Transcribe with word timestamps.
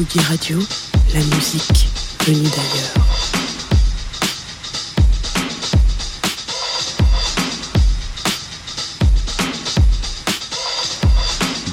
Tsugi 0.00 0.20
Radio, 0.20 0.58
la 1.12 1.20
musique 1.20 1.86
venue 2.26 2.48
d'ailleurs. 2.48 2.94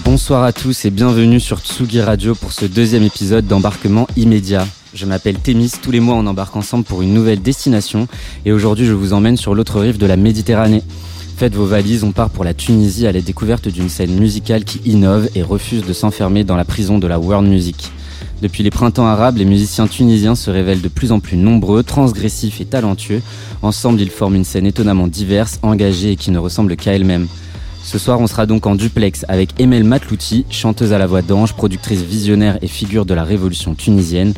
Bonsoir 0.03 0.43
à 0.43 0.51
tous 0.51 0.83
et 0.83 0.89
bienvenue 0.89 1.39
sur 1.39 1.59
Tsugi 1.59 2.01
Radio 2.01 2.35
pour 2.35 2.51
ce 2.51 2.65
deuxième 2.65 3.03
épisode 3.03 3.47
d'embarquement 3.47 4.07
immédiat. 4.17 4.67
Je 4.93 5.05
m'appelle 5.05 5.39
Thémis, 5.39 5.71
tous 5.81 5.91
les 5.91 6.01
mois 6.01 6.15
on 6.15 6.27
embarque 6.27 6.57
ensemble 6.57 6.83
pour 6.83 7.01
une 7.01 7.13
nouvelle 7.13 7.41
destination 7.41 8.09
et 8.45 8.51
aujourd'hui 8.51 8.85
je 8.85 8.93
vous 8.93 9.13
emmène 9.13 9.37
sur 9.37 9.55
l'autre 9.55 9.79
rive 9.79 9.97
de 9.97 10.05
la 10.05 10.17
Méditerranée. 10.17 10.83
Faites 11.37 11.55
vos 11.55 11.65
valises, 11.65 12.03
on 12.03 12.11
part 12.11 12.31
pour 12.31 12.43
la 12.43 12.53
Tunisie 12.53 13.07
à 13.07 13.13
la 13.13 13.21
découverte 13.21 13.69
d'une 13.69 13.87
scène 13.87 14.19
musicale 14.19 14.65
qui 14.65 14.81
innove 14.83 15.29
et 15.33 15.43
refuse 15.43 15.85
de 15.85 15.93
s'enfermer 15.93 16.43
dans 16.43 16.57
la 16.57 16.65
prison 16.65 16.97
de 16.97 17.07
la 17.07 17.19
world 17.19 17.47
music. 17.47 17.91
Depuis 18.41 18.61
les 18.61 18.69
printemps 18.69 19.07
arabes, 19.07 19.37
les 19.37 19.45
musiciens 19.45 19.87
tunisiens 19.87 20.35
se 20.35 20.51
révèlent 20.51 20.81
de 20.81 20.89
plus 20.89 21.11
en 21.11 21.19
plus 21.19 21.37
nombreux, 21.37 21.81
transgressifs 21.81 22.61
et 22.61 22.65
talentueux. 22.65 23.23
Ensemble, 23.63 23.99
ils 23.99 24.11
forment 24.11 24.35
une 24.35 24.43
scène 24.43 24.67
étonnamment 24.67 25.07
diverse, 25.07 25.59
engagée 25.63 26.11
et 26.11 26.15
qui 26.15 26.29
ne 26.29 26.37
ressemble 26.37 26.75
qu'à 26.75 26.93
elle-même. 26.93 27.27
Ce 27.83 27.97
soir, 27.97 28.19
on 28.19 28.27
sera 28.27 28.45
donc 28.45 28.67
en 28.67 28.75
duplex 28.75 29.25
avec 29.27 29.59
Emel 29.59 29.83
Matlouti, 29.83 30.45
chanteuse 30.51 30.93
à 30.93 30.99
la 30.99 31.07
voix 31.07 31.23
d'ange, 31.23 31.53
productrice 31.53 32.01
visionnaire 32.01 32.59
et 32.61 32.67
figure 32.67 33.05
de 33.05 33.15
la 33.15 33.23
révolution 33.23 33.73
tunisienne. 33.73 34.33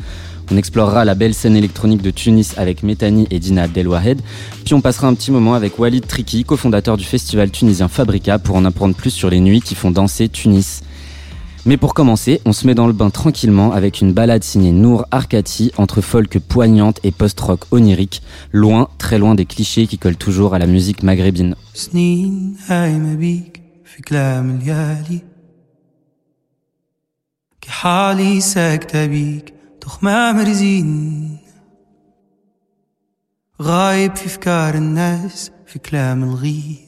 On 0.52 0.55
explorera 0.55 1.03
la 1.03 1.13
belle 1.13 1.34
scène 1.34 1.58
électronique 1.58 2.02
de 2.02 2.11
Tunis 2.11 2.53
avec 2.58 2.84
Métani 2.84 3.27
et 3.31 3.39
Dina 3.39 3.67
Delwahed. 3.67 4.22
Puis 4.63 4.73
on 4.75 4.81
passera 4.81 5.08
un 5.08 5.13
petit 5.13 5.31
moment 5.31 5.55
avec 5.55 5.77
Walid 5.77 6.08
Triki, 6.08 6.45
cofondateur 6.45 6.95
du 6.95 7.03
festival 7.03 7.52
tunisien 7.52 7.88
Fabrica, 7.88 8.39
pour 8.39 8.55
en 8.55 8.66
apprendre 8.66 8.95
plus 8.95 9.11
sur 9.11 9.30
les 9.30 9.41
nuits 9.41 9.61
qui 9.61 9.75
font 9.75 9.91
danser 9.91 10.30
Tunis. 10.30 10.81
Mais 11.66 11.77
pour 11.77 11.95
commencer, 11.95 12.41
on 12.45 12.52
se 12.52 12.66
met 12.66 12.74
dans 12.74 12.87
le 12.87 12.92
bain 12.92 13.10
tranquillement 13.10 13.72
avec 13.72 14.00
une 14.00 14.12
balade 14.12 14.44
signée 14.44 14.72
Nour 14.72 15.06
Arkati 15.11 15.72
entre 15.78 16.00
folk 16.00 16.39
poignante 16.39 17.00
et 17.05 17.11
post-rock 17.11 17.61
onirique, 17.70 18.22
loin, 18.53 18.89
très 18.98 19.19
loin 19.19 19.34
des 19.34 19.47
clichés 19.47 19.86
qui 19.86 19.97
collent 19.97 20.17
toujours 20.17 20.55
à 20.55 20.58
la 20.58 20.67
musique 20.67 21.03
maghrébine. 21.03 21.55
تخمام 29.84 30.39
رزين 30.41 31.39
غايب 33.62 34.17
في 34.17 34.28
فكار 34.28 34.75
الناس 34.75 35.50
في 35.67 35.78
كلام 35.78 36.22
الغير 36.22 36.88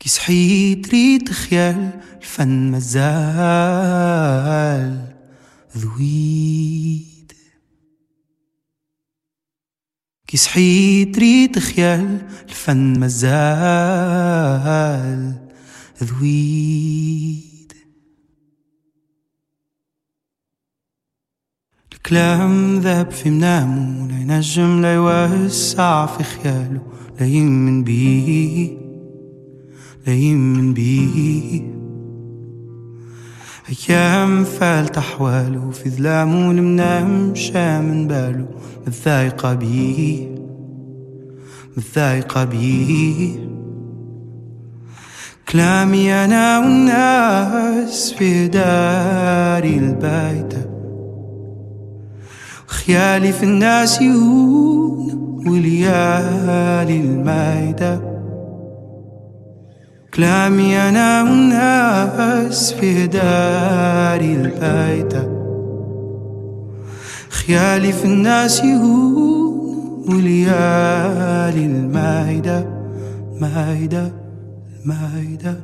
كي 0.00 0.08
صحيت 0.08 0.88
ريت 0.88 1.32
خيال 1.32 2.00
الفن 2.20 2.70
مازال 2.70 3.90
ذويد. 5.76 7.32
كي 10.26 10.36
صحيت 10.36 11.18
ريت 11.18 11.58
خيال 11.58 12.28
الفن 12.48 12.98
مازال 13.00 14.18
ذويد. 16.02 17.72
كلام 22.06 22.80
ذاب 22.80 23.10
في 23.10 23.30
منامه 23.30 24.08
لا 24.08 24.18
ينجم 24.20 24.80
لا 24.80 24.94
يوسع 24.94 26.06
في 26.06 26.24
خياله 26.24 26.82
لا 27.20 27.26
يمن 27.26 27.84
بيه 27.84 28.89
لا 30.06 30.12
يمن 30.12 30.74
بيه. 30.74 31.62
أيام 33.68 34.44
فالت 34.44 34.98
أحواله 34.98 35.70
في 35.70 35.90
ظلامه 35.90 36.50
المنام 36.50 37.32
من 37.82 38.08
باله. 38.08 38.46
متضايقة 38.86 39.54
بيه. 39.54 40.28
متضايقة 41.76 42.44
بيه. 42.44 43.50
كلامي 45.48 46.12
أنا 46.12 46.58
والناس 46.58 48.12
في 48.12 48.48
داري 48.48 49.76
البايته 49.76 50.64
خيالي 52.66 53.32
في 53.32 53.42
الناس 53.42 54.00
يهون 54.00 55.42
وليالي 55.46 57.00
المايدة 57.00 58.09
كلامي 60.20 60.76
أنا 60.76 61.22
والناس 61.22 62.72
في 62.72 63.06
داري 63.06 64.34
البايدة 64.34 65.28
خيالي 67.30 67.92
في 67.92 68.04
الناس 68.04 68.60
يهون 68.60 70.04
وليالي 70.08 71.66
المايدة 71.66 72.66
مايدة 73.40 74.12
المايدة 74.84 75.56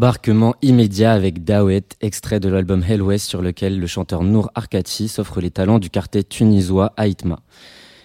Embarquement 0.00 0.54
immédiat 0.62 1.12
avec 1.12 1.44
Dawet, 1.44 1.84
extrait 2.00 2.40
de 2.40 2.48
l'album 2.48 2.82
Hell 2.82 3.02
West 3.02 3.28
sur 3.28 3.42
lequel 3.42 3.78
le 3.78 3.86
chanteur 3.86 4.22
Nour 4.22 4.50
Arkachi 4.54 5.08
s'offre 5.08 5.42
les 5.42 5.50
talents 5.50 5.78
du 5.78 5.90
quartet 5.90 6.22
tunisois 6.22 6.94
Aïtma. 6.96 7.40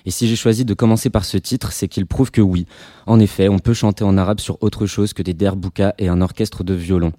Et 0.05 0.11
si 0.11 0.27
j'ai 0.27 0.35
choisi 0.35 0.65
de 0.65 0.73
commencer 0.73 1.09
par 1.09 1.23
ce 1.23 1.37
titre, 1.37 1.71
c'est 1.71 1.87
qu'il 1.87 2.05
prouve 2.05 2.31
que 2.31 2.41
oui, 2.41 2.65
en 3.07 3.17
effet, 3.21 3.47
on 3.47 3.59
peut 3.59 3.73
chanter 3.73 4.03
en 4.03 4.17
arabe 4.17 4.41
sur 4.41 4.61
autre 4.61 4.87
chose 4.87 5.13
que 5.13 5.23
des 5.23 5.33
derboukas 5.33 5.93
et 5.97 6.09
un 6.09 6.19
orchestre 6.19 6.65
de 6.65 6.73
violon. 6.73 7.13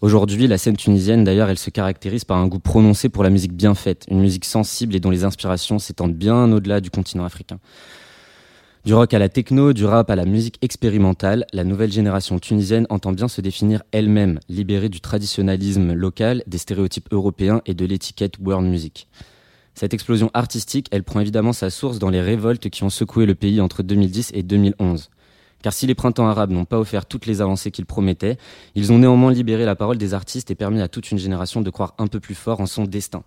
Aujourd'hui, 0.00 0.48
la 0.48 0.58
scène 0.58 0.76
tunisienne, 0.76 1.22
d'ailleurs, 1.22 1.48
elle 1.48 1.56
se 1.56 1.70
caractérise 1.70 2.24
par 2.24 2.38
un 2.38 2.48
goût 2.48 2.58
prononcé 2.58 3.08
pour 3.08 3.22
la 3.22 3.30
musique 3.30 3.52
bien 3.52 3.76
faite, 3.76 4.06
une 4.10 4.18
musique 4.18 4.44
sensible 4.44 4.96
et 4.96 4.98
dont 4.98 5.10
les 5.10 5.22
inspirations 5.22 5.78
s'étendent 5.78 6.16
bien 6.16 6.50
au-delà 6.50 6.80
du 6.80 6.90
continent 6.90 7.24
africain. 7.24 7.60
Du 8.86 8.94
rock 8.94 9.14
à 9.14 9.18
la 9.18 9.28
techno, 9.28 9.72
du 9.72 9.84
rap 9.84 10.10
à 10.10 10.14
la 10.14 10.24
musique 10.24 10.58
expérimentale, 10.62 11.44
la 11.52 11.64
nouvelle 11.64 11.90
génération 11.90 12.38
tunisienne 12.38 12.86
entend 12.88 13.10
bien 13.10 13.26
se 13.26 13.40
définir 13.40 13.82
elle-même, 13.90 14.38
libérée 14.48 14.88
du 14.88 15.00
traditionnalisme 15.00 15.92
local, 15.92 16.44
des 16.46 16.58
stéréotypes 16.58 17.08
européens 17.10 17.62
et 17.66 17.74
de 17.74 17.84
l'étiquette 17.84 18.34
world 18.38 18.64
music. 18.68 19.08
Cette 19.74 19.92
explosion 19.92 20.30
artistique, 20.34 20.86
elle 20.92 21.02
prend 21.02 21.18
évidemment 21.18 21.52
sa 21.52 21.68
source 21.68 21.98
dans 21.98 22.10
les 22.10 22.20
révoltes 22.20 22.70
qui 22.70 22.84
ont 22.84 22.88
secoué 22.88 23.26
le 23.26 23.34
pays 23.34 23.60
entre 23.60 23.82
2010 23.82 24.30
et 24.34 24.44
2011. 24.44 25.10
Car 25.62 25.72
si 25.72 25.88
les 25.88 25.96
printemps 25.96 26.28
arabes 26.28 26.52
n'ont 26.52 26.64
pas 26.64 26.78
offert 26.78 27.06
toutes 27.06 27.26
les 27.26 27.40
avancées 27.40 27.72
qu'ils 27.72 27.86
promettaient, 27.86 28.36
ils 28.76 28.92
ont 28.92 28.98
néanmoins 28.98 29.32
libéré 29.32 29.64
la 29.64 29.74
parole 29.74 29.98
des 29.98 30.14
artistes 30.14 30.52
et 30.52 30.54
permis 30.54 30.80
à 30.80 30.86
toute 30.86 31.10
une 31.10 31.18
génération 31.18 31.60
de 31.60 31.70
croire 31.70 31.94
un 31.98 32.06
peu 32.06 32.20
plus 32.20 32.36
fort 32.36 32.60
en 32.60 32.66
son 32.66 32.84
destin. 32.84 33.24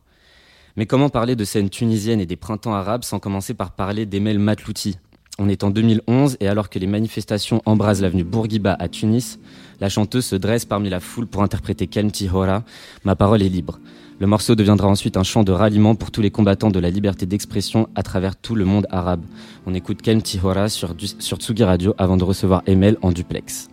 Mais 0.77 0.85
comment 0.85 1.09
parler 1.09 1.35
de 1.35 1.43
scène 1.43 1.69
tunisienne 1.69 2.21
et 2.21 2.25
des 2.25 2.37
printemps 2.37 2.75
arabes 2.75 3.03
sans 3.03 3.19
commencer 3.19 3.53
par 3.53 3.71
parler 3.71 4.05
d'Emel 4.05 4.39
Matlouti, 4.39 4.95
on 5.39 5.49
est 5.49 5.63
en 5.63 5.69
2011 5.69 6.37
et 6.39 6.47
alors 6.47 6.69
que 6.69 6.77
les 6.77 6.87
manifestations 6.87 7.61
embrasent 7.65 8.01
l'avenue 8.01 8.23
Bourguiba 8.23 8.75
à 8.77 8.87
Tunis, 8.87 9.39
la 9.79 9.89
chanteuse 9.89 10.25
se 10.25 10.35
dresse 10.35 10.65
parmi 10.65 10.89
la 10.89 10.99
foule 10.99 11.25
pour 11.25 11.41
interpréter 11.41 11.87
Kelmti 11.87 12.29
Hora, 12.31 12.63
Ma 13.05 13.15
parole 13.15 13.41
est 13.41 13.49
libre. 13.49 13.79
Le 14.19 14.27
morceau 14.27 14.53
deviendra 14.55 14.89
ensuite 14.89 15.15
un 15.15 15.23
chant 15.23 15.43
de 15.43 15.53
ralliement 15.53 15.95
pour 15.95 16.11
tous 16.11 16.21
les 16.21 16.29
combattants 16.29 16.71
de 16.71 16.79
la 16.79 16.89
liberté 16.89 17.25
d'expression 17.25 17.87
à 17.95 18.03
travers 18.03 18.35
tout 18.35 18.53
le 18.53 18.65
monde 18.65 18.85
arabe. 18.89 19.23
On 19.65 19.73
écoute 19.73 20.01
Kelmti 20.01 20.39
Hora 20.43 20.67
sur, 20.67 20.93
sur 21.19 21.37
Tsugi 21.37 21.63
Radio 21.63 21.95
avant 21.97 22.17
de 22.17 22.25
recevoir 22.25 22.61
Emel 22.67 22.97
en 23.01 23.11
duplex. 23.11 23.69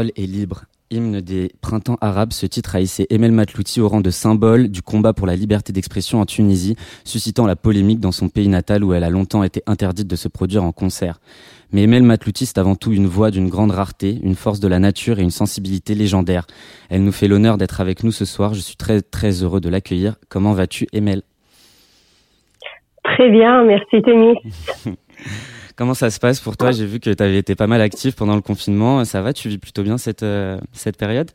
Parole 0.00 0.12
est 0.16 0.26
libre. 0.26 0.64
Hymne 0.90 1.20
des 1.20 1.50
printemps 1.60 1.98
arabes, 2.00 2.32
ce 2.32 2.46
titre 2.46 2.74
a 2.74 2.80
hissé 2.80 3.06
Emel 3.10 3.32
Matlouti 3.32 3.82
au 3.82 3.88
rang 3.88 4.00
de 4.00 4.08
symbole 4.08 4.68
du 4.68 4.80
combat 4.80 5.12
pour 5.12 5.26
la 5.26 5.36
liberté 5.36 5.74
d'expression 5.74 6.20
en 6.20 6.26
Tunisie, 6.26 6.74
suscitant 7.04 7.46
la 7.46 7.54
polémique 7.54 8.00
dans 8.00 8.10
son 8.10 8.30
pays 8.30 8.48
natal 8.48 8.82
où 8.82 8.94
elle 8.94 9.04
a 9.04 9.10
longtemps 9.10 9.44
été 9.44 9.62
interdite 9.66 10.06
de 10.08 10.16
se 10.16 10.28
produire 10.28 10.64
en 10.64 10.72
concert. 10.72 11.20
Mais 11.70 11.82
Emel 11.82 12.02
Matlouti, 12.02 12.46
c'est 12.46 12.56
avant 12.56 12.76
tout 12.76 12.92
une 12.92 13.06
voix 13.06 13.30
d'une 13.30 13.50
grande 13.50 13.72
rareté, 13.72 14.18
une 14.22 14.34
force 14.34 14.58
de 14.58 14.68
la 14.68 14.78
nature 14.78 15.18
et 15.18 15.22
une 15.22 15.30
sensibilité 15.30 15.94
légendaire. 15.94 16.46
Elle 16.88 17.04
nous 17.04 17.12
fait 17.12 17.28
l'honneur 17.28 17.58
d'être 17.58 17.82
avec 17.82 18.02
nous 18.02 18.12
ce 18.12 18.24
soir. 18.24 18.54
Je 18.54 18.60
suis 18.60 18.76
très 18.76 19.02
très 19.02 19.42
heureux 19.42 19.60
de 19.60 19.68
l'accueillir. 19.68 20.16
Comment 20.30 20.54
vas-tu, 20.54 20.86
Emel? 20.94 21.22
Très 23.04 23.30
bien, 23.30 23.64
merci 23.64 24.00
Témis. 24.02 24.34
Comment 25.80 25.94
ça 25.94 26.10
se 26.10 26.20
passe 26.20 26.40
pour 26.40 26.58
toi 26.58 26.72
J'ai 26.72 26.84
vu 26.84 27.00
que 27.00 27.08
tu 27.08 27.22
avais 27.22 27.38
été 27.38 27.54
pas 27.54 27.66
mal 27.66 27.80
actif 27.80 28.14
pendant 28.14 28.34
le 28.34 28.42
confinement. 28.42 29.02
Ça 29.06 29.22
va 29.22 29.32
Tu 29.32 29.48
vis 29.48 29.56
plutôt 29.56 29.82
bien 29.82 29.96
cette, 29.96 30.22
euh, 30.22 30.58
cette 30.74 30.98
période? 30.98 31.30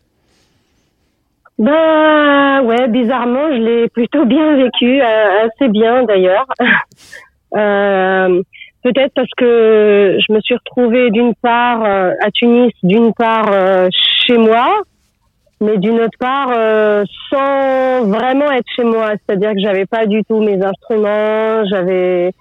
Ben 1.57 2.61
ouais, 2.61 2.87
bizarrement, 2.89 3.49
je 3.49 3.57
l'ai 3.57 3.89
plutôt 3.89 4.23
bien 4.25 4.55
vécu, 4.55 5.01
euh, 5.01 5.47
assez 5.47 5.67
bien 5.67 6.03
d'ailleurs. 6.03 6.45
euh, 7.57 8.43
Peut-être 8.83 9.13
parce 9.15 9.31
que 9.35 10.19
je 10.19 10.31
me 10.31 10.39
suis 10.41 10.53
retrouvée 10.53 11.09
d'une 11.09 11.33
part 11.41 11.83
à 11.83 12.29
Tunis, 12.31 12.71
d'une 12.83 13.15
part 13.15 13.49
chez 13.91 14.37
moi, 14.37 14.83
mais 15.59 15.79
d'une 15.79 15.99
autre 16.01 16.19
part 16.19 16.49
sans 17.31 18.03
vraiment 18.03 18.51
être 18.51 18.67
chez 18.75 18.83
moi. 18.83 19.13
C'est-à-dire 19.13 19.53
que 19.53 19.59
j'avais 19.59 19.87
pas 19.87 20.05
du 20.05 20.23
tout 20.25 20.39
mes 20.39 20.63
instruments, 20.63 21.65
j'avais 21.67 22.31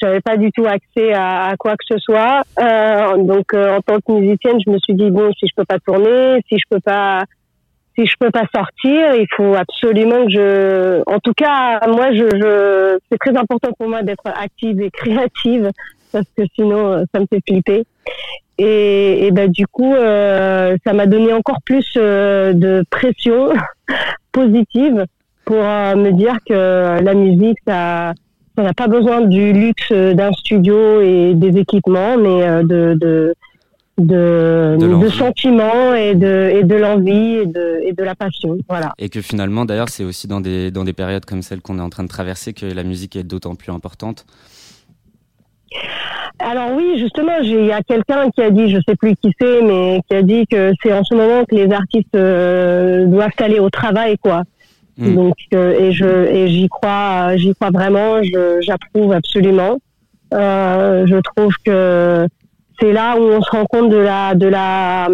j'avais 0.00 0.20
pas 0.20 0.36
du 0.36 0.50
tout 0.52 0.66
accès 0.66 1.12
à, 1.12 1.48
à, 1.48 1.56
quoi 1.56 1.72
que 1.72 1.84
ce 1.88 1.98
soit. 1.98 2.42
Euh, 2.60 3.16
donc, 3.18 3.54
euh, 3.54 3.76
en 3.76 3.80
tant 3.80 3.98
que 4.00 4.12
musicienne, 4.12 4.58
je 4.64 4.70
me 4.70 4.78
suis 4.78 4.94
dit 4.94 5.10
bon, 5.10 5.32
si 5.38 5.46
je 5.46 5.54
peux 5.56 5.64
pas 5.64 5.78
tourner, 5.78 6.42
si 6.48 6.58
je 6.58 6.64
peux 6.68 6.80
pas, 6.80 7.24
si 7.96 8.06
je 8.06 8.14
peux 8.18 8.30
pas 8.30 8.44
sortir, 8.54 9.14
il 9.14 9.26
faut 9.36 9.54
absolument 9.54 10.24
que 10.26 10.30
je. 10.30 11.02
En 11.06 11.18
tout 11.18 11.32
cas, 11.34 11.80
moi, 11.88 12.12
je, 12.12 12.28
je... 12.30 12.98
c'est 13.10 13.18
très 13.18 13.36
important 13.36 13.70
pour 13.78 13.88
moi 13.88 14.02
d'être 14.02 14.26
active 14.26 14.80
et 14.80 14.90
créative 14.90 15.70
parce 16.12 16.26
que 16.36 16.42
sinon, 16.54 16.92
euh, 16.92 17.04
ça 17.12 17.20
me 17.20 17.26
fait 17.26 17.40
flipper. 17.46 17.84
Et, 18.58 19.26
et 19.26 19.30
ben 19.32 19.50
du 19.50 19.66
coup, 19.66 19.94
euh, 19.94 20.76
ça 20.86 20.94
m'a 20.94 21.06
donné 21.06 21.32
encore 21.32 21.60
plus 21.64 21.86
euh, 21.96 22.54
de 22.54 22.84
pression 22.90 23.50
positive 24.32 25.04
pour 25.44 25.62
me 25.62 26.10
dire 26.10 26.36
que 26.46 27.02
la 27.02 27.14
musique, 27.14 27.58
ça 27.66 28.14
on 28.56 28.62
n'a 28.62 28.74
pas 28.74 28.88
besoin 28.88 29.20
du 29.22 29.52
luxe 29.52 29.92
d'un 29.92 30.32
studio 30.32 31.00
et 31.00 31.34
des 31.34 31.58
équipements, 31.58 32.16
mais 32.16 32.42
euh, 32.42 32.62
de, 32.62 32.96
de, 33.00 33.34
de, 33.98 34.76
de, 34.78 35.08
sentiments 35.08 35.94
et 35.94 36.14
de, 36.14 36.50
et 36.52 36.64
de 36.64 36.74
l'envie 36.74 37.36
et 37.36 37.46
de, 37.46 37.80
et 37.84 37.92
de 37.92 38.02
la 38.02 38.14
passion. 38.14 38.56
Voilà. 38.68 38.92
Et 38.98 39.08
que 39.08 39.20
finalement, 39.20 39.64
d'ailleurs, 39.64 39.88
c'est 39.88 40.04
aussi 40.04 40.26
dans 40.26 40.40
des, 40.40 40.70
dans 40.70 40.84
des 40.84 40.92
périodes 40.92 41.24
comme 41.24 41.42
celle 41.42 41.60
qu'on 41.60 41.78
est 41.78 41.82
en 41.82 41.90
train 41.90 42.04
de 42.04 42.08
traverser 42.08 42.52
que 42.52 42.66
la 42.66 42.82
musique 42.82 43.16
est 43.16 43.24
d'autant 43.24 43.54
plus 43.54 43.72
importante. 43.72 44.26
alors 46.38 46.72
oui, 46.74 46.98
justement, 46.98 47.38
il 47.42 47.66
y 47.66 47.72
a 47.72 47.82
quelqu'un 47.82 48.30
qui 48.30 48.42
a 48.42 48.50
dit, 48.50 48.70
je 48.70 48.78
sais 48.86 48.96
plus 48.96 49.14
qui 49.16 49.32
c'est, 49.40 49.62
mais 49.62 50.00
qui 50.08 50.16
a 50.16 50.22
dit 50.22 50.46
que 50.46 50.72
c'est 50.82 50.92
en 50.92 51.04
ce 51.04 51.14
moment 51.14 51.44
que 51.44 51.54
les 51.54 51.70
artistes 51.72 52.14
euh, 52.14 53.06
doivent 53.06 53.30
aller 53.38 53.58
au 53.58 53.70
travail, 53.70 54.16
quoi. 54.18 54.44
Mm. 54.98 55.14
Donc 55.14 55.34
euh, 55.54 55.78
et 55.78 55.92
je 55.92 56.06
et 56.06 56.48
j'y 56.48 56.68
crois, 56.68 57.36
j'y 57.36 57.54
crois 57.54 57.70
vraiment, 57.70 58.20
j'approuve 58.60 59.12
absolument. 59.12 59.78
Euh, 60.34 61.06
je 61.06 61.16
trouve 61.16 61.52
que 61.64 62.26
c'est 62.80 62.92
là 62.92 63.16
où 63.16 63.22
on 63.22 63.40
se 63.40 63.50
rend 63.50 63.64
compte 63.66 63.90
de 63.90 63.96
la 63.96 64.34
de 64.34 64.46
la 64.46 65.08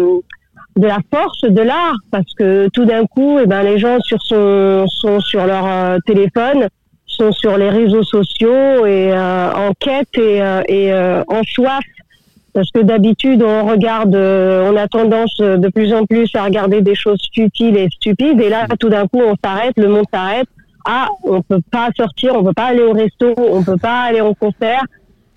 de 0.75 0.87
la 0.87 0.97
force 1.13 1.41
de 1.43 1.61
l'art 1.61 1.95
parce 2.11 2.33
que 2.33 2.67
tout 2.73 2.85
d'un 2.85 3.05
coup, 3.05 3.37
eh 3.39 3.45
ben 3.45 3.61
les 3.63 3.77
gens 3.77 3.99
sur 3.99 4.21
son, 4.21 4.85
sont 4.87 5.19
sur 5.19 5.45
leur 5.45 5.99
téléphone 6.05 6.67
sont 7.13 7.31
sur 7.31 7.57
les 7.57 7.69
réseaux 7.69 8.03
sociaux 8.03 8.85
et 8.85 9.11
euh, 9.13 9.51
en 9.53 9.71
quête 9.79 10.17
et, 10.17 10.41
euh, 10.41 10.61
et 10.67 10.91
euh, 10.91 11.23
en 11.27 11.43
soif 11.43 11.83
parce 12.53 12.69
que 12.71 12.79
d'habitude 12.79 13.43
on 13.43 13.65
regarde, 13.65 14.15
on 14.15 14.75
a 14.75 14.87
tendance 14.87 15.35
de 15.37 15.67
plus 15.69 15.93
en 15.93 16.05
plus 16.05 16.29
à 16.35 16.43
regarder 16.43 16.81
des 16.81 16.95
choses 16.95 17.21
futiles 17.33 17.77
et 17.77 17.89
stupides, 17.89 18.39
et 18.41 18.49
là 18.49 18.67
tout 18.79 18.89
d'un 18.89 19.07
coup 19.07 19.21
on 19.21 19.35
s'arrête, 19.43 19.73
le 19.77 19.87
monde 19.87 20.05
s'arrête. 20.13 20.47
Ah, 20.85 21.07
on 21.23 21.41
peut 21.41 21.61
pas 21.71 21.89
sortir, 21.95 22.35
on 22.35 22.43
peut 22.43 22.53
pas 22.53 22.65
aller 22.65 22.81
au 22.81 22.91
resto, 22.91 23.33
on 23.37 23.63
peut 23.63 23.77
pas 23.77 24.01
aller 24.01 24.21
en 24.21 24.33
concert. 24.33 24.83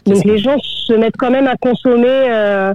Donc 0.04 0.24
les 0.24 0.38
gens 0.38 0.56
se 0.60 0.92
mettent 0.92 1.16
quand 1.16 1.30
même 1.30 1.46
à 1.46 1.56
consommer, 1.56 2.06
euh, 2.08 2.72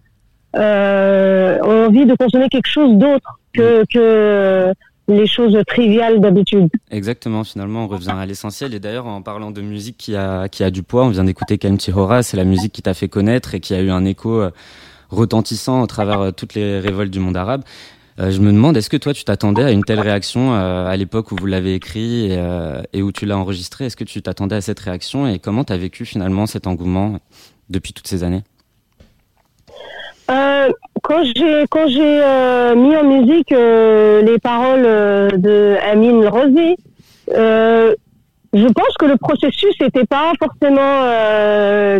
euh, 0.55 1.57
ont 1.63 1.87
envie 1.87 2.05
de 2.05 2.15
consommer 2.15 2.47
quelque 2.49 2.69
chose 2.69 2.95
d'autre 2.97 3.39
que 3.53 3.83
que 3.91 4.73
les 5.07 5.27
choses 5.27 5.57
triviales 5.67 6.19
d'habitude. 6.21 6.69
Exactement, 6.89 7.43
finalement, 7.43 7.85
on 7.85 7.87
revient 7.87 8.13
à 8.17 8.25
l'essentiel. 8.25 8.73
Et 8.73 8.79
d'ailleurs, 8.79 9.07
en 9.07 9.21
parlant 9.21 9.51
de 9.51 9.61
musique 9.61 9.97
qui 9.97 10.15
a, 10.15 10.47
qui 10.47 10.63
a 10.63 10.71
du 10.71 10.83
poids, 10.83 11.05
on 11.05 11.09
vient 11.09 11.23
d'écouter 11.23 11.57
Kalmti 11.57 11.91
Hora, 11.91 12.23
c'est 12.23 12.37
la 12.37 12.43
musique 12.43 12.71
qui 12.71 12.81
t'a 12.81 12.93
fait 12.93 13.09
connaître 13.09 13.55
et 13.55 13.59
qui 13.59 13.73
a 13.73 13.81
eu 13.81 13.89
un 13.89 14.05
écho 14.05 14.39
euh, 14.39 14.51
retentissant 15.09 15.81
au 15.81 15.87
travers 15.87 16.21
euh, 16.21 16.31
toutes 16.31 16.53
les 16.53 16.79
révoltes 16.79 17.11
du 17.11 17.19
monde 17.19 17.37
arabe. 17.37 17.63
Euh, 18.19 18.31
je 18.31 18.39
me 18.39 18.51
demande, 18.51 18.77
est-ce 18.77 18.89
que 18.89 18.97
toi, 18.97 19.13
tu 19.13 19.23
t'attendais 19.23 19.63
à 19.63 19.71
une 19.71 19.83
telle 19.83 19.99
réaction 19.99 20.53
à 20.53 20.95
l'époque 20.97 21.31
où 21.31 21.35
vous 21.35 21.45
l'avez 21.45 21.75
écrit 21.75 22.31
et, 22.93 23.01
où 23.01 23.11
tu 23.11 23.25
l'as 23.25 23.37
enregistré? 23.37 23.85
Est-ce 23.85 23.95
que 23.95 24.03
tu 24.03 24.21
t'attendais 24.21 24.55
à 24.55 24.61
cette 24.61 24.79
réaction? 24.79 25.27
Et 25.27 25.39
comment 25.39 25.63
tu 25.63 25.73
as 25.73 25.77
vécu 25.77 26.05
finalement 26.05 26.45
cet 26.45 26.67
engouement 26.67 27.19
depuis 27.69 27.93
toutes 27.93 28.07
ces 28.07 28.23
années? 28.23 28.43
Euh, 30.31 30.69
quand 31.03 31.23
j'ai 31.23 31.65
quand 31.69 31.87
j'ai 31.87 32.21
euh, 32.23 32.75
mis 32.75 32.95
en 32.95 33.03
musique 33.03 33.51
euh, 33.51 34.21
les 34.21 34.39
paroles 34.39 34.83
de 35.39 35.75
Amine 35.83 36.25
Rosé, 36.27 36.77
je 38.53 38.67
pense 38.67 38.93
que 38.99 39.05
le 39.05 39.17
processus 39.17 39.73
n'était 39.79 40.05
pas 40.05 40.33
forcément 40.39 41.03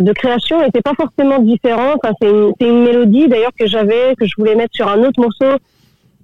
de 0.00 0.12
création 0.12 0.60
n'était 0.60 0.82
pas 0.82 0.94
forcément 0.94 1.38
différent. 1.38 1.94
Enfin, 1.96 2.14
c'est 2.20 2.30
une, 2.30 2.52
une 2.60 2.84
mélodie 2.84 3.28
d'ailleurs 3.28 3.52
que 3.58 3.66
j'avais 3.66 4.14
que 4.18 4.26
je 4.26 4.34
voulais 4.38 4.54
mettre 4.54 4.74
sur 4.74 4.88
un 4.88 5.02
autre 5.02 5.20
morceau 5.20 5.58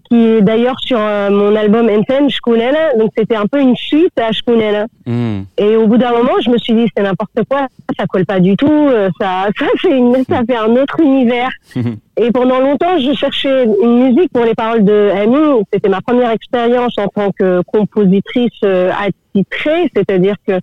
qui 0.08 0.16
est 0.16 0.42
d'ailleurs 0.42 0.78
sur 0.80 0.98
euh, 0.98 1.30
mon 1.30 1.54
album 1.54 1.88
Enten, 1.88 2.28
Shkunela. 2.28 2.94
Donc 2.98 3.10
c'était 3.16 3.36
un 3.36 3.46
peu 3.46 3.60
une 3.60 3.76
suite 3.76 4.18
à 4.18 4.32
Shkunela. 4.32 4.86
Mm. 5.06 5.40
Et 5.58 5.76
au 5.76 5.86
bout 5.86 5.98
d'un 5.98 6.12
moment, 6.12 6.32
je 6.42 6.50
me 6.50 6.58
suis 6.58 6.74
dit 6.74 6.86
c'est 6.96 7.02
n'importe 7.02 7.40
quoi, 7.48 7.66
ça 7.98 8.06
colle 8.06 8.26
pas 8.26 8.40
du 8.40 8.56
tout, 8.56 8.66
euh, 8.70 9.10
ça 9.20 9.46
ça 9.58 9.66
fait 9.78 9.96
une, 9.96 10.14
ça 10.28 10.42
fait 10.46 10.56
un 10.56 10.70
autre 10.76 11.00
univers. 11.00 11.50
et 12.16 12.30
pendant 12.30 12.60
longtemps, 12.60 12.98
je 12.98 13.12
cherchais 13.14 13.64
une 13.82 14.04
musique 14.04 14.32
pour 14.32 14.44
les 14.44 14.54
paroles 14.54 14.84
de 14.84 15.10
Amy. 15.14 15.64
C'était 15.72 15.88
ma 15.88 16.00
première 16.00 16.30
expérience 16.30 16.96
en 16.98 17.08
tant 17.08 17.30
que 17.32 17.62
compositrice 17.62 18.50
euh, 18.64 18.90
attitrée, 18.92 19.90
c'est-à-dire 19.94 20.36
que 20.46 20.54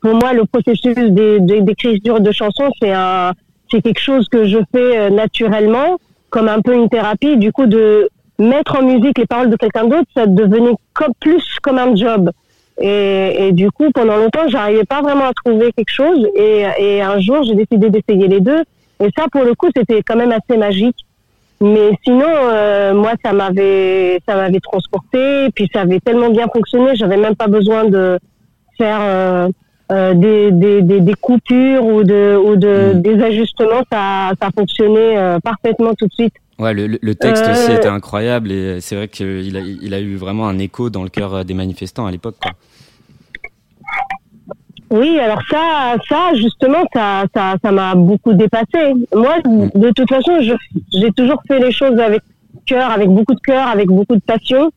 pour 0.00 0.14
moi, 0.14 0.32
le 0.34 0.44
processus 0.44 0.94
d'écriture 0.96 2.20
de 2.20 2.30
chansons, 2.30 2.70
c'est 2.80 2.92
un 2.92 3.32
c'est 3.70 3.80
quelque 3.80 4.00
chose 4.00 4.28
que 4.28 4.44
je 4.44 4.58
fais 4.70 5.10
naturellement, 5.10 5.98
comme 6.28 6.48
un 6.48 6.60
peu 6.60 6.74
une 6.74 6.90
thérapie. 6.90 7.38
Du 7.38 7.50
coup, 7.50 7.66
de 7.66 8.10
mettre 8.38 8.76
en 8.78 8.82
musique 8.82 9.18
les 9.18 9.26
paroles 9.26 9.50
de 9.50 9.56
quelqu'un 9.56 9.84
d'autre, 9.84 10.08
ça 10.14 10.26
devenait 10.26 10.74
comme, 10.92 11.12
plus 11.20 11.42
comme 11.62 11.78
un 11.78 11.94
job. 11.94 12.30
Et, 12.80 13.52
du 13.52 13.70
coup, 13.70 13.90
pendant 13.92 14.16
longtemps, 14.16 14.48
j'arrivais 14.48 14.84
pas 14.84 15.00
vraiment 15.00 15.26
à 15.26 15.32
trouver 15.32 15.72
quelque 15.72 15.92
chose. 15.92 16.26
Et, 16.34 16.64
et 16.78 17.02
un 17.02 17.20
jour, 17.20 17.44
j'ai 17.44 17.54
décidé 17.54 17.88
d'essayer 17.88 18.26
les 18.26 18.40
deux. 18.40 18.62
Et 19.00 19.10
ça, 19.16 19.26
pour 19.30 19.44
le 19.44 19.54
coup, 19.54 19.68
c'était 19.74 20.02
quand 20.02 20.16
même 20.16 20.32
assez 20.32 20.58
magique. 20.58 20.96
Mais 21.60 21.92
sinon, 22.04 22.26
euh, 22.28 22.94
moi, 22.94 23.12
ça 23.24 23.32
m'avait, 23.32 24.20
ça 24.26 24.34
m'avait 24.34 24.60
transporté. 24.60 25.50
Puis 25.54 25.70
ça 25.72 25.82
avait 25.82 26.00
tellement 26.00 26.30
bien 26.30 26.46
fonctionné, 26.52 26.96
j'avais 26.96 27.16
même 27.16 27.36
pas 27.36 27.46
besoin 27.46 27.84
de 27.84 28.18
faire 28.76 28.98
euh, 29.00 29.48
euh 29.92 30.14
des, 30.14 30.50
des, 30.50 30.82
des, 30.82 31.00
des, 31.00 31.14
coupures 31.14 31.84
ou 31.84 32.04
de, 32.04 32.36
ou 32.36 32.56
de 32.56 32.94
mmh. 32.94 33.02
des 33.02 33.22
ajustements. 33.22 33.82
Ça, 33.92 34.32
ça 34.40 34.48
fonctionnait 34.56 35.18
euh, 35.18 35.38
parfaitement 35.40 35.94
tout 35.94 36.06
de 36.06 36.12
suite. 36.12 36.34
Ouais, 36.58 36.72
le, 36.72 36.98
le 37.00 37.14
texte 37.14 37.44
aussi 37.50 37.72
euh, 37.72 37.76
était 37.76 37.88
incroyable 37.88 38.52
et 38.52 38.80
c'est 38.80 38.94
vrai 38.94 39.08
qu'il 39.08 39.56
a, 39.56 39.60
il 39.60 39.92
a 39.92 40.00
eu 40.00 40.16
vraiment 40.16 40.46
un 40.46 40.58
écho 40.58 40.88
dans 40.88 41.02
le 41.02 41.08
cœur 41.08 41.44
des 41.44 41.54
manifestants 41.54 42.06
à 42.06 42.12
l'époque. 42.12 42.36
Oui, 44.90 45.18
alors 45.18 45.42
ça, 45.50 45.96
ça 46.08 46.34
justement, 46.34 46.84
ça, 46.92 47.24
ça, 47.34 47.56
ça 47.60 47.72
m'a 47.72 47.96
beaucoup 47.96 48.32
dépassé. 48.32 48.94
Moi, 49.12 49.38
mm. 49.44 49.70
de 49.74 49.90
toute 49.90 50.08
façon, 50.08 50.38
j'ai 50.40 51.10
toujours 51.16 51.42
fait 51.48 51.58
les 51.58 51.72
choses 51.72 51.98
avec 51.98 52.22
cœur, 52.64 52.90
avec 52.90 53.08
beaucoup 53.08 53.34
de 53.34 53.40
cœur, 53.40 53.66
avec 53.66 53.88
beaucoup 53.88 54.14
de 54.14 54.22
passion. 54.22 54.70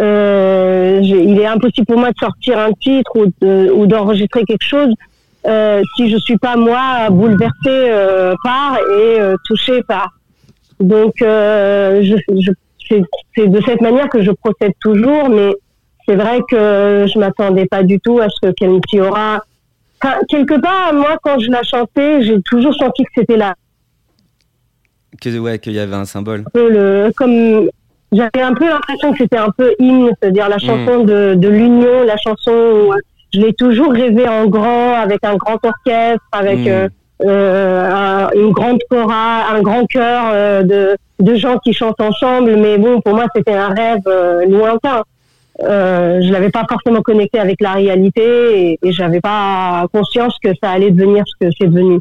Euh, 0.00 1.00
il 1.02 1.38
est 1.38 1.46
impossible 1.46 1.86
pour 1.86 1.98
moi 1.98 2.10
de 2.10 2.18
sortir 2.18 2.58
un 2.58 2.72
titre 2.72 3.12
ou 3.14 3.86
d'enregistrer 3.86 4.44
quelque 4.44 4.64
chose 4.64 4.94
euh, 5.46 5.82
si 5.96 6.10
je 6.10 6.16
suis 6.16 6.38
pas 6.38 6.56
moi 6.56 7.10
bouleversée 7.10 7.50
euh, 7.66 8.34
par 8.42 8.78
et 8.78 9.18
touchée 9.46 9.82
par. 9.82 10.08
Donc, 10.80 11.14
je, 11.18 12.16
je, 12.28 12.52
c'est 12.88 13.48
de 13.48 13.60
cette 13.64 13.80
manière 13.80 14.08
que 14.08 14.22
je 14.22 14.30
procède 14.30 14.72
toujours, 14.80 15.28
mais 15.28 15.52
c'est 16.06 16.16
vrai 16.16 16.40
que 16.50 17.06
je 17.12 17.18
m'attendais 17.18 17.66
pas 17.66 17.82
du 17.82 18.00
tout 18.00 18.18
à 18.18 18.28
ce 18.28 18.48
que 18.48 18.52
Kelly 18.52 19.00
aura. 19.00 19.44
Enfin, 20.02 20.16
quelque 20.28 20.60
part, 20.60 20.92
moi, 20.92 21.16
quand 21.22 21.38
je 21.38 21.50
la 21.50 21.62
chantais, 21.62 22.22
j'ai 22.22 22.40
toujours 22.42 22.74
senti 22.74 23.04
que 23.04 23.10
c'était 23.16 23.36
là. 23.36 23.54
Que, 25.20 25.38
ouais, 25.38 25.58
qu'il 25.58 25.74
y 25.74 25.78
avait 25.78 25.94
un 25.94 26.04
symbole. 26.04 26.44
Le, 26.54 27.10
comme 27.14 27.68
j'avais 28.12 28.42
un 28.42 28.54
peu 28.54 28.68
l'impression 28.68 29.12
que 29.12 29.18
c'était 29.18 29.38
un 29.38 29.50
peu 29.50 29.74
hymne, 29.78 30.10
c'est-à-dire 30.20 30.48
la 30.48 30.58
chanson 30.58 31.02
hmm. 31.02 31.06
de, 31.06 31.34
de 31.34 31.48
l'union, 31.48 32.02
la 32.06 32.16
chanson. 32.16 32.52
Où 32.52 32.94
je 33.34 33.40
l'ai 33.40 33.54
toujours 33.54 33.92
rêvé 33.92 34.28
en 34.28 34.46
grand, 34.46 34.94
avec 34.94 35.24
un 35.24 35.36
grand 35.36 35.58
orchestre, 35.64 36.24
avec. 36.32 36.58
Hmm. 36.58 36.68
Euh, 36.68 36.88
euh, 37.24 38.28
une 38.34 38.50
grande 38.50 38.80
chorale, 38.90 39.56
un 39.56 39.62
grand 39.62 39.86
chœur 39.86 40.24
euh, 40.32 40.62
de, 40.62 40.96
de 41.20 41.34
gens 41.36 41.58
qui 41.58 41.72
chantent 41.72 42.00
ensemble. 42.00 42.56
Mais 42.56 42.78
bon, 42.78 43.00
pour 43.00 43.14
moi, 43.14 43.26
c'était 43.34 43.54
un 43.54 43.68
rêve 43.68 44.00
euh, 44.06 44.44
lointain. 44.46 45.02
Euh, 45.62 46.20
je 46.22 46.32
l'avais 46.32 46.50
pas 46.50 46.64
forcément 46.68 47.02
connecté 47.02 47.38
avec 47.38 47.60
la 47.60 47.72
réalité 47.72 48.72
et, 48.72 48.78
et 48.82 48.92
j'avais 48.92 49.20
pas 49.20 49.86
conscience 49.92 50.36
que 50.42 50.48
ça 50.62 50.70
allait 50.70 50.90
devenir 50.90 51.24
ce 51.26 51.46
que 51.46 51.52
c'est 51.58 51.68
devenu. 51.68 52.00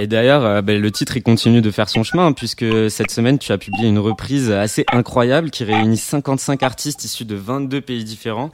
Et 0.00 0.06
d'ailleurs, 0.06 0.62
ben, 0.62 0.80
le 0.80 0.90
titre 0.90 1.18
continue 1.18 1.60
de 1.60 1.70
faire 1.70 1.88
son 1.88 2.04
chemin 2.04 2.32
puisque 2.32 2.64
cette 2.90 3.10
semaine 3.10 3.38
tu 3.38 3.52
as 3.52 3.58
publié 3.58 3.88
une 3.88 3.98
reprise 3.98 4.50
assez 4.50 4.84
incroyable 4.92 5.50
qui 5.50 5.64
réunit 5.64 5.96
55 5.96 6.62
artistes 6.62 7.04
issus 7.04 7.24
de 7.24 7.34
22 7.34 7.80
pays 7.80 8.04
différents. 8.04 8.50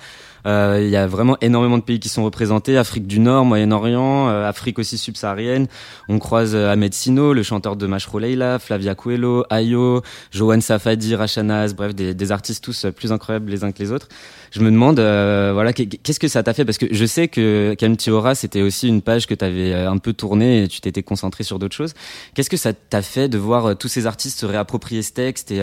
Euh, 0.47 0.81
il 0.83 0.91
y 0.91 0.97
a 0.97 1.07
vraiment 1.07 1.37
énormément 1.41 1.79
de 1.79 1.83
pays 1.83 2.01
qui 2.01 2.09
sont 2.09 2.25
représentés 2.25 2.77
Afrique 2.77 3.07
du 3.07 3.19
Nord, 3.19 3.45
Moyen-Orient, 3.45 4.29
euh, 4.29 4.49
Afrique 4.49 4.79
aussi 4.79 4.99
subsaharienne. 4.99 5.67
On 6.09 6.19
croise 6.19 6.55
euh, 6.55 6.71
Ahmed 6.71 6.93
Sino, 6.93 7.33
le 7.33 7.43
chanteur 7.43 7.77
de 7.77 7.87
Mashro 7.87 8.19
Leila, 8.19 8.59
Flavia 8.59 8.95
Coelho, 8.95 9.45
Ayo, 9.51 10.03
Johan 10.33 10.61
Safadi, 10.61 11.15
Rachanas, 11.15 11.73
bref, 11.75 11.95
des, 11.95 12.15
des, 12.15 12.33
artistes 12.33 12.63
tous 12.63 12.87
plus 12.95 13.13
incroyables 13.13 13.51
les 13.51 13.65
uns 13.65 13.73
que 13.73 13.83
les 13.83 13.93
autres. 13.93 14.09
Je 14.51 14.61
me 14.61 14.71
demande, 14.71 15.01
voilà, 15.01 15.73
qu'est-ce 15.73 16.21
que 16.21 16.29
ça 16.29 16.43
t'a 16.43 16.55
fait? 16.55 16.65
Parce 16.65 16.79
que 16.79 16.87
je 16.91 17.05
sais 17.05 17.27
que 17.27 17.75
Kamti 17.77 18.11
Aura, 18.11 18.35
c'était 18.35 18.63
aussi 18.63 18.87
une 18.87 19.03
page 19.03 19.27
que 19.27 19.35
tu 19.35 19.45
avais 19.45 19.75
un 19.75 19.99
peu 19.99 20.13
tournée 20.13 20.63
et 20.63 20.69
tu 20.69 20.81
t'étais 20.81 21.03
concentré 21.03 21.43
sur 21.43 21.59
d'autres 21.59 21.75
choses. 21.75 21.93
Qu'est-ce 22.35 22.51
que 22.51 22.57
ça 22.57 22.73
t'a 22.73 23.03
fait 23.03 23.29
de 23.29 23.37
voir 23.37 23.77
tous 23.77 23.89
ces 23.89 24.07
artistes 24.07 24.39
se 24.39 24.47
réapproprier 24.47 25.03
ce 25.03 25.13
texte 25.13 25.51
et, 25.51 25.59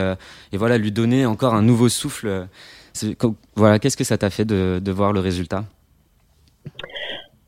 et 0.51 0.57
voilà, 0.57 0.77
lui 0.77 0.91
donner 0.91 1.25
encore 1.25 1.53
un 1.53 1.61
nouveau 1.61 1.87
souffle 1.87 2.47
voilà, 3.55 3.79
qu'est-ce 3.79 3.97
que 3.97 4.03
ça 4.03 4.17
t'a 4.17 4.29
fait 4.29 4.45
de, 4.45 4.79
de, 4.83 4.91
voir 4.91 5.13
le 5.13 5.19
résultat? 5.19 5.63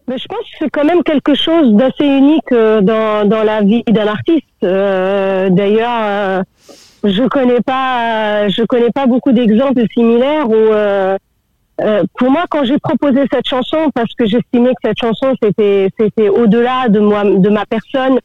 Mais 0.07 0.17
je 0.17 0.27
pense 0.27 0.39
que 0.39 0.55
c'est 0.59 0.69
quand 0.69 0.85
même 0.85 1.03
quelque 1.03 1.33
chose 1.33 1.73
d'assez 1.73 2.05
unique 2.05 2.51
euh, 2.51 2.81
dans, 2.81 3.27
dans 3.27 3.43
la 3.43 3.61
vie 3.61 3.83
d'un 3.83 4.07
artiste. 4.07 4.43
Euh, 4.63 5.49
D'ailleurs, 5.49 6.01
euh, 6.03 6.43
je 7.03 7.23
connais 7.27 7.61
pas, 7.61 8.47
je 8.49 8.63
connais 8.63 8.91
pas 8.91 9.05
beaucoup 9.05 9.31
d'exemples 9.31 9.83
similaires 9.93 10.49
où, 10.49 10.53
euh, 10.55 11.17
pour 12.17 12.31
moi, 12.31 12.45
quand 12.49 12.65
j'ai 12.65 12.79
proposé 12.79 13.21
cette 13.31 13.47
chanson, 13.47 13.89
parce 13.93 14.13
que 14.13 14.25
j'estimais 14.25 14.71
que 14.71 14.81
cette 14.89 14.99
chanson 14.99 15.33
c'était, 15.41 15.89
c'était 15.99 16.29
au-delà 16.29 16.89
de 16.89 16.99
moi, 16.99 17.23
de 17.23 17.49
ma 17.49 17.65
personne, 17.65 18.19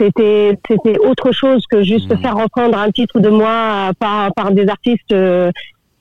c'était, 0.00 0.58
c'était 0.68 0.98
autre 0.98 1.32
chose 1.32 1.64
que 1.70 1.82
juste 1.82 2.12
mmh. 2.12 2.18
faire 2.18 2.36
entendre 2.36 2.78
un 2.78 2.90
titre 2.90 3.20
de 3.20 3.28
moi 3.28 3.90
par, 3.98 4.32
par 4.34 4.50
des 4.52 4.68
artistes 4.68 5.14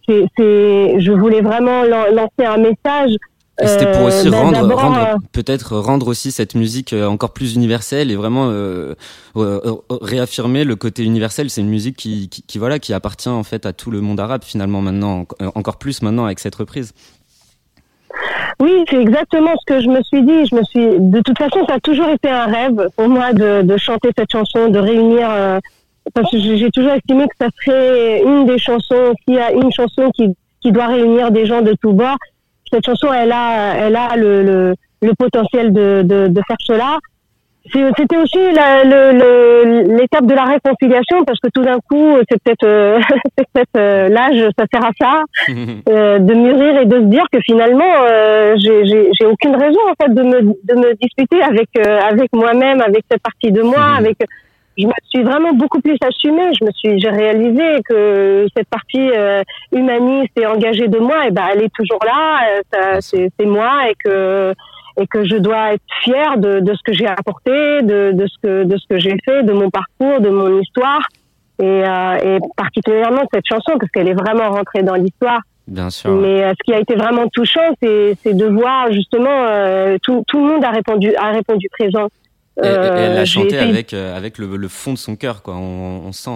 c'est, 0.08 1.00
je 1.00 1.12
voulais 1.12 1.42
vraiment 1.42 1.84
lancer 1.84 2.46
un 2.46 2.58
message 2.58 3.12
Et 3.62 3.68
c'était 3.68 3.92
pour 3.92 4.04
aussi 4.04 4.30
ben, 4.30 4.38
rendre, 4.38 4.76
rendre 4.76 5.18
peut-être 5.32 5.78
rendre 5.78 6.08
aussi 6.08 6.32
cette 6.32 6.56
musique 6.56 6.94
encore 6.94 7.34
plus 7.34 7.56
universelle 7.56 8.12
et 8.12 8.16
vraiment 8.16 8.52
réaffirmer 9.90 10.64
le 10.64 10.76
côté 10.76 11.04
universel. 11.04 11.50
C'est 11.50 11.62
une 11.62 11.70
musique 11.70 11.98
qui, 11.98 12.30
qui, 12.30 12.42
qui, 12.44 12.58
voilà 12.58 12.80
qui 12.80 12.94
appartient 12.94 13.30
en 13.30 13.44
fait 13.44 13.66
à 13.66 13.74
tout 13.74 13.92
le 13.92 14.02
monde 14.02 14.20
arabe 14.20 14.44
finalement 14.44 14.82
maintenant, 14.82 15.26
encore 15.56 15.78
plus 15.78 16.02
maintenant 16.02 16.26
avec 16.26 16.40
cette 16.40 16.56
reprise. 16.56 16.94
Oui, 18.60 18.86
c'est 18.90 19.02
exactement 19.02 19.52
ce 19.60 19.74
que 19.74 19.82
je 19.82 19.88
me 19.88 20.02
suis 20.04 20.22
dit. 20.22 20.46
Je 20.46 20.56
me 20.56 20.64
suis, 20.64 21.00
de 21.00 21.22
toute 21.22 21.38
façon, 21.38 21.66
ça 21.68 21.76
a 21.76 21.80
toujours 21.80 22.10
été 22.10 22.30
un 22.30 22.46
rêve 22.46 22.88
pour 22.96 23.10
moi 23.10 23.34
de, 23.34 23.62
de 23.64 23.78
chanter 23.78 24.10
cette 24.18 24.32
chanson, 24.32 24.70
de 24.70 24.80
réunir. 24.80 25.30
Parce 26.14 26.30
que 26.32 26.38
j'ai 26.38 26.70
toujours 26.72 26.92
estimé 26.92 27.26
que 27.26 27.36
ça 27.40 27.48
serait 27.64 28.22
une 28.24 28.46
des 28.46 28.58
chansons. 28.58 29.14
S'il 29.24 29.36
y 29.36 29.40
a 29.40 29.52
une 29.52 29.72
chanson 29.72 30.12
qui, 30.12 30.36
qui 30.62 30.72
doit 30.72 30.88
réunir 30.88 31.32
des 31.32 31.46
gens 31.46 31.62
de 31.62 31.74
tous 31.82 31.94
bords, 31.94 32.18
cette 32.72 32.86
chanson, 32.86 33.14
elle 33.14 33.32
a, 33.32 33.76
elle 33.76 33.96
a 33.96 34.16
le, 34.16 34.44
le, 34.44 34.76
le 35.02 35.14
potentiel 35.14 35.72
de, 35.72 36.02
de, 36.04 36.28
de 36.28 36.42
faire 36.48 36.58
cela. 36.62 37.00
C'était 37.72 38.18
aussi 38.18 38.40
l'étape 38.40 40.26
de 40.26 40.34
la 40.34 40.44
réconciliation 40.44 41.24
parce 41.24 41.40
que 41.40 41.48
tout 41.54 41.62
d'un 41.62 41.80
coup, 41.90 42.18
c'est 42.30 42.38
peut-être 42.44 42.66
euh, 42.66 43.00
peut 43.54 43.64
euh, 43.78 44.10
l'âge, 44.10 44.50
ça 44.58 44.66
sert 44.72 44.86
à 44.86 44.92
ça, 45.00 45.24
euh, 45.90 46.20
de 46.20 46.34
mûrir 46.34 46.82
et 46.82 46.86
de 46.86 46.98
se 46.98 47.06
dire 47.06 47.24
que 47.32 47.40
finalement, 47.46 47.90
euh, 48.04 48.56
j'ai 48.60 49.26
aucune 49.26 49.56
raison 49.56 49.80
en 49.90 50.04
fait 50.04 50.14
de 50.14 50.24
me 50.24 50.42
de 50.42 50.76
me 50.76 50.94
disputer 50.96 51.42
avec 51.42 51.70
euh, 51.78 52.00
avec 52.02 52.34
moi-même, 52.34 52.82
avec 52.82 53.06
cette 53.10 53.22
partie 53.22 53.52
de 53.54 53.62
moi, 53.62 53.86
avec 53.98 54.18
je 54.78 54.88
me 54.88 54.94
suis 55.10 55.24
vraiment 55.24 55.54
beaucoup 55.54 55.82
plus 55.82 55.98
assumée. 56.06 56.52
Je 56.60 56.66
me 56.66 56.72
suis, 56.72 57.00
j'ai 57.00 57.10
réalisé 57.10 57.82
que 57.88 58.48
cette 58.56 58.68
partie 58.70 59.10
humaniste 59.72 60.32
et 60.38 60.46
engagée 60.46 60.88
de 60.88 61.00
moi, 61.00 61.26
et 61.26 61.28
eh 61.28 61.32
ben, 61.32 61.44
elle 61.54 61.62
est 61.62 61.74
toujours 61.74 62.00
là. 62.04 63.00
c'est 63.02 63.30
moi 63.46 63.90
et 63.90 63.96
que 64.04 64.54
et 64.98 65.08
que 65.08 65.26
je 65.26 65.38
dois 65.38 65.74
être 65.74 65.84
fière 66.04 66.38
de, 66.38 66.60
de 66.60 66.74
ce 66.74 66.84
que 66.84 66.94
j'ai 66.94 67.08
apporté, 67.08 67.82
de, 67.82 68.12
de, 68.14 68.28
ce 68.28 68.36
que 68.42 68.64
de 68.64 68.78
ce 68.78 68.88
que 68.88 69.00
j'ai 69.00 69.18
fait, 69.26 69.44
de 69.44 69.54
mon 69.54 69.70
parcours, 69.70 70.20
de 70.20 70.30
mon 70.30 70.60
histoire, 70.60 71.02
et, 71.60 71.66
euh, 71.66 72.38
et 72.38 72.40
particulièrement 72.56 73.24
cette 73.34 73.46
chanson 73.46 73.78
parce 73.80 73.92
qu'elle 73.92 74.08
est 74.08 74.14
vraiment 74.14 74.50
rentrée 74.50 74.84
dans 74.84 74.96
l'histoire. 74.96 75.42
Bien 75.68 75.90
sûr. 75.90 76.12
Mais 76.12 76.44
euh, 76.44 76.52
ce 76.52 76.64
qui 76.66 76.74
a 76.74 76.80
été 76.80 76.96
vraiment 76.96 77.28
touchant, 77.30 77.74
c'est, 77.82 78.18
c'est 78.22 78.34
de 78.34 78.46
voir 78.46 78.92
justement 78.92 79.30
euh, 79.30 79.98
tout, 80.04 80.24
tout 80.28 80.40
le 80.40 80.54
monde 80.54 80.64
a 80.64 80.72
répondu 80.72 81.16
a 81.16 81.32
répondu 81.32 81.68
présent. 81.72 82.08
Et, 82.62 82.68
elle 82.68 83.18
a 83.18 83.26
chanté 83.26 83.58
avec 83.58 83.94
avec 83.94 84.38
le, 84.38 84.56
le, 84.58 84.68
fond 84.68 84.94
de 84.94 84.98
son 84.98 85.16
cœur, 85.16 85.42
quoi. 85.42 85.56
On, 85.56 86.06
on 86.06 86.12
sent 86.12 86.32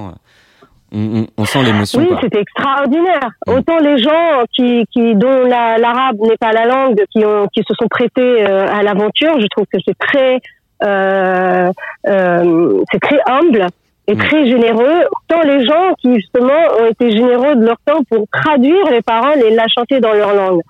on, 0.92 1.46
sent 1.46 1.64
l'émotion. 1.64 2.00
Oui, 2.00 2.16
c'était 2.22 2.42
extraordinaire. 2.42 3.30
Mm. 3.46 3.54
Autant 3.54 3.80
les 3.80 3.98
gens 4.02 4.44
qui, 4.54 4.86
qui 4.92 5.16
dont 5.16 5.44
l'arabe 5.44 6.20
n'est 6.22 6.38
pas 6.38 6.54
la 6.54 6.66
langue, 6.66 7.04
qui 7.12 7.26
ont, 7.26 7.48
qui 7.54 7.64
se 7.68 7.74
sont 7.74 7.88
prêtés 7.88 8.46
euh, 8.46 8.68
à 8.68 8.84
l'aventure, 8.84 9.40
je 9.40 9.48
trouve 9.48 9.66
que 9.72 9.80
c'est 9.86 9.98
très, 9.98 10.40
euh, 10.84 11.72
euh, 12.08 12.84
c'est 12.92 13.00
très 13.00 13.20
humble 13.28 13.68
et 14.08 14.16
mm. 14.16 14.18
très 14.18 14.48
généreux. 14.48 15.04
Autant 15.12 15.42
les 15.44 15.66
gens 15.66 15.94
qui 16.00 16.16
justement 16.16 16.62
ont 16.80 16.86
été 16.86 17.12
généreux 17.12 17.56
de 17.56 17.66
leur 17.66 17.78
temps 17.86 18.04
pour 18.10 18.26
traduire 18.32 18.86
les 18.90 19.02
paroles 19.02 19.42
et 19.42 19.54
la 19.54 19.68
chanter 19.68 20.00
dans 20.00 20.14
leur 20.14 20.34
langue, 20.34 20.62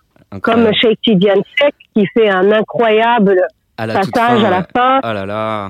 comme 0.41 0.73
Sheikh 0.73 0.99
Tidiane 1.03 1.43
Sek 1.59 1.75
qui 1.95 2.05
fait 2.15 2.29
un 2.29 2.51
incroyable 2.51 3.39
passage 3.77 4.43
à 4.43 4.49
la 4.49 4.63
fin, 4.63 4.99
oh 5.03 5.13
là 5.13 5.25
là 5.25 5.69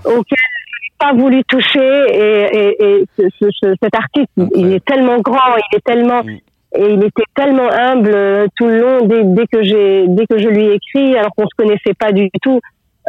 pas 1.00 1.14
voulu 1.14 1.44
toucher 1.44 2.06
et, 2.12 2.58
et, 2.58 2.84
et 2.84 3.06
ce, 3.18 3.24
ce, 3.40 3.74
cet 3.82 3.96
artiste, 3.96 4.32
il 4.56 4.74
est 4.74 4.84
tellement 4.86 5.20
grand, 5.20 5.56
il 5.72 5.78
est 5.78 5.86
tellement 5.86 6.24
mm. 6.24 6.30
et 6.76 6.94
il 6.94 7.04
était 7.04 7.24
tellement 7.36 7.70
humble 7.72 8.14
euh, 8.14 8.48
tout 8.56 8.68
le 8.68 8.82
long 8.82 9.06
dès, 9.06 9.24
dès 9.24 9.46
que 9.48 9.64
j'ai 9.64 10.06
dès 10.08 10.26
que 10.26 10.40
je 10.40 10.48
lui 10.48 10.66
ai 10.66 10.74
écrit 10.76 11.16
alors 11.16 11.32
qu'on 11.36 11.46
se 11.46 11.56
connaissait 11.56 11.94
pas 11.98 12.12
du 12.12 12.30
tout. 12.42 12.60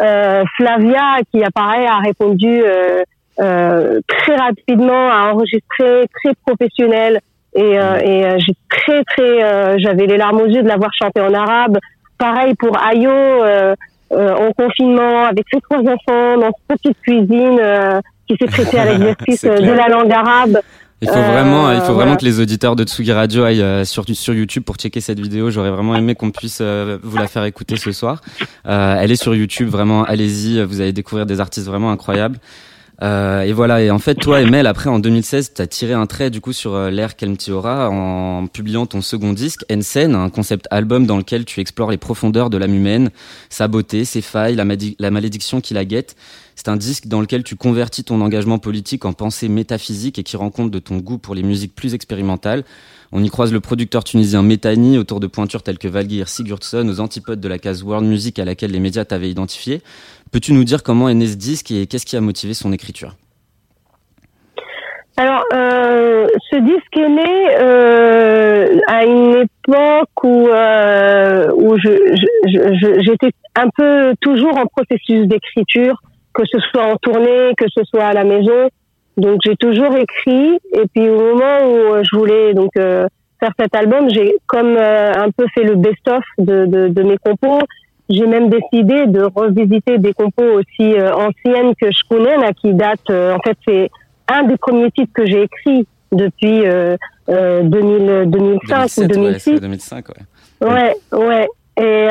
Euh, 0.01 0.45
Flavia 0.57 1.19
qui 1.33 1.43
apparaît 1.43 1.87
a 1.87 1.99
répondu 1.99 2.63
euh, 2.63 3.03
euh, 3.41 4.01
très 4.07 4.37
rapidement, 4.37 5.11
a 5.11 5.33
enregistré 5.33 6.07
très 6.23 6.35
professionnel 6.47 7.21
et, 7.55 7.79
euh, 7.79 7.97
mm. 7.97 8.01
et 8.05 8.27
euh, 8.27 8.39
j'ai 8.39 8.55
très 8.69 9.03
très 9.05 9.79
j'avais 9.79 10.07
les 10.07 10.19
larmes 10.19 10.41
aux 10.41 10.47
yeux 10.47 10.63
de 10.63 10.69
l'avoir 10.69 10.91
chanté 10.95 11.21
en 11.21 11.33
arabe. 11.33 11.79
Pareil 12.19 12.55
pour 12.55 12.77
Ayo. 12.77 13.11
Euh, 14.11 14.35
en 14.35 14.53
confinement 14.53 15.27
avec 15.27 15.45
ses 15.53 15.61
trois 15.61 15.81
enfants 15.81 16.39
dans 16.39 16.51
sa 16.67 16.77
petite 16.77 16.99
cuisine 17.03 17.59
euh, 17.61 18.01
qui 18.27 18.37
s'est 18.39 18.47
prêtée 18.47 18.79
à 18.79 18.87
l'exercice 18.87 19.45
euh, 19.45 19.59
de 19.59 19.71
la 19.71 19.89
langue 19.89 20.11
arabe. 20.11 20.61
Il 21.03 21.09
faut 21.09 21.15
vraiment, 21.15 21.71
il 21.71 21.81
faut 21.83 21.93
vraiment 21.93 22.17
que 22.17 22.25
les 22.25 22.41
auditeurs 22.41 22.75
de 22.75 22.85
Tsugi 22.85 23.13
Radio 23.13 23.45
aillent 23.45 23.87
sur, 23.87 24.05
sur 24.15 24.35
YouTube 24.35 24.65
pour 24.65 24.77
checker 24.77 25.01
cette 25.01 25.21
vidéo. 25.21 25.51
J'aurais 25.51 25.71
vraiment 25.71 25.95
aimé 25.95 26.17
qu'on 26.17 26.33
puisse 26.33 26.61
vous 26.61 27.17
la 27.17 27.29
faire 27.29 27.45
écouter 27.45 27.77
ce 27.77 27.93
soir. 27.93 28.21
elle 28.65 29.13
est 29.13 29.23
sur 29.23 29.33
YouTube, 29.33 29.69
vraiment, 29.69 30.03
allez-y. 30.03 30.61
Vous 30.65 30.81
allez 30.81 30.93
découvrir 30.93 31.25
des 31.25 31.39
artistes 31.39 31.69
vraiment 31.69 31.93
incroyables. 31.93 32.39
Euh, 33.01 33.43
et 33.43 33.53
voilà, 33.53 33.81
et 33.81 33.91
en 33.91 34.01
fait, 34.01 34.17
toi, 34.17 34.41
Emel, 34.41 34.67
après, 34.67 34.91
en 34.91 34.99
2016, 34.99 35.53
tu 35.55 35.63
as 35.63 35.67
tiré 35.69 35.93
un 35.93 36.07
trait 36.07 36.31
du 36.31 36.41
coup 36.41 36.53
sur 36.53 36.75
euh, 36.75 36.91
l'ère 36.91 37.15
Kelmtiora 37.15 37.91
en 37.91 38.49
publiant 38.49 38.87
ton 38.87 39.03
second 39.03 39.33
disque, 39.33 39.65
Ensen, 39.71 40.17
un 40.17 40.31
concept 40.31 40.67
album 40.73 41.07
dans 41.07 41.17
lequel 41.17 41.45
tu 41.45 41.61
explores 41.61 41.93
les 41.93 41.97
profondeurs 41.97 42.51
de 42.51 42.59
l'âme 42.59 42.75
humaine, 42.75 43.11
sa 43.51 43.69
beauté, 43.69 44.05
ses 44.05 44.21
failles, 44.21 44.57
la, 44.57 45.11
malédiction 45.11 45.61
qui 45.61 45.75
la 45.75 45.85
guette. 45.85 46.17
C'est 46.57 46.69
un 46.69 46.77
disque 46.77 47.07
dans 47.07 47.21
lequel 47.21 47.45
tu 47.45 47.55
convertis 47.55 48.03
ton 48.03 48.21
engagement 48.21 48.59
politique 48.59 49.05
en 49.05 49.13
pensée 49.13 49.49
métaphysique 49.49 50.19
et 50.19 50.25
qui 50.25 50.37
rend 50.37 50.51
compte 50.51 50.73
de 50.73 50.81
ton 50.81 50.97
goût 50.97 51.19
pour 51.19 51.37
les 51.37 51.45
musiques 51.45 51.77
plus 51.77 51.95
expérimentales. 51.95 52.65
On 53.13 53.23
y 53.23 53.31
croise 53.31 53.53
le 53.53 53.61
producteur 53.61 54.03
tunisien 54.03 54.43
Métani 54.43 54.99
autour 54.99 55.21
de 55.21 55.29
pointures 55.29 55.63
telles 55.63 55.79
que 55.79 55.89
Valgir 55.89 56.29
Sigurdsson 56.29 56.87
aux 56.89 57.01
antipodes 57.01 57.41
de 57.41 57.49
la 57.49 57.59
case 57.59 57.83
World 57.85 58.07
Music 58.07 58.39
à 58.41 58.45
laquelle 58.45 58.73
les 58.73 58.81
médias 58.81 59.05
t'avaient 59.05 59.31
identifié. 59.31 59.83
Peux-tu 60.31 60.53
nous 60.53 60.65
dire 60.65 60.83
comment 60.83 61.09
est 61.09 61.15
né 61.15 61.27
ce 61.27 61.37
disque 61.37 61.71
et 61.71 61.87
qu'est-ce 61.87 62.07
qui 62.07 62.17
a 62.17 62.21
motivé 62.21 62.55
son 62.55 62.73
écriture? 62.73 63.15
Alors, 65.17 65.43
euh, 65.53 66.29
ce 66.49 66.57
disque 66.59 66.97
est 66.97 67.09
né 67.09 67.57
euh, 67.61 68.79
à 68.87 69.05
une 69.05 69.35
époque 69.35 70.23
où, 70.23 70.47
euh, 70.47 71.51
où 71.57 71.77
j'étais 71.77 73.33
un 73.57 73.69
peu 73.77 74.15
toujours 74.21 74.57
en 74.57 74.67
processus 74.67 75.27
d'écriture, 75.27 76.01
que 76.33 76.45
ce 76.47 76.61
soit 76.71 76.85
en 76.85 76.97
tournée, 76.99 77.53
que 77.57 77.65
ce 77.77 77.83
soit 77.83 78.05
à 78.05 78.13
la 78.13 78.23
maison. 78.23 78.69
Donc 79.17 79.41
j'ai 79.45 79.57
toujours 79.57 79.97
écrit 79.97 80.61
et 80.73 80.87
puis 80.95 81.09
au 81.09 81.19
moment 81.19 81.67
où 81.67 82.05
je 82.05 82.17
voulais 82.17 82.55
donc 82.55 82.71
faire 82.75 83.51
cet 83.59 83.75
album, 83.75 84.09
j'ai 84.11 84.37
comme 84.47 84.77
un 84.77 85.31
peu 85.37 85.47
fait 85.53 85.65
le 85.65 85.75
best-of 85.75 86.23
de, 86.39 86.67
de, 86.67 86.87
de, 86.87 87.03
mes 87.03 87.19
compos. 87.19 87.59
J'ai 88.09 88.27
même 88.27 88.49
décidé 88.49 89.07
de 89.07 89.23
revisiter 89.35 89.99
des 89.99 90.13
compos 90.13 90.61
aussi 90.61 90.95
anciennes 91.01 91.75
que 91.81 91.91
je 91.91 92.03
connais, 92.09 92.37
là, 92.37 92.53
qui 92.53 92.73
datent. 92.73 93.11
en 93.11 93.39
fait, 93.41 93.57
c'est 93.67 93.91
un 94.29 94.45
des 94.45 94.57
premiers 94.57 94.91
titres 94.91 95.13
que 95.13 95.27
j'ai 95.27 95.43
écrit 95.43 95.87
depuis 96.13 96.63
2000, 97.29 98.25
2005 98.27 98.91
ou 98.97 99.07
2006. 99.07 99.51
Ouais, 99.51 99.61
2005, 99.61 100.05
ouais. 100.09 100.69
Ouais, 100.69 100.97
ouais. 101.13 101.49
Et 101.77 102.09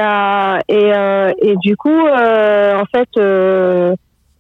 et 0.69 1.49
et 1.49 1.55
du 1.57 1.75
coup, 1.75 2.07
en 2.07 2.85
fait 2.93 3.97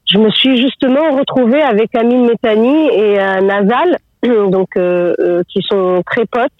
je 0.09 0.17
me 0.17 0.29
suis 0.31 0.57
justement 0.57 1.17
retrouvée 1.17 1.61
avec 1.61 1.93
Amine 1.95 2.25
Métani 2.27 2.87
et 2.87 3.19
euh, 3.19 3.41
Nazal, 3.41 3.97
donc 4.49 4.69
euh, 4.77 5.13
euh, 5.19 5.43
qui 5.49 5.61
sont 5.69 6.01
très 6.05 6.25
potes. 6.25 6.51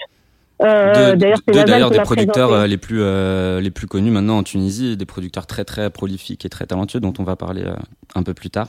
Euh, 0.62 1.16
d'ailleurs, 1.16 1.92
des 1.92 2.00
producteurs 2.00 2.68
les 2.68 2.78
plus 2.78 3.04
les 3.62 3.72
plus 3.72 3.88
connus 3.88 4.12
maintenant 4.12 4.38
en 4.38 4.44
Tunisie, 4.44 4.98
des 4.98 5.06
producteurs 5.06 5.46
très 5.46 5.66
très 5.66 5.90
prolifiques 5.90 6.46
et 6.46 6.50
très 6.50 6.66
talentueux 6.66 7.00
dont 7.00 7.14
on 7.20 7.24
va 7.24 7.36
parler 7.36 7.64
un 8.16 8.24
peu 8.24 8.34
plus 8.34 8.50
tard. 8.50 8.68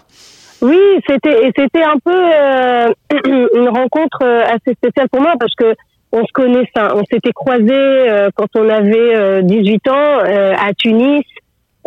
Oui, 0.61 0.79
c'était 1.09 1.47
et 1.47 1.53
c'était 1.57 1.85
un 1.85 1.99
peu 2.05 2.13
une 3.59 3.69
rencontre 3.69 4.25
assez 4.25 4.75
spéciale 4.75 5.09
pour 5.11 5.23
moi 5.23 5.35
parce 5.39 5.55
que 5.55 5.75
on 6.13 6.25
se 6.25 6.33
connaît, 6.33 6.65
on 6.77 7.05
s'était 7.11 7.33
croisés 7.33 8.29
quand 8.35 8.49
on 8.55 8.69
avait 8.69 9.43
18 9.43 9.89
ans 9.89 10.19
à 10.59 10.73
Tunis 10.75 11.25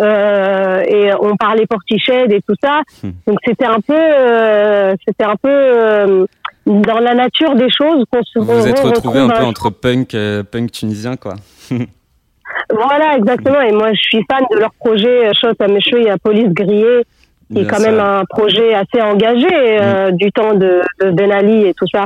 euh, 0.02 0.84
et 0.88 1.14
on 1.20 1.36
parlait 1.36 1.68
portiched 1.68 2.32
et 2.32 2.42
tout 2.48 2.56
ça. 2.64 2.82
Hmm. 3.04 3.12
Donc 3.28 3.38
c'était 3.46 3.66
un 3.66 3.80
peu, 3.82 3.94
euh, 3.94 4.96
c'était 5.06 5.26
un 5.26 5.36
peu 5.36 5.50
euh, 5.50 6.26
dans 6.65 7.00
la 7.00 7.15
nature 7.15 7.56
des 7.56 7.69
choses 7.69 8.06
qu'on 8.12 8.24
se. 8.24 8.39
Vous 8.39 8.45
vous 8.45 8.67
êtes 8.67 8.80
retrouvé 8.80 9.19
un 9.19 9.30
peu 9.30 9.43
entre 9.43 9.69
punk, 9.69 10.15
punk 10.52 10.71
tunisien, 10.71 11.15
quoi. 11.15 11.36
voilà, 12.69 13.17
exactement. 13.17 13.62
Et 13.62 13.71
moi, 13.71 13.93
je 13.93 14.02
suis 14.02 14.26
fan 14.30 14.43
de 14.52 14.58
leur 14.58 14.71
projet 14.74 15.32
Shot 15.34 15.54
à 15.60 15.67
Meshwe 15.67 16.06
et 16.06 16.10
à 16.10 16.17
Police 16.17 16.50
Grillée, 16.50 17.04
qui 17.52 17.62
est 17.62 17.65
quand 17.65 17.82
même 17.82 18.00
un 18.00 18.24
projet 18.26 18.74
assez 18.74 19.02
engagé 19.02 19.47
hmm. 19.47 20.15
du 20.15 20.32
temps 20.32 20.54
de, 20.54 20.82
de, 21.02 21.12
Ben 21.12 21.32
Ali 21.32 21.65
et 21.65 21.74
tout 21.74 21.88
ça. 21.91 22.06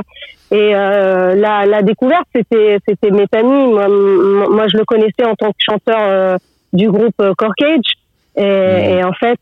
Et 0.50 0.72
la, 0.72 1.66
la 1.66 1.82
découverte, 1.82 2.26
c'était 2.34 2.78
c'était 2.88 3.10
Métani. 3.10 3.72
Moi, 3.72 3.88
moi, 3.88 4.66
je 4.68 4.78
le 4.78 4.84
connaissais 4.84 5.24
en 5.24 5.34
tant 5.34 5.50
que 5.50 5.58
chanteur 5.58 6.38
du 6.76 6.90
groupe 6.90 7.20
euh, 7.20 7.34
Corkage. 7.36 7.92
Et, 8.38 8.42
et, 8.42 9.04
en 9.04 9.14
fait, 9.14 9.38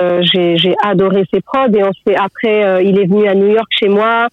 euh, 0.00 0.22
j'ai 0.22 0.74
adoré 0.82 1.24
ses 1.32 1.42
prods. 1.42 1.72
Et 1.74 1.82
on 1.84 1.90
après, 2.16 2.64
euh, 2.64 2.82
il 2.82 2.98
est 2.98 3.04
venu 3.04 3.28
à 3.28 3.34
New 3.34 3.48
York 3.48 3.68
chez 3.70 3.88
moi. 3.88 4.28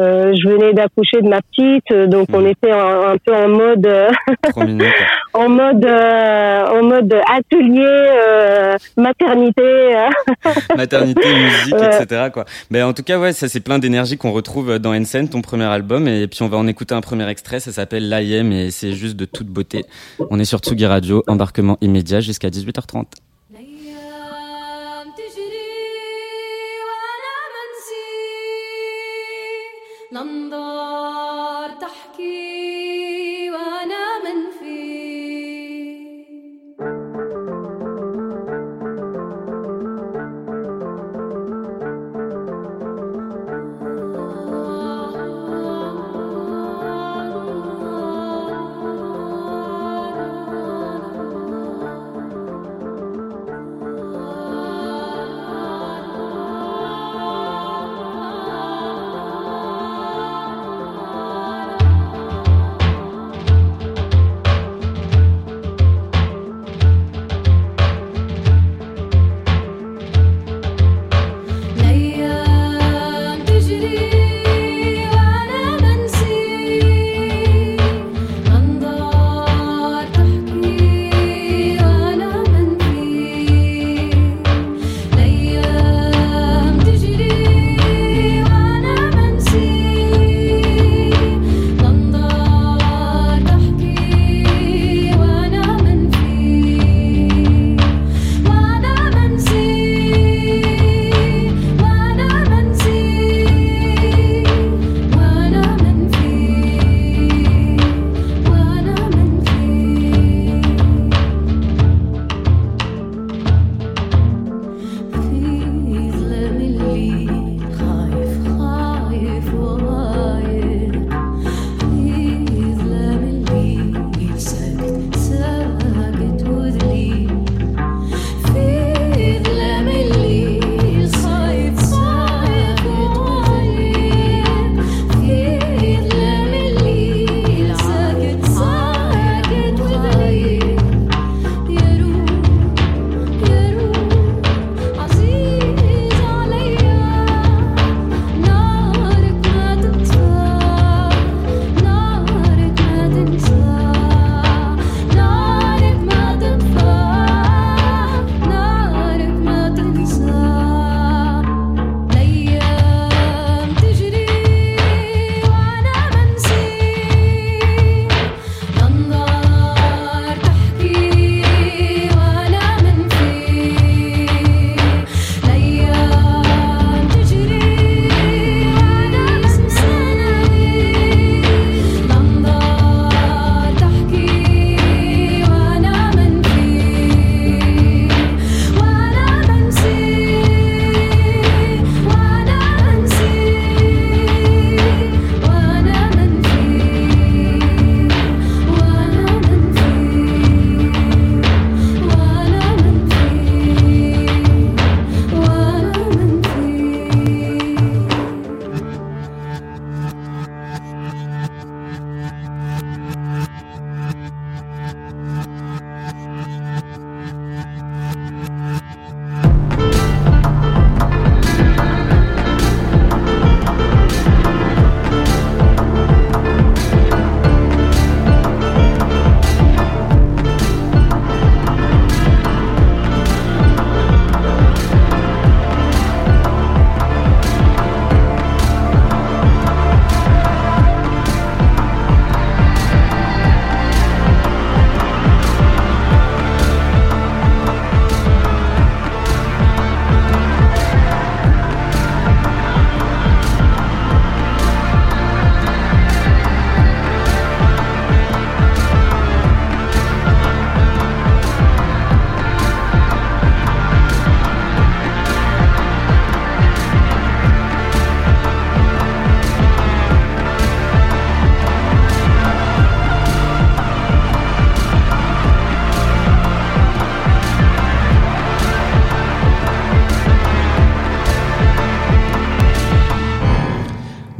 Euh, 0.00 0.32
je 0.34 0.48
venais 0.48 0.72
d'accoucher 0.72 1.20
de 1.22 1.28
ma 1.28 1.40
petite, 1.42 1.92
donc 2.10 2.28
on 2.32 2.40
Mhm. 2.40 2.46
était 2.48 2.70
un, 2.70 3.12
un 3.12 3.16
peu 3.24 3.34
en 3.34 3.48
mode, 3.48 3.86
euh, 3.86 4.08
en 5.34 5.48
mode, 5.48 5.84
euh, 5.84 6.66
en 6.66 6.82
mode 6.84 7.14
atelier, 7.30 7.84
euh, 7.86 8.76
maternité. 8.96 9.62
euh. 9.62 10.08
Maternité, 10.76 11.28
musique, 11.34 11.74
etc. 11.74 12.28
Quoi. 12.32 12.44
Mais 12.70 12.82
en 12.82 12.92
tout 12.92 13.02
cas, 13.02 13.18
ouais, 13.18 13.32
ça 13.32 13.48
c'est 13.48 13.60
plein 13.60 13.78
d'énergie 13.78 14.16
qu'on 14.16 14.32
retrouve 14.32 14.78
dans 14.78 14.94
Ensign, 14.94 15.28
ton 15.28 15.42
premier 15.42 15.64
album. 15.64 16.06
Et 16.08 16.26
puis 16.28 16.42
on 16.42 16.48
va 16.48 16.56
en 16.58 16.66
écouter 16.66 16.94
un 16.94 17.00
premier 17.00 17.28
extrait. 17.28 17.60
Ça 17.60 17.72
s'appelle 17.72 18.08
L'IM 18.08 18.52
et 18.52 18.70
c'est 18.70 18.92
juste 18.92 19.16
de 19.16 19.24
toute 19.24 19.48
beauté. 19.48 19.84
On 20.30 20.38
est 20.38 20.44
sur 20.44 20.58
Tsugi 20.60 20.86
Radio, 20.86 21.22
embarquement 21.26 21.76
immédiat 21.80 22.20
jusqu'à 22.20 22.48
18h30. 22.50 23.04
Lan 30.10 30.47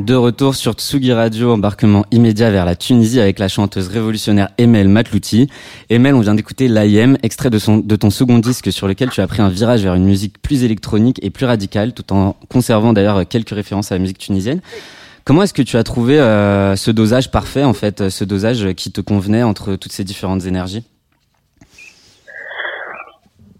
De 0.08 0.14
retour 0.14 0.54
sur 0.54 0.72
Tsugi 0.72 1.12
Radio, 1.12 1.52
embarquement 1.52 2.06
immédiat 2.10 2.50
vers 2.50 2.64
la 2.64 2.76
Tunisie 2.76 3.20
avec 3.20 3.38
la 3.38 3.46
chanteuse 3.46 3.88
révolutionnaire 3.88 4.48
Emel 4.56 4.88
Matlouti. 4.88 5.50
Emel, 5.90 6.14
on 6.14 6.20
vient 6.20 6.34
d'écouter 6.34 6.66
l'IM, 6.66 7.18
extrait 7.22 7.50
de, 7.50 7.58
son, 7.58 7.76
de 7.76 7.94
ton 7.94 8.08
second 8.08 8.38
disque 8.38 8.72
sur 8.72 8.88
lequel 8.88 9.10
tu 9.10 9.20
as 9.20 9.26
pris 9.26 9.42
un 9.42 9.50
virage 9.50 9.82
vers 9.82 9.94
une 9.94 10.06
musique 10.06 10.40
plus 10.40 10.64
électronique 10.64 11.22
et 11.22 11.28
plus 11.28 11.44
radicale, 11.44 11.92
tout 11.92 12.10
en 12.14 12.36
conservant 12.48 12.94
d'ailleurs 12.94 13.28
quelques 13.28 13.50
références 13.50 13.92
à 13.92 13.96
la 13.96 13.98
musique 13.98 14.16
tunisienne. 14.16 14.62
Comment 15.24 15.42
est-ce 15.42 15.52
que 15.52 15.60
tu 15.60 15.76
as 15.76 15.84
trouvé 15.84 16.18
euh, 16.18 16.74
ce 16.74 16.90
dosage 16.90 17.30
parfait, 17.30 17.64
en 17.64 17.74
fait, 17.74 18.08
ce 18.08 18.24
dosage 18.24 18.72
qui 18.72 18.90
te 18.90 19.02
convenait 19.02 19.42
entre 19.42 19.76
toutes 19.76 19.92
ces 19.92 20.04
différentes 20.04 20.46
énergies? 20.46 20.84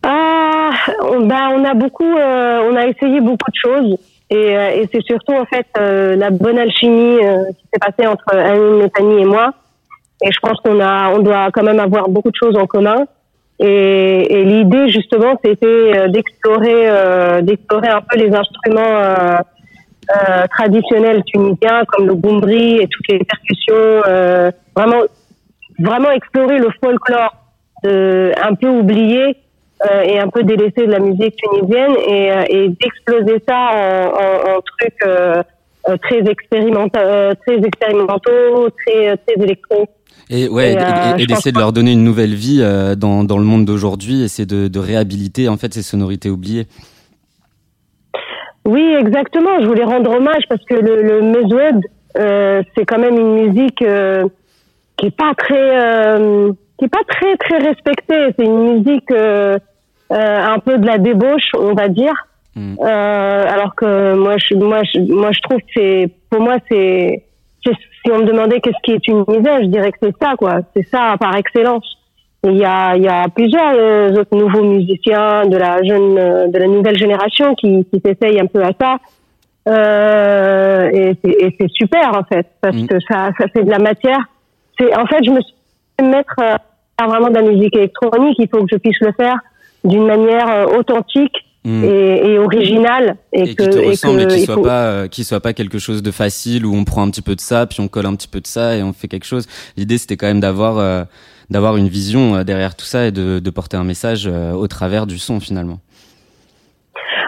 Ah, 0.03 0.71
bah, 1.25 1.51
on 1.55 1.63
a 1.67 1.75
beaucoup, 1.75 2.17
euh, 2.17 2.71
on 2.73 2.75
a 2.75 2.87
essayé 2.87 3.21
beaucoup 3.21 3.51
de 3.51 3.59
choses 3.61 3.99
et, 4.31 4.57
euh, 4.57 4.71
et 4.75 4.89
c'est 4.93 5.03
surtout 5.03 5.33
en 5.33 5.47
fait 5.47 5.67
euh, 5.79 6.15
la 6.17 6.31
bonne 6.31 6.59
alchimie 6.59 7.19
euh, 7.25 7.45
qui 7.59 7.67
s'est 7.73 7.79
passée 7.81 8.07
entre 8.07 8.35
Annie 8.35 8.83
Methani 8.83 9.23
et 9.23 9.25
moi. 9.25 9.55
Et 10.23 10.31
je 10.31 10.39
pense 10.41 10.59
qu'on 10.61 10.81
a, 10.81 11.11
on 11.13 11.21
doit 11.21 11.51
quand 11.53 11.63
même 11.63 11.81
avoir 11.81 12.09
beaucoup 12.09 12.31
de 12.31 12.37
choses 12.37 12.57
en 12.57 12.67
commun. 12.67 13.07
Et, 13.59 14.41
et 14.41 14.45
l'idée 14.45 14.89
justement, 14.89 15.39
c'était 15.43 16.09
d'explorer, 16.09 16.91
euh, 16.91 17.41
d'explorer 17.41 17.89
un 17.89 18.01
peu 18.03 18.19
les 18.19 18.35
instruments 18.35 18.81
euh, 18.81 19.39
euh, 20.11 20.47
traditionnels 20.51 21.23
tunisiens 21.25 21.85
comme 21.89 22.07
le 22.07 22.15
goumbri 22.15 22.77
et 22.77 22.87
toutes 22.89 23.09
les 23.09 23.25
percussions. 23.25 24.53
vraiment, 24.77 25.03
vraiment 25.79 26.11
explorer 26.11 26.59
le 26.59 26.69
folklore 26.83 27.35
un 27.85 28.55
peu 28.61 28.69
oublié 28.69 29.37
euh, 29.87 30.03
et 30.03 30.19
un 30.19 30.29
peu 30.29 30.43
délaissé 30.43 30.87
de 30.87 30.91
la 30.91 30.99
musique 30.99 31.37
tunisienne 31.37 31.95
et, 32.07 32.33
euh, 32.33 32.45
et 32.49 32.69
d'exploser 32.69 33.43
ça 33.49 33.59
en, 33.73 34.53
en, 34.53 34.57
en 34.57 34.61
trucs 34.61 35.07
euh, 35.07 35.43
très 36.03 36.19
expérimentaux, 36.19 37.35
très 37.47 37.57
expérimentaux, 37.57 38.71
très 38.87 39.17
très 39.17 39.43
électro. 39.43 39.87
Et 40.31 40.49
ouais, 40.49 40.73
Et, 40.73 40.79
euh, 40.79 41.27
d'essayer 41.27 41.53
de 41.53 41.59
leur 41.59 41.73
donner 41.73 41.93
une 41.93 42.05
nouvelle 42.05 42.35
vie 42.35 42.63
dans, 42.97 43.25
dans 43.25 43.39
le 43.39 43.45
monde 43.45 43.65
d'aujourd'hui, 43.65 44.23
essayer 44.23 44.45
de, 44.47 44.69
de 44.69 44.79
réhabiliter 44.79 45.49
en 45.49 45.57
fait 45.57 45.73
ces 45.73 45.83
sonorités 45.83 46.29
oubliées. 46.29 46.67
Oui, 48.67 48.85
exactement. 49.01 49.61
Je 49.63 49.67
voulais 49.67 49.85
rendre 49.85 50.11
hommage 50.11 50.43
parce 50.51 50.63
que 50.67 50.75
le, 50.75 51.01
le 51.03 51.23
mezoued, 51.23 51.81
euh, 52.19 52.63
c'est 52.77 52.85
quand 52.85 52.99
même 52.99 53.17
une 53.17 53.49
musique 53.49 53.81
euh, 53.81 54.25
qui 54.99 55.07
est 55.07 55.17
pas 55.17 55.33
très, 55.39 55.81
euh, 55.81 56.53
qui 56.79 56.85
est 56.85 56.89
pas 56.89 57.05
très 57.09 57.35
très 57.39 57.59
respectée. 57.67 58.35
C'est 58.39 58.45
une 58.45 58.75
musique 58.75 59.11
un 60.11 60.59
peu 60.59 60.79
de 60.79 60.87
la 60.87 60.99
débauche, 60.99 61.51
on 61.55 61.75
va 61.75 61.89
dire. 61.89 62.15
Mm. 62.57 62.77
Euh, 62.81 63.45
alors 63.49 63.75
que 63.75 64.15
moi, 64.15 64.37
je, 64.39 64.55
moi, 64.55 64.83
je, 64.83 65.01
moi, 65.13 65.31
je 65.33 65.41
trouve 65.41 65.59
que 65.59 65.67
c'est, 65.77 66.11
pour 66.31 66.41
moi, 66.41 66.57
c'est, 66.69 67.23
si 67.63 68.11
on 68.13 68.19
me 68.19 68.25
demandait 68.25 68.61
qu'est-ce 68.61 68.83
qui 68.83 68.93
est 68.93 69.07
une 69.09 69.25
misère, 69.29 69.61
je 69.61 69.67
dirais 69.67 69.93
que 69.93 69.99
c'est 70.03 70.15
ça, 70.21 70.35
quoi. 70.37 70.61
C'est 70.75 70.87
ça 70.89 71.15
par 71.21 71.37
excellence. 71.37 71.85
Et 72.47 72.51
Il 72.51 72.57
y 72.57 72.65
a, 72.65 72.97
il 72.97 73.03
y 73.03 73.09
a 73.09 73.29
plusieurs 73.29 73.73
euh, 73.75 74.13
autres 74.21 74.37
nouveaux 74.37 74.63
musiciens 74.63 75.47
de 75.47 75.57
la 75.57 75.83
jeune, 75.83 76.17
euh, 76.19 76.47
de 76.47 76.59
la 76.59 76.67
nouvelle 76.69 76.97
génération 76.97 77.55
qui, 77.57 77.85
qui 77.93 78.01
s'essayent 78.05 78.41
un 78.41 78.47
peu 78.47 78.63
à 78.63 78.71
ça. 78.81 78.97
Euh, 79.69 80.89
et 80.93 81.17
c'est 81.23 81.31
et 81.31 81.57
c'est 81.61 81.69
super 81.71 82.17
en 82.17 82.25
fait 82.25 82.47
parce 82.63 82.77
Mm. 82.77 82.87
que 82.87 82.95
ça, 83.01 83.31
ça 83.39 83.49
fait 83.49 83.65
de 83.65 83.71
la 83.71 83.79
matière. 83.79 84.21
C'est 84.79 84.97
en 84.97 85.05
fait, 85.07 85.23
je 85.25 85.31
me 85.31 85.41
suis 85.41 85.55
fait 85.99 86.07
mettre 86.07 86.35
euh, 86.41 86.55
à 86.97 87.07
vraiment 87.07 87.29
de 87.29 87.35
la 87.35 87.43
musique 87.43 87.77
électronique. 87.77 88.37
Il 88.39 88.49
faut 88.49 88.61
que 88.61 88.71
je 88.73 88.77
puisse 88.79 89.01
le 89.01 89.13
faire 89.13 89.37
d'une 89.85 90.07
manière 90.07 90.49
euh, 90.51 90.79
authentique 90.79 91.45
Mm. 91.65 91.85
et, 91.85 92.31
et 92.31 92.39
originale 92.39 93.17
et, 93.33 93.41
Et 93.43 93.55
que 93.57 93.65
qui 93.65 93.69
te 93.71 93.79
et 93.79 93.89
ressemble 93.89 94.23
et 94.23 94.27
qui 94.29 94.43
soit 94.45 94.55
faut- 94.55 94.63
pas 94.63 94.85
euh, 94.85 95.09
qui 95.09 95.25
soit 95.25 95.41
pas 95.41 95.53
quelque 95.53 95.81
chose 95.81 96.05
de 96.05 96.13
facile 96.13 96.65
où 96.65 96.73
on 96.75 96.85
prend 96.85 97.03
un 97.03 97.11
petit 97.11 97.21
peu 97.21 97.35
de 97.35 97.41
ça 97.41 97.67
puis 97.67 97.81
on 97.81 97.89
colle 97.89 98.07
un 98.07 98.15
petit 98.15 98.29
peu 98.29 98.41
de 98.41 98.47
ça 98.47 98.77
et 98.77 98.83
on 98.85 98.93
fait 98.93 99.09
quelque 99.09 99.27
chose. 99.27 99.47
L'idée 99.77 99.99
c'était 99.99 100.17
quand 100.17 100.29
même 100.29 100.39
d'avoir 100.39 100.79
euh, 100.79 101.03
d'avoir 101.51 101.77
une 101.77 101.89
vision 101.89 102.45
derrière 102.45 102.77
tout 102.77 102.87
ça 102.87 103.07
et 103.09 103.11
de, 103.11 103.41
de 103.41 103.51
porter 103.51 103.77
un 103.77 103.83
message 103.83 104.29
euh, 104.33 104.53
au 104.53 104.69
travers 104.69 105.05
du 105.09 105.19
son 105.19 105.41
finalement. 105.41 105.81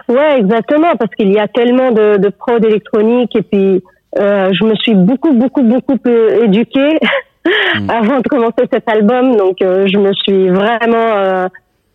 Ouais, 0.09 0.39
exactement, 0.39 0.95
parce 0.99 1.15
qu'il 1.17 1.33
y 1.33 1.39
a 1.39 1.49
tellement 1.49 1.91
de, 1.91 2.17
de 2.17 2.29
prod 2.29 2.65
électronique 2.65 3.35
et 3.37 3.43
puis 3.43 3.83
euh, 4.19 4.51
je 4.53 4.65
me 4.65 4.75
suis 4.77 4.95
beaucoup, 4.95 5.33
beaucoup, 5.33 5.63
beaucoup 5.63 5.99
éduquée 6.43 6.99
Mm. 7.75 7.89
avant 7.89 8.19
de 8.19 8.29
commencer 8.29 8.65
cet 8.71 8.87
album, 8.87 9.35
donc 9.37 9.63
euh, 9.63 9.87
je 9.91 9.97
me 9.97 10.13
suis 10.13 10.51
vraiment 10.51 11.49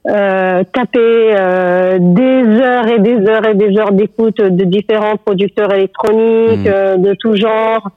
euh, 0.08 0.64
tapé 0.74 1.00
euh, 1.00 1.98
des 2.00 2.44
heures 2.62 2.88
et 2.88 3.00
des 3.00 3.18
heures 3.28 3.48
et 3.48 3.56
des 3.56 3.78
heures 3.78 3.92
d'écoute 3.92 4.38
de 4.40 4.64
différents 4.64 5.18
producteurs 5.18 5.74
électroniques 5.74 6.66
Mm. 6.66 6.68
euh, 6.68 6.98
de 6.98 7.14
tout 7.20 7.36
genre 7.36 7.90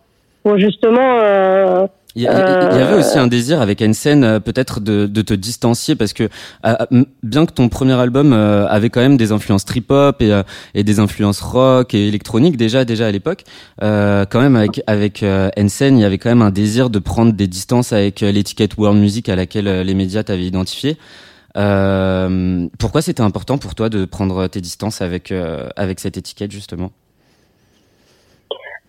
pour 0.43 0.57
justement 0.59 1.19
euh, 1.23 1.87
Il 2.17 2.23
y, 2.23 2.27
avait 2.27 2.95
Euh, 2.95 2.99
aussi 2.99 3.19
un 3.19 3.27
désir 3.27 3.61
avec 3.61 3.83
Ensen 3.83 4.25
euh, 4.25 4.41
peut-être 4.41 4.81
de, 4.81 5.07
de 5.07 5.23
te 5.23 5.35
distancier 5.35 5.95
parce 5.95 6.13
que 6.15 6.29
euh, 6.67 6.75
bien 7.23 7.45
que 7.47 7.53
ton 7.53 7.69
premier 7.69 7.93
album 7.93 8.33
euh, 8.33 8.67
avait 8.69 8.89
quand 8.89 9.01
même 9.01 9.17
des 9.19 9.31
influences 9.31 9.65
trip-hop 9.67 10.21
et, 10.23 10.33
et 10.75 10.83
des 10.85 10.99
influences 11.01 11.41
rock 11.41 11.93
et 11.95 12.09
électronique 12.09 12.57
déjà 12.57 12.85
déjà 12.85 13.07
à 13.07 13.11
l'époque, 13.13 13.45
euh, 13.83 14.25
quand 14.29 14.41
même 14.41 14.57
avec 14.57 14.81
avec 14.87 15.23
Ensen 15.59 15.99
il 15.99 16.01
y 16.01 16.05
avait 16.05 16.19
quand 16.19 16.31
même 16.31 16.43
un 16.43 16.51
désir 16.51 16.89
de 16.91 16.99
prendre 16.99 17.33
des 17.35 17.47
distances 17.47 17.93
avec 17.93 18.21
l'étiquette 18.21 18.77
World 18.79 18.99
Music 18.99 19.29
à 19.29 19.37
laquelle 19.37 19.83
les 19.83 19.95
médias 19.95 20.23
t'avaient 20.23 20.47
identifié. 20.47 20.97
Euh, 21.57 22.67
pourquoi 22.79 23.03
c'était 23.03 23.23
important 23.23 23.59
pour 23.59 23.75
toi 23.75 23.89
de 23.89 24.05
prendre 24.05 24.47
tes 24.49 24.61
distances 24.61 25.01
avec 25.01 25.33
euh, 25.33 25.69
avec 25.77 25.99
cette 26.01 26.17
étiquette 26.17 26.51
justement? 26.51 26.93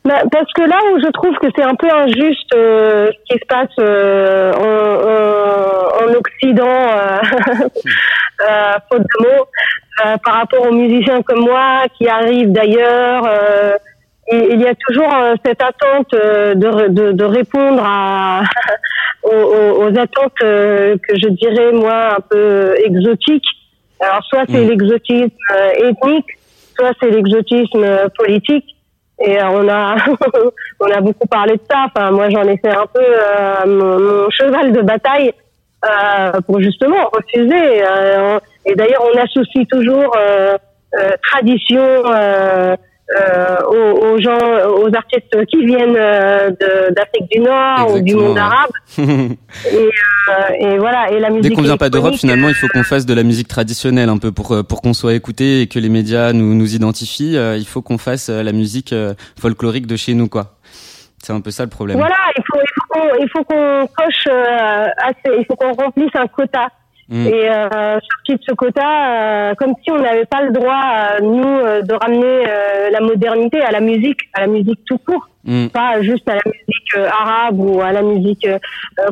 Bah, 0.05 0.21
parce 0.31 0.51
que 0.53 0.61
là 0.61 0.77
où 0.91 0.99
je 0.99 1.11
trouve 1.11 1.35
que 1.37 1.47
c'est 1.55 1.63
un 1.63 1.75
peu 1.75 1.87
injuste 1.91 2.55
euh, 2.55 3.11
ce 3.11 3.33
qui 3.33 3.39
se 3.39 3.45
passe 3.45 3.67
euh, 3.79 4.53
en, 4.53 6.05
en, 6.05 6.09
en 6.09 6.13
Occident, 6.15 6.65
euh, 6.65 7.19
faute 8.91 9.01
de 9.01 9.23
mots, 9.23 9.45
par 10.23 10.35
rapport 10.35 10.65
aux 10.65 10.73
musiciens 10.73 11.21
comme 11.21 11.41
moi 11.41 11.83
qui 11.97 12.07
arrivent 12.07 12.53
d'ailleurs, 12.53 13.27
il 14.31 14.61
y 14.61 14.67
a 14.67 14.73
toujours 14.87 15.11
euh, 15.13 15.35
cette 15.45 15.61
attente 15.61 16.13
euh, 16.13 16.53
de, 16.55 16.87
de, 16.89 17.11
de 17.13 17.23
répondre 17.23 17.81
à, 17.83 18.41
aux, 19.23 19.29
aux- 19.29 19.97
attentes 19.99 20.33
euh, 20.43 20.95
que 21.07 21.15
je 21.19 21.29
dirais 21.29 21.71
moi 21.71 22.15
un 22.17 22.21
peu 22.29 22.75
exotiques. 22.83 23.47
Alors 23.99 24.23
soit 24.25 24.43
c'est 24.49 24.63
Mm. 24.63 24.69
l'exotisme 24.69 25.29
euh, 25.53 25.89
ethnique, 25.89 26.27
soit 26.77 26.91
c'est 27.01 27.09
l'exotisme 27.09 27.83
euh, 27.83 28.07
politique. 28.17 28.65
Et 29.21 29.37
euh, 29.41 29.49
on 29.51 29.67
a 29.67 29.95
on 30.79 30.85
a 30.91 31.01
beaucoup 31.01 31.27
parlé 31.27 31.55
de 31.55 31.61
ça. 31.69 31.87
Enfin, 31.93 32.11
moi, 32.11 32.29
j'en 32.29 32.43
ai 32.47 32.57
fait 32.57 32.69
un 32.73 32.85
peu 32.85 33.01
euh, 33.03 33.65
mon, 33.65 33.99
mon 33.99 34.29
cheval 34.29 34.71
de 34.71 34.81
bataille 34.81 35.33
euh, 35.85 36.39
pour 36.45 36.61
justement 36.61 37.09
refuser. 37.11 37.83
euh, 37.83 38.39
et 38.65 38.75
d'ailleurs, 38.75 39.03
on 39.13 39.17
associe 39.17 39.67
toujours 39.69 40.15
euh, 40.17 40.55
euh, 40.97 41.09
tradition 41.29 41.81
aux, 43.67 44.05
aux 44.05 44.21
gens, 44.21 44.37
aux 44.81 44.93
artistes 44.95 45.45
qui 45.47 45.65
viennent 45.65 45.95
euh, 45.97 46.51
d'Afrique 46.91 47.29
du 47.31 47.39
Nord 47.39 47.93
ou 47.93 47.99
du 48.01 48.15
monde 48.15 48.35
ouais. 48.35 48.39
arabe. 48.39 48.71
Euh, 50.29 50.53
et 50.59 50.77
voilà. 50.77 51.09
Et 51.11 51.19
la 51.19 51.29
musique. 51.31 51.49
Dès 51.49 51.55
qu'on 51.55 51.63
vient 51.63 51.77
pas 51.77 51.89
d'Europe, 51.89 52.13
finalement, 52.13 52.49
il 52.49 52.53
faut 52.53 52.67
qu'on 52.67 52.83
fasse 52.83 53.07
de 53.07 53.15
la 53.15 53.23
musique 53.23 53.47
traditionnelle 53.47 54.09
un 54.09 54.19
peu 54.19 54.31
pour 54.31 54.51
euh, 54.51 54.61
pour 54.61 54.81
qu'on 54.83 54.93
soit 54.93 55.15
écouté 55.15 55.61
et 55.61 55.67
que 55.67 55.79
les 55.79 55.89
médias 55.89 56.33
nous 56.33 56.53
nous 56.53 56.75
identifient. 56.75 57.35
euh, 57.35 57.57
il 57.57 57.65
faut 57.65 57.81
qu'on 57.81 57.97
fasse 57.97 58.29
euh, 58.29 58.43
la 58.43 58.51
musique 58.51 58.93
euh, 58.93 59.15
folklorique 59.39 59.87
de 59.87 59.95
chez 59.95 60.13
nous, 60.13 60.27
quoi. 60.29 60.57
C'est 61.23 61.33
un 61.33 61.41
peu 61.41 61.49
ça 61.51 61.63
le 61.63 61.69
problème. 61.69 61.97
Voilà, 61.97 62.15
il 62.37 62.43
faut, 62.47 62.59
il 62.61 62.69
faut 62.75 62.87
qu'on, 62.89 63.23
il 63.23 63.29
faut 63.29 63.43
qu'on 63.43 63.87
coche 63.87 64.27
euh, 64.29 64.85
assez, 64.97 65.37
il 65.39 65.45
faut 65.47 65.55
qu'on 65.55 65.73
remplisse 65.73 66.11
un 66.15 66.27
quota. 66.27 66.67
Mm. 67.09 67.25
Et 67.27 67.49
euh, 67.49 67.99
sorti 67.99 68.33
de 68.35 68.39
ce 68.47 68.53
quota, 68.53 68.81
euh, 69.49 69.53
comme 69.55 69.73
si 69.83 69.89
on 69.91 69.99
n'avait 69.99 70.25
pas 70.25 70.41
le 70.43 70.51
droit, 70.51 70.83
euh, 71.19 71.21
nous, 71.23 71.43
euh, 71.43 71.81
de 71.81 71.93
ramener 71.95 72.45
euh, 72.47 72.89
la 72.91 72.99
modernité 73.01 73.61
à 73.61 73.71
la 73.71 73.79
musique, 73.79 74.19
à 74.33 74.41
la 74.41 74.47
musique 74.47 74.79
tout 74.85 74.99
court, 74.99 75.27
Mm. 75.45 75.67
pas 75.69 76.01
juste 76.01 76.27
à 76.29 76.35
la 76.35 76.41
musique 76.45 77.07
arabe 77.11 77.59
ou 77.59 77.81
à 77.81 77.91
la 77.93 78.01
musique 78.01 78.45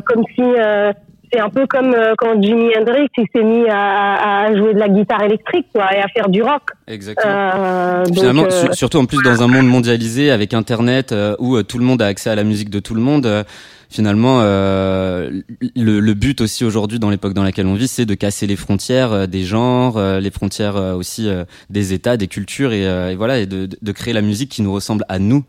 comme 0.04 0.22
si 0.34 0.42
euh, 0.42 0.92
c'est 1.32 1.40
un 1.40 1.48
peu 1.48 1.66
comme 1.66 1.94
euh, 1.94 2.12
quand 2.18 2.40
Jimi 2.40 2.70
Hendrix 2.78 3.08
il 3.16 3.24
s'est 3.34 3.42
mis 3.42 3.66
à, 3.68 4.44
à- 4.44 4.54
jouer 4.54 4.74
de 4.74 4.78
la 4.78 4.88
guitare 4.90 5.22
électrique 5.22 5.66
quoi 5.74 5.86
et 5.94 5.98
à 6.00 6.08
faire 6.08 6.28
du 6.28 6.42
rock. 6.42 6.62
Exactement. 6.86 7.32
Euh, 7.34 8.04
donc, 8.04 8.14
Finalement, 8.14 8.44
euh, 8.44 8.50
su- 8.50 8.74
surtout 8.74 8.98
en 8.98 9.06
plus 9.06 9.22
dans 9.22 9.42
un 9.42 9.48
monde 9.48 9.66
mondialisé 9.66 10.30
avec 10.30 10.52
Internet 10.54 11.12
euh, 11.12 11.34
où 11.38 11.60
tout 11.62 11.78
le 11.78 11.84
monde 11.84 12.00
a 12.02 12.06
accès 12.06 12.30
à 12.30 12.34
la 12.36 12.44
musique 12.44 12.70
de 12.70 12.78
tout 12.78 12.94
le 12.94 13.00
monde. 13.00 13.26
Finalement, 13.88 14.40
euh, 14.42 15.30
le, 15.76 16.00
le 16.00 16.14
but 16.14 16.40
aussi 16.40 16.64
aujourd'hui 16.64 16.98
dans 16.98 17.10
l'époque 17.10 17.34
dans 17.34 17.42
laquelle 17.42 17.66
on 17.66 17.74
vit, 17.74 17.88
c'est 17.88 18.06
de 18.06 18.14
casser 18.14 18.46
les 18.46 18.56
frontières 18.56 19.12
euh, 19.12 19.26
des 19.26 19.44
genres, 19.44 19.96
euh, 19.96 20.20
les 20.20 20.30
frontières 20.30 20.76
euh, 20.76 20.94
aussi 20.94 21.28
des 21.70 21.92
États, 21.92 22.16
des 22.16 22.28
cultures 22.28 22.72
et, 22.72 22.82
et 22.82 23.14
voilà, 23.16 23.38
et 23.38 23.46
de, 23.46 23.68
de- 23.80 23.92
créer 23.92 24.12
la 24.14 24.22
musique 24.22 24.50
qui 24.50 24.62
nous 24.62 24.72
ressemble 24.72 25.04
à 25.08 25.18
nous. 25.18 25.44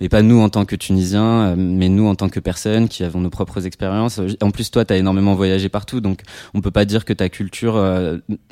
Et 0.00 0.08
pas 0.08 0.22
nous 0.22 0.38
en 0.40 0.48
tant 0.48 0.64
que 0.64 0.76
Tunisiens, 0.76 1.56
mais 1.56 1.88
nous 1.88 2.06
en 2.06 2.14
tant 2.14 2.28
que 2.28 2.38
personnes 2.38 2.86
qui 2.86 3.02
avons 3.02 3.20
nos 3.20 3.30
propres 3.30 3.66
expériences. 3.66 4.20
En 4.40 4.52
plus, 4.52 4.70
toi, 4.70 4.84
tu 4.84 4.92
as 4.92 4.96
énormément 4.96 5.34
voyagé 5.34 5.68
partout, 5.68 6.00
donc 6.00 6.20
on 6.54 6.60
peut 6.60 6.70
pas 6.70 6.84
dire 6.84 7.04
que 7.04 7.12
ta 7.12 7.28
culture 7.28 7.74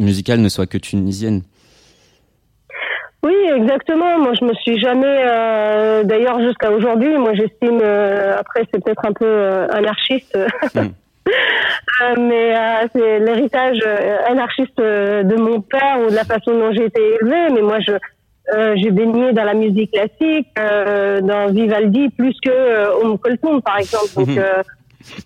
musicale 0.01 0.40
ne 0.40 0.49
soit 0.49 0.66
que 0.66 0.77
tunisienne. 0.77 1.42
Oui, 3.27 3.35
exactement. 3.57 4.19
Moi, 4.19 4.35
je 4.39 4.45
me 4.45 4.55
suis 4.55 4.79
jamais, 4.79 5.25
euh, 5.27 6.05
d'ailleurs, 6.05 6.41
jusqu'à 6.41 6.71
aujourd'hui, 6.71 7.17
moi, 7.19 7.35
j'estime, 7.35 7.81
euh, 7.83 8.37
après, 8.39 8.62
c'est 8.73 8.83
peut-être 8.83 9.05
un 9.05 9.12
peu 9.12 9.27
euh, 9.27 9.67
anarchiste, 9.71 10.39
Mm. 11.29 11.33
Euh, 12.03 12.15
mais 12.19 12.57
euh, 12.57 12.87
c'est 12.95 13.19
l'héritage 13.19 13.79
euh, 13.85 14.19
anarchiste 14.29 14.79
de 14.79 15.35
mon 15.35 15.61
père 15.61 15.99
ou 16.05 16.09
de 16.09 16.15
la 16.15 16.23
façon 16.23 16.53
dont 16.53 16.71
j'ai 16.73 16.85
été 16.85 17.01
élevée. 17.21 17.51
Mais 17.53 17.62
moi, 17.62 17.81
je, 17.81 17.95
euh, 18.55 18.75
j'ai 18.77 18.93
baigné 18.93 19.33
dans 19.33 19.43
la 19.43 19.55
musique 19.55 19.91
classique, 19.91 20.47
euh, 20.57 21.21
dans 21.21 21.53
Vivaldi, 21.53 22.11
plus 22.11 22.37
que 22.45 22.51
euh, 22.51 23.03
Om 23.03 23.19
Kulthum, 23.19 23.61
par 23.61 23.79
exemple. 23.79 24.07
Donc, 24.15 24.29
euh, 24.29 24.62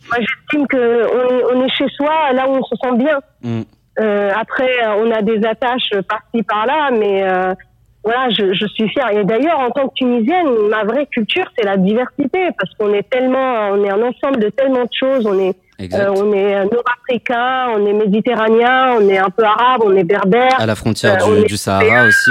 moi, 0.08 0.18
j'estime 0.20 0.66
que 0.68 1.06
on 1.12 1.38
est, 1.38 1.44
on 1.52 1.64
est 1.66 1.68
chez 1.68 1.88
soi, 1.88 2.32
là 2.32 2.48
où 2.48 2.52
on 2.52 2.64
se 2.64 2.76
sent 2.76 2.96
bien. 2.96 3.18
Mm. 3.42 3.62
Euh, 3.98 4.30
après, 4.34 4.70
on 4.96 5.10
a 5.10 5.20
des 5.20 5.44
attaches 5.46 5.90
par-ci 6.08 6.42
par-là, 6.44 6.90
mais 6.92 7.22
euh, 7.24 7.52
voilà, 8.02 8.30
je, 8.30 8.54
je 8.54 8.66
suis 8.66 8.88
fière. 8.88 9.10
Et 9.10 9.24
d'ailleurs, 9.24 9.58
en 9.58 9.70
tant 9.70 9.88
que 9.88 9.94
Tunisienne, 9.94 10.46
ma 10.70 10.84
vraie 10.84 11.06
culture, 11.06 11.44
c'est 11.56 11.64
la 11.64 11.76
diversité, 11.76 12.48
parce 12.58 12.72
qu'on 12.78 12.94
est 12.94 13.08
tellement, 13.10 13.70
on 13.72 13.84
est 13.84 13.90
un 13.90 14.02
ensemble 14.02 14.40
de 14.40 14.48
tellement 14.48 14.84
de 14.84 14.92
choses. 14.98 15.26
On 15.26 15.38
est, 15.38 15.54
euh, 15.92 16.14
on 16.16 16.32
est 16.32 16.64
nord-africain, 16.64 17.68
on 17.76 17.86
est 17.86 17.92
méditerranéen, 17.92 18.94
on 18.98 19.08
est 19.08 19.18
un 19.18 19.28
peu 19.28 19.44
arabe, 19.44 19.82
on 19.84 19.94
est 19.94 20.04
berbère. 20.04 20.58
À 20.58 20.66
la 20.66 20.74
frontière 20.74 21.18
euh, 21.28 21.44
du, 21.44 21.56
Sahara 21.56 22.06
aussi. 22.06 22.30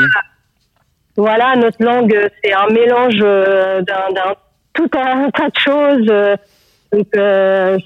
Voilà, 1.16 1.56
notre 1.56 1.84
langue, 1.84 2.16
euh, 2.16 2.30
c'est 2.42 2.54
un 2.54 2.68
mélange 2.68 3.20
euh, 3.22 3.82
d'un, 3.82 4.14
d'un 4.14 4.36
tout 4.74 4.90
un 4.98 5.30
tas 5.32 5.50
de 5.50 5.60
choses. 5.60 6.38
Donc, 6.94 7.08
euh, 7.16 7.78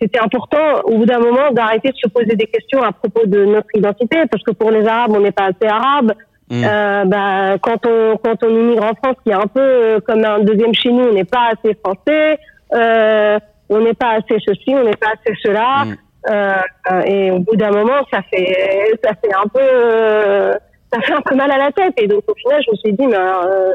c'était 0.00 0.18
important, 0.18 0.80
au 0.84 0.98
bout 0.98 1.06
d'un 1.06 1.18
moment, 1.18 1.52
d'arrêter 1.52 1.90
de 1.90 1.96
se 1.96 2.08
poser 2.08 2.34
des 2.34 2.46
questions 2.46 2.82
à 2.82 2.90
propos 2.90 3.26
de 3.26 3.44
notre 3.44 3.68
identité, 3.74 4.22
parce 4.30 4.42
que 4.42 4.50
pour 4.52 4.70
les 4.70 4.86
Arabes, 4.86 5.12
on 5.14 5.20
n'est 5.20 5.30
pas 5.30 5.50
assez 5.50 5.70
arabe. 5.70 6.14
Mm. 6.50 6.64
Euh, 6.64 7.04
bah, 7.04 7.58
quand 7.62 7.86
on 7.86 8.16
quand 8.16 8.42
on 8.42 8.48
immigre 8.48 8.84
en 8.84 8.94
France, 8.94 9.16
il 9.24 9.30
y 9.30 9.32
a 9.32 9.38
un 9.38 9.46
peu 9.46 9.60
euh, 9.60 10.00
comme 10.00 10.24
un 10.24 10.40
deuxième 10.40 10.74
chez 10.74 10.90
nous, 10.90 11.04
on 11.04 11.12
n'est 11.12 11.24
pas 11.24 11.52
assez 11.52 11.74
français, 11.74 12.38
euh, 12.74 13.38
on 13.68 13.80
n'est 13.80 13.94
pas 13.94 14.16
assez 14.16 14.36
ceci, 14.44 14.74
on 14.74 14.82
n'est 14.82 14.96
pas 14.96 15.10
assez 15.14 15.34
cela. 15.42 15.84
Mm. 15.84 15.96
Euh, 16.28 16.52
euh, 16.90 17.00
et 17.06 17.30
au 17.30 17.38
bout 17.38 17.56
d'un 17.56 17.70
moment, 17.70 18.04
ça 18.12 18.20
fait 18.22 18.92
ça 19.02 19.10
fait 19.14 19.32
un 19.32 19.48
peu 19.48 19.60
euh, 19.60 20.52
ça 20.92 21.00
fait 21.00 21.12
un 21.12 21.22
peu 21.22 21.36
mal 21.36 21.50
à 21.52 21.58
la 21.58 21.70
tête. 21.70 21.94
Et 21.98 22.08
donc 22.08 22.24
au 22.26 22.34
final, 22.34 22.60
je 22.66 22.70
me 22.72 22.76
suis 22.76 22.92
dit, 22.94 23.06
mais 23.06 23.16
euh, 23.16 23.72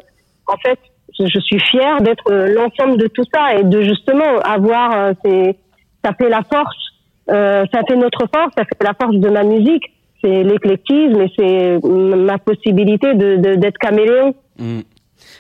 en 0.48 0.58
fait, 0.58 0.78
je, 1.18 1.40
suis 1.40 1.60
fière 1.60 2.02
d'être 2.02 2.30
l'ensemble 2.30 2.98
de 2.98 3.08
tout 3.08 3.24
ça 3.34 3.56
et 3.56 3.64
de 3.64 3.82
justement 3.82 4.38
avoir 4.44 5.14
ces, 5.24 5.58
ça 6.04 6.14
fait 6.14 6.30
la 6.30 6.44
force, 6.44 6.76
euh, 7.32 7.64
ça 7.74 7.82
fait 7.88 7.96
notre 7.96 8.28
force, 8.34 8.54
ça 8.58 8.64
fait 8.66 8.84
la 8.84 8.94
force 8.94 9.16
de 9.16 9.30
ma 9.30 9.44
musique. 9.44 9.84
C'est 10.24 10.44
l'éclectisme 10.44 11.22
et 11.22 11.32
c'est 11.38 11.80
m- 11.84 12.24
ma 12.26 12.38
possibilité 12.38 13.14
de 13.14 13.38
de- 13.38 13.56
d'être 13.56 13.78
caméléon. 13.78 14.34
Mm. 14.60 14.80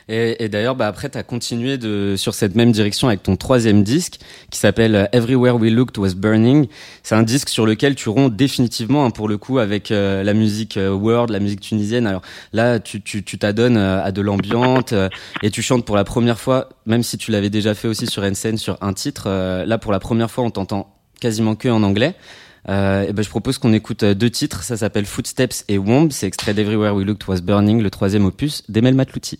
Et, 0.07 0.43
et 0.43 0.49
d'ailleurs, 0.49 0.75
bah, 0.75 0.85
après, 0.87 1.09
tu 1.09 1.17
as 1.17 1.23
continué 1.23 1.79
de, 1.79 2.13
sur 2.15 2.35
cette 2.35 2.53
même 2.55 2.71
direction 2.71 3.07
avec 3.07 3.23
ton 3.23 3.35
troisième 3.37 3.81
disque 3.81 4.19
qui 4.51 4.59
s'appelle 4.59 4.95
euh, 4.95 5.05
Everywhere 5.13 5.55
We 5.59 5.71
Looked 5.71 5.97
Was 5.97 6.13
Burning. 6.15 6.67
C'est 7.01 7.15
un 7.15 7.23
disque 7.23 7.49
sur 7.49 7.65
lequel 7.65 7.95
tu 7.95 8.09
romps 8.09 8.29
définitivement, 8.29 9.03
hein, 9.05 9.09
pour 9.09 9.27
le 9.27 9.37
coup, 9.39 9.57
avec 9.57 9.89
euh, 9.89 10.21
la 10.21 10.35
musique 10.35 10.77
euh, 10.77 10.91
world, 10.93 11.31
la 11.31 11.39
musique 11.39 11.61
tunisienne. 11.61 12.05
Alors 12.05 12.21
là, 12.53 12.79
tu 12.79 13.01
tu 13.01 13.23
tu 13.23 13.39
t'adonnes 13.39 13.77
euh, 13.77 14.03
à 14.03 14.11
de 14.11 14.21
l'ambiante 14.21 14.93
euh, 14.93 15.09
et 15.41 15.49
tu 15.49 15.63
chantes 15.63 15.85
pour 15.85 15.95
la 15.95 16.03
première 16.03 16.39
fois, 16.39 16.69
même 16.85 17.01
si 17.01 17.17
tu 17.17 17.31
l'avais 17.31 17.49
déjà 17.49 17.73
fait 17.73 17.87
aussi 17.87 18.05
sur 18.05 18.21
NCN 18.23 18.57
sur 18.57 18.77
un 18.81 18.93
titre. 18.93 19.23
euh, 19.27 19.65
là, 19.65 19.79
pour 19.79 19.91
la 19.91 19.99
première 19.99 20.29
fois, 20.29 20.43
on 20.43 20.51
t'entend 20.51 20.93
quasiment 21.19 21.55
que 21.55 21.67
en 21.69 21.81
anglais. 21.81 22.13
Euh, 22.67 23.07
et 23.07 23.13
ben, 23.13 23.23
je 23.23 23.29
propose 23.29 23.57
qu'on 23.57 23.73
écoute 23.73 24.03
euh, 24.03 24.13
deux 24.13 24.29
titres. 24.29 24.63
Ça 24.63 24.77
s'appelle 24.77 25.05
Footsteps 25.05 25.65
et 25.67 25.77
Womb. 25.77 26.11
C'est 26.11 26.27
extrait 26.27 26.53
d'Everywhere 26.53 26.95
We 26.95 27.05
Looked 27.05 27.27
Was 27.27 27.41
Burning, 27.41 27.81
le 27.81 27.89
troisième 27.89 28.25
opus 28.25 28.63
d'Emel 28.69 28.95
Matlouti. 28.95 29.39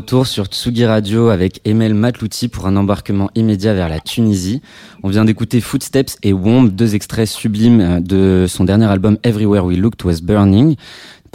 Retour 0.00 0.26
sur 0.26 0.46
Tsugi 0.46 0.86
Radio 0.86 1.28
avec 1.28 1.60
Emel 1.66 1.92
Matlouti 1.92 2.48
pour 2.48 2.66
un 2.66 2.76
embarquement 2.76 3.28
immédiat 3.34 3.74
vers 3.74 3.90
la 3.90 4.00
Tunisie. 4.00 4.62
On 5.02 5.10
vient 5.10 5.26
d'écouter 5.26 5.60
Footsteps 5.60 6.16
et 6.22 6.32
Womb, 6.32 6.70
deux 6.70 6.94
extraits 6.94 7.28
sublimes 7.28 7.80
euh, 7.82 8.00
de 8.00 8.46
son 8.48 8.64
dernier 8.64 8.86
album 8.86 9.18
Everywhere 9.24 9.62
We 9.62 9.76
Looked 9.76 10.02
Was 10.06 10.22
Burning. 10.22 10.76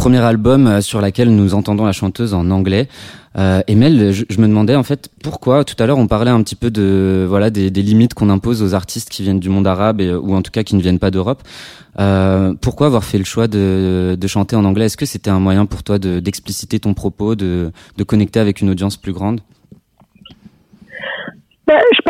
Premier 0.05 0.19
album 0.19 0.67
euh, 0.67 0.81
sur 0.81 1.01
laquelle 1.01 1.35
nous 1.35 1.55
entendons 1.55 1.83
la 1.83 1.91
chanteuse 1.91 2.35
en 2.35 2.51
anglais. 2.51 2.87
Euh, 3.39 3.63
Emel, 3.65 4.11
je, 4.11 4.39
me 4.39 4.47
demandais 4.47 4.75
en 4.75 4.83
fait 4.83 5.09
pourquoi. 5.23 5.63
Tout 5.63 5.73
à 5.79 5.87
l'heure, 5.87 5.97
on 5.97 6.05
parlait 6.05 6.29
un 6.29 6.43
petit 6.43 6.53
peu 6.53 6.69
de 6.69 7.25
voilà 7.27 7.49
des, 7.49 7.71
limites 7.71 8.13
qu'on 8.13 8.29
impose 8.29 8.61
aux 8.61 8.75
artistes 8.75 9.09
qui 9.09 9.23
viennent 9.23 9.39
du 9.39 9.49
monde 9.49 9.65
arabe 9.65 10.03
ou 10.21 10.35
en 10.35 10.43
tout 10.43 10.51
cas 10.51 10.61
qui 10.61 10.75
ne 10.75 10.81
viennent 10.83 10.99
pas 10.99 11.09
d'Europe. 11.09 11.41
Euh, 11.99 12.53
pourquoi 12.61 12.85
avoir 12.85 13.03
fait 13.03 13.17
le 13.17 13.23
choix 13.23 13.47
de, 13.47 14.15
de 14.15 14.27
chanter 14.27 14.55
en 14.55 14.63
anglais? 14.63 14.85
Est-ce 14.85 14.97
que 14.97 15.07
c'était 15.07 15.31
un 15.31 15.39
moyen 15.39 15.65
pour 15.65 15.81
toi 15.81 15.97
de- 15.97 16.19
d'expliciter 16.19 16.79
ton 16.79 16.93
propos, 16.93 17.33
de, 17.33 17.71
de 17.97 18.03
connecter 18.03 18.39
avec 18.39 18.61
une 18.61 18.69
audience 18.69 18.97
plus 18.97 19.11
grande? 19.11 19.41
Je 21.67 22.01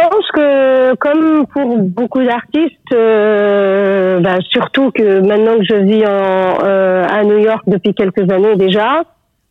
que 0.46 0.96
comme 0.96 1.46
pour 1.48 1.78
beaucoup 1.98 2.24
d'artistes, 2.24 2.92
euh, 2.94 4.20
ben, 4.20 4.38
surtout 4.50 4.92
que 4.92 5.20
maintenant 5.22 5.58
que 5.58 5.66
je 5.72 5.76
vis 5.76 6.06
en, 6.06 6.64
euh, 6.64 7.06
à 7.18 7.24
New 7.24 7.40
York 7.40 7.64
depuis 7.68 7.94
quelques 7.94 8.30
années 8.32 8.56
déjà, 8.56 9.04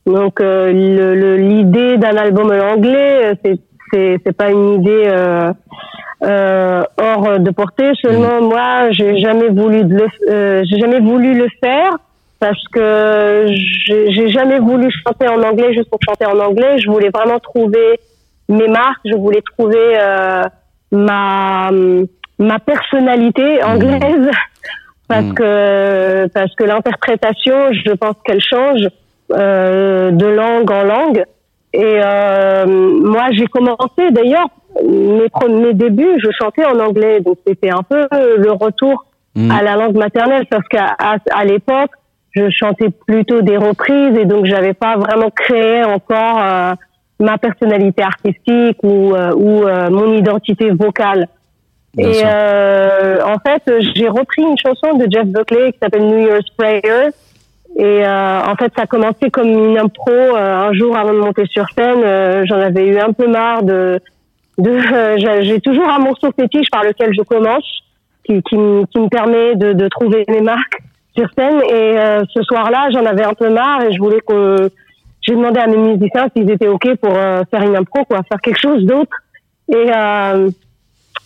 donc 0.07 0.41
euh, 0.41 0.73
le- 0.73 1.15
le- 1.15 1.37
l'idée 1.37 1.97
d'un 1.97 2.17
album 2.17 2.51
en 2.51 2.73
anglais, 2.75 3.13
euh, 3.25 3.35
c'est 3.45 3.57
c'est 3.93 4.19
c'est 4.25 4.37
pas 4.37 4.51
une 4.51 4.69
idée 4.81 5.05
euh, 5.07 5.53
euh, 6.25 6.83
hors 7.01 7.39
de 7.39 7.51
portée. 7.51 7.93
Seulement 8.03 8.41
moi, 8.43 8.91
j'ai 8.91 9.19
jamais 9.19 9.49
voulu 9.49 9.85
de 9.85 9.95
le, 9.95 10.07
euh, 10.31 10.63
j'ai 10.69 10.79
jamais 10.79 11.01
voulu 11.01 11.35
le 11.35 11.49
faire 11.63 11.93
parce 12.41 12.63
que 12.75 13.47
j'ai 13.87 14.13
j'ai 14.15 14.29
jamais 14.29 14.59
voulu 14.59 14.89
chanter 15.07 15.29
en 15.29 15.41
anglais 15.43 15.73
juste 15.75 15.91
pour 15.91 16.01
chanter 16.09 16.27
en 16.27 16.39
anglais. 16.39 16.79
Je 16.79 16.89
voulais 16.91 17.11
vraiment 17.17 17.39
trouver 17.39 17.89
mes 18.49 18.69
marques, 18.69 19.01
je 19.07 19.17
voulais 19.17 19.43
trouver 19.57 19.87
euh, 19.99 20.43
ma 20.95 21.71
ma 22.39 22.59
personnalité 22.59 23.63
anglaise 23.63 24.31
parce 25.09 25.25
Mhm. 25.27 25.35
que 25.35 26.29
parce 26.35 26.55
que 26.55 26.65
l'interprétation, 26.65 27.73
je 27.73 27.93
pense 27.93 28.17
qu'elle 28.25 28.41
change 28.43 28.89
euh, 29.33 30.11
de 30.11 30.27
langue 30.27 30.71
en 30.71 30.83
langue. 30.85 31.25
Et 31.73 31.81
euh, 32.03 32.67
moi, 32.67 33.25
j'ai 33.33 33.47
commencé 33.47 34.11
d'ailleurs 34.11 34.47
mes 34.85 35.29
premiers 35.29 35.75
débuts, 35.75 36.19
je 36.23 36.31
chantais 36.39 36.65
en 36.65 36.79
anglais, 36.79 37.21
donc 37.21 37.39
c'était 37.47 37.71
un 37.71 37.83
peu 37.83 38.07
le 38.13 38.53
retour 38.53 39.05
Mm. 39.37 39.51
à 39.51 39.63
la 39.65 39.75
langue 39.75 39.97
maternelle, 39.97 40.47
parce 40.49 40.67
qu'à 40.69 40.95
à, 40.97 41.17
à 41.33 41.45
l'époque, 41.45 41.91
je 42.37 42.49
chantais 42.51 42.91
plutôt 43.07 43.43
des 43.43 43.57
reprises 43.57 44.17
et 44.17 44.27
donc 44.27 44.47
j'avais 44.47 44.75
pas 44.75 44.97
vraiment 44.97 45.29
créé 45.31 45.83
encore 45.83 46.39
euh, 46.41 46.73
ma 47.21 47.39
personnalité 47.39 48.03
artistique 48.03 48.79
ou, 48.83 49.15
euh, 49.15 49.33
ou 49.35 49.65
euh, 49.67 49.89
mon 49.91 50.13
identité 50.15 50.71
vocale. 50.71 51.29
Bien 51.95 52.09
et 52.09 52.23
euh, 52.25 53.19
en 53.25 53.39
fait, 53.39 53.63
j'ai 53.95 54.09
repris 54.09 54.43
une 54.43 54.59
chanson 54.59 54.97
de 54.99 55.07
Jeff 55.11 55.27
Buckley 55.27 55.73
qui 55.73 55.79
s'appelle 55.81 56.03
New 56.07 56.27
Year's 56.27 56.51
Prayer. 56.57 57.11
Et 57.77 58.05
euh, 58.07 58.41
en 58.41 58.55
fait, 58.57 58.73
ça 58.77 58.83
a 58.83 58.87
commencé 58.87 59.31
comme 59.33 59.49
une 59.49 59.79
impro. 59.79 60.11
euh, 60.11 60.69
un 60.69 60.73
jour 60.73 60.97
avant 60.97 61.13
de 61.13 61.19
monter 61.19 61.45
sur 61.47 61.67
scène, 61.77 62.03
euh, 62.05 62.45
j'en 62.47 62.61
avais 62.61 62.87
eu 62.87 62.99
un 62.99 63.13
peu 63.13 63.27
marre 63.29 63.63
de. 63.63 64.01
de 64.59 64.71
euh, 64.71 65.43
j'ai- 65.43 65.61
toujours 65.61 65.89
un 65.89 65.99
morceau 66.01 66.31
fétiche 66.39 66.69
par 66.71 66.83
lequel 66.85 67.13
je 67.17 67.23
commence, 67.23 67.67
qui, 68.25 68.43
qui, 68.43 68.57
me- 68.57 68.85
qui 68.87 68.99
me 69.01 69.09
permet 69.09 69.55
de, 69.57 69.73
de 69.73 69.89
trouver 69.89 70.25
mes 70.29 70.41
marques 70.41 70.79
sur 71.17 71.29
scène. 71.37 71.61
Et 71.69 71.99
euh, 71.99 72.23
ce 72.33 72.43
soir-là, 72.43 72.89
j'en 72.93 73.05
avais 73.07 73.25
un 73.25 73.35
peu 73.35 73.51
marre 73.51 73.83
et 73.83 73.93
je 73.93 73.99
voulais 73.99 74.21
que. 74.27 74.69
J'ai 75.27 75.35
demandé 75.35 75.59
à 75.59 75.67
mes 75.67 75.79
musiciens 75.79 76.27
s'ils 76.37 76.51
étaient 76.51 76.69
ok 76.69 76.97
pour 76.97 77.13
euh, 77.17 77.43
faire 77.51 77.63
une 77.63 77.77
impro, 77.77 78.05
quoi, 78.05 78.21
faire 78.29 78.41
quelque 78.41 78.61
chose 78.61 78.85
d'autre. 78.85 79.17
Et 79.69 79.91
euh, 79.91 80.51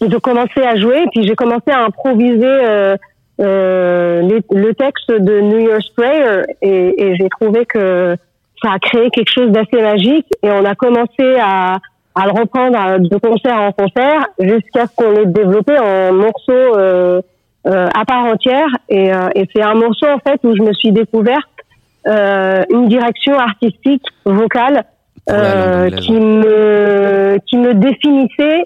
je 0.01 0.17
commençais 0.19 0.65
à 0.65 0.77
jouer, 0.77 1.05
puis 1.13 1.27
j'ai 1.27 1.35
commencé 1.35 1.71
à 1.71 1.85
improviser 1.85 2.45
euh, 2.47 2.97
euh, 3.41 4.23
les- 4.23 4.43
le 4.61 4.75
texte 4.75 5.11
de 5.11 5.41
New 5.41 5.59
Year's 5.59 5.89
Prayer, 5.97 6.43
et, 6.63 7.03
et 7.05 7.17
j'ai 7.17 7.29
trouvé 7.29 7.67
que 7.67 8.17
ça 8.63 8.73
a 8.73 8.79
créé 8.79 9.11
quelque 9.11 9.31
chose 9.33 9.51
d'assez 9.51 9.81
magique, 9.83 10.27
et 10.43 10.51
on 10.51 10.65
a 10.65 10.75
commencé 10.75 11.37
à, 11.41 11.79
à 12.15 12.27
le 12.27 12.33
reprendre 12.41 12.79
à- 12.79 12.99
de 12.99 13.17
concert 13.19 13.61
en 13.61 13.73
concert 13.73 14.27
jusqu'à 14.39 14.87
ce 14.87 14.95
qu'on 14.97 15.11
l'ait 15.13 15.27
développé 15.27 15.77
en 15.79 16.13
morceaux 16.13 16.53
euh, 16.79 17.21
euh, 17.67 17.89
à 17.95 18.05
part 18.05 18.25
entière, 18.25 18.69
et, 18.89 19.13
euh, 19.13 19.29
et 19.35 19.49
c'est 19.55 19.63
un 19.63 19.75
morceau 19.75 20.07
en 20.07 20.19
fait 20.19 20.39
où 20.45 20.57
je 20.57 20.63
me 20.63 20.73
suis 20.73 20.93
découverte 20.93 21.43
euh, 21.43 21.58
une 22.09 22.89
direction 22.89 23.39
artistique 23.39 24.03
vocale 24.25 24.85
euh, 25.31 25.91
qui 25.91 26.13
me 26.13 27.39
qui 27.47 27.57
me 27.59 27.75
définissait 27.75 28.65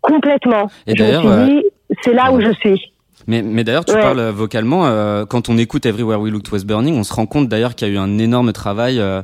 complètement. 0.00 0.70
Et 0.86 0.94
d'ailleurs, 0.94 1.26
euh, 1.26 1.60
c'est 2.02 2.14
là 2.14 2.32
où 2.32 2.40
je 2.40 2.52
suis. 2.54 2.80
Mais, 3.26 3.40
mais 3.42 3.64
d'ailleurs, 3.64 3.84
tu 3.86 3.94
Ouais. 3.94 4.02
parles 4.02 4.18
euh, 4.18 4.32
vocalement. 4.32 4.86
euh, 4.86 5.24
quand 5.24 5.48
on 5.48 5.56
écoute 5.56 5.86
Everywhere 5.86 6.20
We 6.20 6.30
Looked 6.30 6.52
Was 6.52 6.64
Burning, 6.64 6.94
on 6.98 7.04
se 7.04 7.14
rend 7.14 7.24
compte 7.24 7.48
d'ailleurs 7.48 7.74
qu'il 7.74 7.88
y 7.88 7.90
a 7.90 7.94
eu 7.94 7.96
un 7.98 8.18
énorme 8.18 8.52
travail 8.52 9.00
euh, 9.00 9.22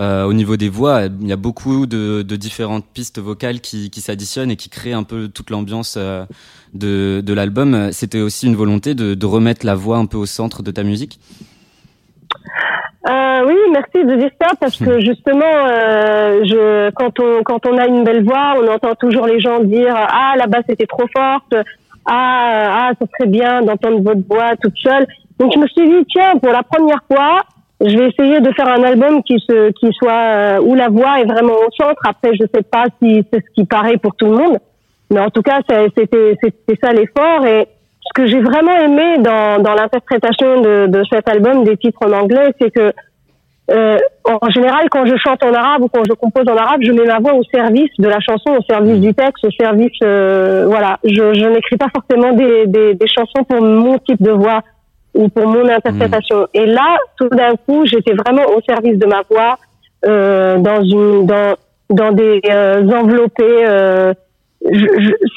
euh, 0.00 0.24
au 0.24 0.32
niveau 0.32 0.56
des 0.56 0.70
voix. 0.70 1.02
Il 1.20 1.26
y 1.26 1.32
a 1.32 1.36
beaucoup 1.36 1.84
de, 1.86 2.22
de 2.22 2.36
différentes 2.36 2.86
pistes 2.94 3.18
vocales 3.18 3.60
qui, 3.60 3.90
qui 3.90 4.00
s'additionnent 4.00 4.50
et 4.50 4.56
qui 4.56 4.70
créent 4.70 4.94
un 4.94 5.02
peu 5.02 5.28
toute 5.28 5.50
l'ambiance 5.50 5.96
euh, 5.98 6.24
de, 6.72 7.20
de 7.20 7.34
l'album. 7.34 7.92
C'était 7.92 8.20
aussi 8.20 8.46
une 8.46 8.56
volonté 8.56 8.94
de, 8.94 9.12
de 9.12 9.26
remettre 9.26 9.66
la 9.66 9.74
voix 9.74 9.98
un 9.98 10.06
peu 10.06 10.16
au 10.16 10.26
centre 10.26 10.62
de 10.62 10.70
ta 10.70 10.82
musique? 10.82 11.20
Euh, 13.08 13.44
oui, 13.46 13.56
merci 13.72 14.06
de 14.06 14.14
dire 14.14 14.30
ça 14.40 14.54
parce 14.60 14.78
que 14.78 15.00
justement, 15.00 15.42
euh, 15.44 16.44
je, 16.44 16.90
quand 16.90 17.18
on 17.18 17.42
quand 17.42 17.66
on 17.66 17.76
a 17.76 17.86
une 17.86 18.04
belle 18.04 18.24
voix, 18.24 18.54
on 18.62 18.68
entend 18.68 18.94
toujours 18.94 19.26
les 19.26 19.40
gens 19.40 19.58
dire 19.58 19.92
ah 19.96 20.34
la 20.36 20.46
basse 20.46 20.66
était 20.68 20.86
trop 20.86 21.08
forte, 21.12 21.52
ah 22.06 22.86
ah 22.86 22.90
ça 23.00 23.06
serait 23.12 23.28
bien 23.28 23.62
d'entendre 23.62 24.00
votre 24.02 24.20
voix 24.28 24.54
toute 24.62 24.76
seule. 24.78 25.06
Donc 25.40 25.52
je 25.52 25.58
me 25.58 25.66
suis 25.66 25.88
dit 25.88 26.06
tiens 26.12 26.36
pour 26.40 26.52
la 26.52 26.62
première 26.62 27.02
fois, 27.12 27.40
je 27.84 27.98
vais 27.98 28.08
essayer 28.08 28.40
de 28.40 28.52
faire 28.52 28.68
un 28.68 28.84
album 28.84 29.24
qui 29.24 29.40
se 29.40 29.72
qui 29.72 29.92
soit 29.94 30.12
euh, 30.12 30.60
où 30.60 30.76
la 30.76 30.88
voix 30.88 31.20
est 31.20 31.26
vraiment 31.26 31.54
au 31.54 31.70
centre. 31.76 32.02
Après 32.08 32.36
je 32.36 32.44
sais 32.54 32.62
pas 32.62 32.84
si 33.02 33.24
c'est 33.32 33.40
ce 33.40 33.52
qui 33.56 33.64
paraît 33.64 33.96
pour 33.96 34.14
tout 34.14 34.26
le 34.26 34.36
monde, 34.36 34.58
mais 35.10 35.18
en 35.18 35.30
tout 35.30 35.42
cas 35.42 35.58
c'était 35.68 36.36
c'était 36.40 36.78
ça 36.80 36.92
l'effort 36.92 37.44
et 37.46 37.66
ce 38.04 38.12
que 38.14 38.26
j'ai 38.26 38.40
vraiment 38.40 38.76
aimé 38.76 39.18
dans, 39.18 39.62
dans 39.62 39.74
l'interprétation 39.74 40.60
de, 40.60 40.86
de 40.86 41.02
cet 41.10 41.28
album 41.28 41.64
des 41.64 41.76
titres 41.76 42.00
en 42.06 42.12
anglais, 42.12 42.52
c'est 42.60 42.70
que 42.70 42.92
euh, 43.70 43.96
en 44.24 44.50
général, 44.50 44.88
quand 44.90 45.06
je 45.06 45.16
chante 45.16 45.42
en 45.44 45.54
arabe 45.54 45.82
ou 45.84 45.88
quand 45.88 46.02
je 46.06 46.12
compose 46.14 46.46
en 46.48 46.56
arabe, 46.56 46.80
je 46.82 46.90
mets 46.92 47.06
ma 47.06 47.20
voix 47.20 47.34
au 47.34 47.44
service 47.44 47.90
de 47.98 48.08
la 48.08 48.18
chanson, 48.20 48.56
au 48.58 48.62
service 48.62 49.00
du 49.00 49.14
texte, 49.14 49.44
au 49.44 49.50
service, 49.52 49.96
euh, 50.02 50.66
voilà. 50.66 50.98
Je, 51.04 51.32
je 51.32 51.46
n'écris 51.46 51.76
pas 51.76 51.86
forcément 51.94 52.32
des, 52.32 52.66
des, 52.66 52.94
des 52.94 53.06
chansons 53.06 53.44
pour 53.48 53.62
mon 53.62 53.98
type 53.98 54.20
de 54.20 54.32
voix 54.32 54.62
ou 55.14 55.28
pour 55.28 55.46
mon 55.46 55.66
interprétation. 55.68 56.48
Et 56.54 56.66
là, 56.66 56.98
tout 57.18 57.28
d'un 57.28 57.54
coup, 57.66 57.86
j'étais 57.86 58.14
vraiment 58.14 58.44
au 58.56 58.60
service 58.68 58.98
de 58.98 59.06
ma 59.06 59.22
voix, 59.30 59.56
euh, 60.04 60.58
dans 60.58 60.82
une, 60.82 61.26
dans, 61.26 61.54
dans 61.88 62.12
des 62.12 62.40
euh, 62.50 62.82
enveloppés. 62.90 63.64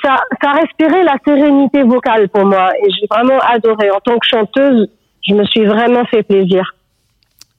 Ça, 0.04 0.18
ça 0.42 0.52
respirait 0.52 1.04
la 1.04 1.18
sérénité 1.26 1.84
vocale 1.84 2.30
pour 2.30 2.46
moi 2.46 2.72
et 2.78 2.92
j'ai 2.92 3.08
vraiment 3.10 3.40
adoré. 3.40 3.90
En 3.92 4.00
tant 4.00 4.18
que 4.20 4.28
chanteuse, 4.28 4.88
je 5.28 5.34
me 5.34 5.44
suis 5.46 5.66
vraiment 5.66 6.06
fait 6.06 6.24
plaisir. 6.24 6.64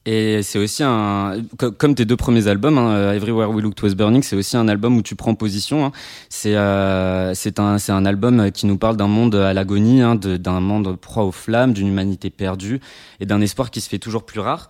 Et 0.08 0.42
c'est 0.44 0.60
aussi 0.60 0.84
un, 0.84 1.32
co- 1.58 1.72
comme 1.72 1.96
tes 1.96 2.04
deux 2.04 2.14
premiers 2.16 2.46
albums, 2.46 2.78
hein, 2.78 2.92
euh, 2.94 3.12
Everywhere 3.14 3.50
We 3.50 3.60
Looked 3.64 3.82
Was 3.82 3.96
Burning, 3.96 4.22
c'est 4.22 4.36
aussi 4.36 4.56
un 4.56 4.68
album 4.68 4.96
où 4.96 5.02
tu 5.02 5.16
prends 5.16 5.34
position. 5.34 5.84
hein. 5.84 5.90
C'est 6.28 6.54
euh, 6.54 7.34
c'est 7.34 7.58
un 7.58 7.78
c'est 7.78 7.90
un 7.90 8.06
album 8.06 8.52
qui 8.52 8.66
nous 8.66 8.78
parle 8.78 8.96
d'un 8.96 9.08
monde 9.08 9.34
à 9.34 9.52
l'agonie, 9.52 10.02
hein, 10.02 10.14
d'un 10.14 10.60
monde 10.60 10.96
proie 10.96 11.24
aux 11.24 11.32
flammes, 11.32 11.72
d'une 11.72 11.88
humanité 11.88 12.30
perdue 12.30 12.78
et 13.18 13.26
d'un 13.26 13.40
espoir 13.40 13.72
qui 13.72 13.80
se 13.80 13.88
fait 13.88 13.98
toujours 13.98 14.24
plus 14.24 14.38
rare. 14.38 14.68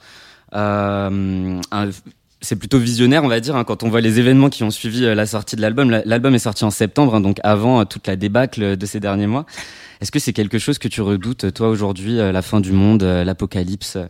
Euh, 0.55 1.61
c'est 2.47 2.57
plutôt 2.57 2.79
visionnaire, 2.79 3.25
on 3.25 3.29
va 3.29 3.41
dire, 3.41 3.57
hein, 3.57 3.65
quand 3.65 3.83
on 3.83 3.89
voit 3.89 4.01
les 4.01 4.19
événements 4.21 4.49
qui 4.51 4.63
ont 4.63 4.71
suivi 4.71 5.05
euh, 5.05 5.15
la 5.15 5.27
sortie 5.27 5.57
de 5.57 5.61
l'album. 5.61 5.91
La- 5.91 6.03
L'album 6.05 6.35
est 6.35 6.39
sorti 6.39 6.65
en 6.65 6.71
septembre, 6.71 7.15
hein, 7.17 7.21
donc 7.21 7.39
avant 7.43 7.81
euh, 7.81 7.85
toute 7.85 8.07
la 8.07 8.17
débâcle 8.17 8.77
de 8.77 8.87
ces 8.87 9.01
derniers 9.01 9.27
mois. 9.27 9.45
Est-ce 10.01 10.13
que 10.13 10.19
c'est 10.19 10.33
quelque 10.33 10.59
chose 10.59 10.79
que 10.79 10.89
tu 10.89 11.01
redoutes, 11.03 11.53
toi, 11.55 11.69
aujourd'hui, 11.69 12.19
euh, 12.21 12.31
la 12.33 12.43
fin 12.43 12.61
du 12.61 12.73
monde, 12.73 13.03
euh, 13.03 13.25
l'apocalypse 13.25 13.97
euh, 13.97 14.07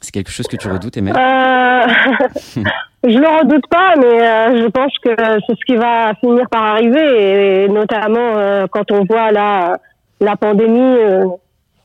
C'est 0.00 0.10
quelque 0.10 0.30
chose 0.32 0.46
que 0.48 0.56
tu 0.56 0.68
redoutes, 0.68 0.96
Emel? 0.96 1.14
Euh, 1.14 1.86
je 3.04 3.18
le 3.18 3.38
redoute 3.40 3.66
pas, 3.70 3.94
mais 3.96 4.20
euh, 4.20 4.62
je 4.64 4.68
pense 4.68 4.92
que 5.04 5.10
c'est 5.46 5.54
ce 5.58 5.64
qui 5.66 5.76
va 5.76 6.14
finir 6.20 6.48
par 6.50 6.62
arriver, 6.64 7.64
et, 7.64 7.68
notamment 7.68 8.32
euh, 8.36 8.66
quand 8.70 8.90
on 8.90 9.04
voit 9.04 9.30
la 9.30 9.78
la 10.20 10.36
pandémie, 10.36 10.96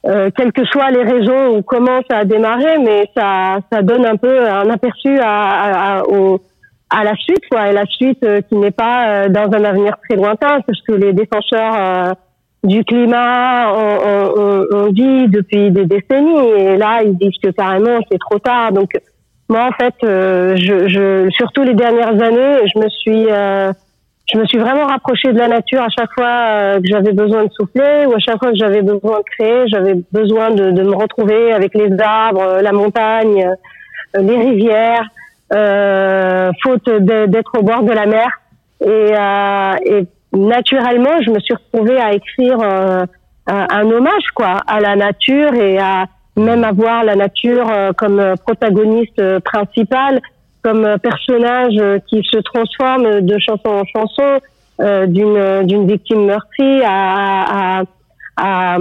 euh, 0.07 0.29
quelles 0.35 0.51
que 0.53 0.63
soient 0.65 0.89
les 0.91 1.03
raisons 1.03 1.57
ou 1.57 1.61
comment 1.61 1.99
ça 2.09 2.17
a 2.19 2.25
démarré, 2.25 2.77
mais 2.79 3.09
ça 3.15 3.57
ça 3.71 3.81
donne 3.81 4.05
un 4.05 4.15
peu 4.15 4.47
un 4.49 4.69
aperçu 4.69 5.19
à 5.19 5.97
à, 5.97 6.03
au- 6.03 6.39
à 6.89 7.03
la 7.03 7.15
suite, 7.15 7.43
quoi, 7.51 7.67
et 7.69 7.73
la 7.73 7.85
suite 7.85 8.23
euh, 8.23 8.39
qui 8.47 8.55
n'est 8.55 8.71
pas 8.71 8.97
euh, 9.09 9.29
dans 9.29 9.51
un 9.57 9.63
avenir 9.65 9.93
très 10.07 10.15
lointain, 10.15 10.61
parce 10.65 10.81
que 10.87 10.93
les 10.93 11.11
défenseurs 11.11 11.75
euh, 11.77 12.13
du 12.63 12.83
climat 12.85 13.73
ont, 13.73 13.99
ont- 14.41 14.65
ont 14.79 14.91
dit 14.91 15.27
depuis 15.27 15.69
des 15.71 15.85
décennies, 15.85 16.49
et 16.57 16.77
là 16.77 17.01
ils 17.03 17.17
disent 17.17 17.37
que 17.43 17.49
carrément 17.49 17.99
c'est 18.09 18.19
trop 18.19 18.39
tard. 18.39 18.71
Donc 18.71 18.91
moi 19.49 19.67
en 19.69 19.71
fait, 19.71 19.93
je, 20.01 20.87
je, 20.87 21.29
surtout 21.31 21.63
les 21.63 21.73
dernières 21.73 22.19
années, 22.21 22.57
je 22.73 22.79
me 22.79 22.89
suis 22.89 23.25
je 24.33 24.37
me 24.37 24.45
suis 24.45 24.57
vraiment 24.57 24.87
rapprochée 24.87 25.31
de 25.31 25.37
la 25.37 25.47
nature 25.47 25.81
à 25.81 25.89
chaque 25.89 26.11
fois 26.11 26.27
euh, 26.27 26.81
que 26.81 26.87
j'avais 26.87 27.13
besoin 27.13 27.45
de 27.45 27.51
souffler 27.53 28.05
ou 28.05 28.13
à 28.13 28.19
chaque 28.19 28.39
fois 28.39 28.51
que 28.51 28.57
j'avais 28.57 28.81
besoin 28.81 29.19
de 29.19 29.23
créer, 29.37 29.67
j'avais 29.67 29.95
besoin 30.11 30.51
de, 30.51 30.71
de 30.71 30.83
me 30.83 30.95
retrouver 30.95 31.53
avec 31.53 31.73
les 31.73 31.89
arbres, 31.99 32.41
euh, 32.41 32.61
la 32.61 32.73
montagne, 32.73 33.55
euh, 34.15 34.21
les 34.21 34.37
rivières, 34.37 35.07
euh, 35.53 36.51
faute 36.61 36.89
d'être 36.89 37.57
au 37.57 37.63
bord 37.63 37.83
de 37.83 37.93
la 37.93 38.05
mer. 38.05 38.29
Et, 38.81 38.87
euh, 38.89 39.73
et 39.85 40.07
naturellement, 40.37 41.21
je 41.25 41.31
me 41.31 41.39
suis 41.39 41.55
retrouvée 41.55 41.99
à 41.99 42.13
écrire 42.13 42.57
un, 43.47 43.91
hommage 43.91 44.27
quoi 44.35 44.57
à 44.67 44.81
la 44.81 44.97
nature 44.97 45.53
et 45.53 45.79
à 45.79 46.05
même 46.35 46.65
avoir 46.65 47.05
la 47.05 47.15
nature 47.15 47.71
comme 47.97 48.35
protagoniste 48.45 49.39
principale, 49.39 50.19
comme 50.63 50.85
euh, 50.85 50.97
personnage 50.97 51.73
euh, 51.79 51.99
qui 52.07 52.21
se 52.29 52.37
transforme 52.39 53.21
de 53.21 53.37
chanson 53.39 53.69
en 53.69 53.83
chanson, 53.85 54.39
euh, 54.81 55.05
d'une 55.07 55.65
d'une 55.67 55.87
victime 55.87 56.25
meurtrie 56.25 56.81
à 56.83 57.79
à, 57.79 57.83
à, 58.37 58.75
à- 58.75 58.77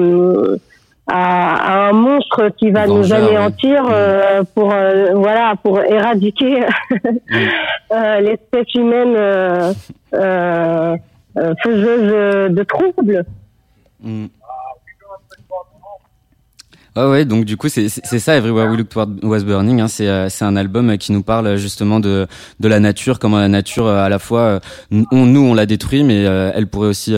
à 1.09 1.89
un 1.89 1.93
monstre 1.93 2.49
qui 2.59 2.71
va 2.71 2.87
nous 2.89 3.13
anéantir 3.13 3.85
oui. 3.85 3.91
euh, 3.95 4.43
pour 4.55 4.73
euh, 4.73 5.13
voilà 5.15 5.55
pour 5.63 5.81
éradiquer 5.81 6.65
euh, 7.93 8.21
l'espèce 8.21 8.75
humaine 8.75 9.15
faiseuses 11.63 12.51
de 12.53 12.63
troubles. 12.65 13.25
Mm. 14.03 14.27
Ouais, 16.97 17.05
ouais, 17.05 17.25
donc 17.27 17.45
du 17.45 17.59
coup, 17.59 17.69
c'est 17.69 17.89
ça, 17.91 18.37
Everywhere 18.39 18.71
We 18.71 18.79
Looked 18.79 19.23
Was 19.23 19.41
Burning. 19.41 19.83
Hein, 19.83 19.89
c'est 19.89 20.09
euh, 20.09 20.31
c'est 20.31 20.47
un 20.47 20.57
album 20.57 20.97
qui 20.97 21.13
nous 21.13 21.23
parle 21.23 21.47
euh, 21.47 21.57
justement 21.59 22.01
de, 22.01 22.27
de 22.59 22.69
la 22.69 22.81
nature, 22.81 23.19
comment 23.19 23.39
la 23.39 23.49
nature, 23.49 23.87
euh, 23.87 24.03
à 24.03 24.09
la 24.09 24.19
fois, 24.19 24.61
on, 24.91 25.27
nous, 25.27 25.41
on 25.41 25.53
la 25.53 25.67
détruit, 25.67 26.05
mais 26.05 26.23
elle 26.23 26.69
pourrait 26.69 26.89
aussi 26.89 27.15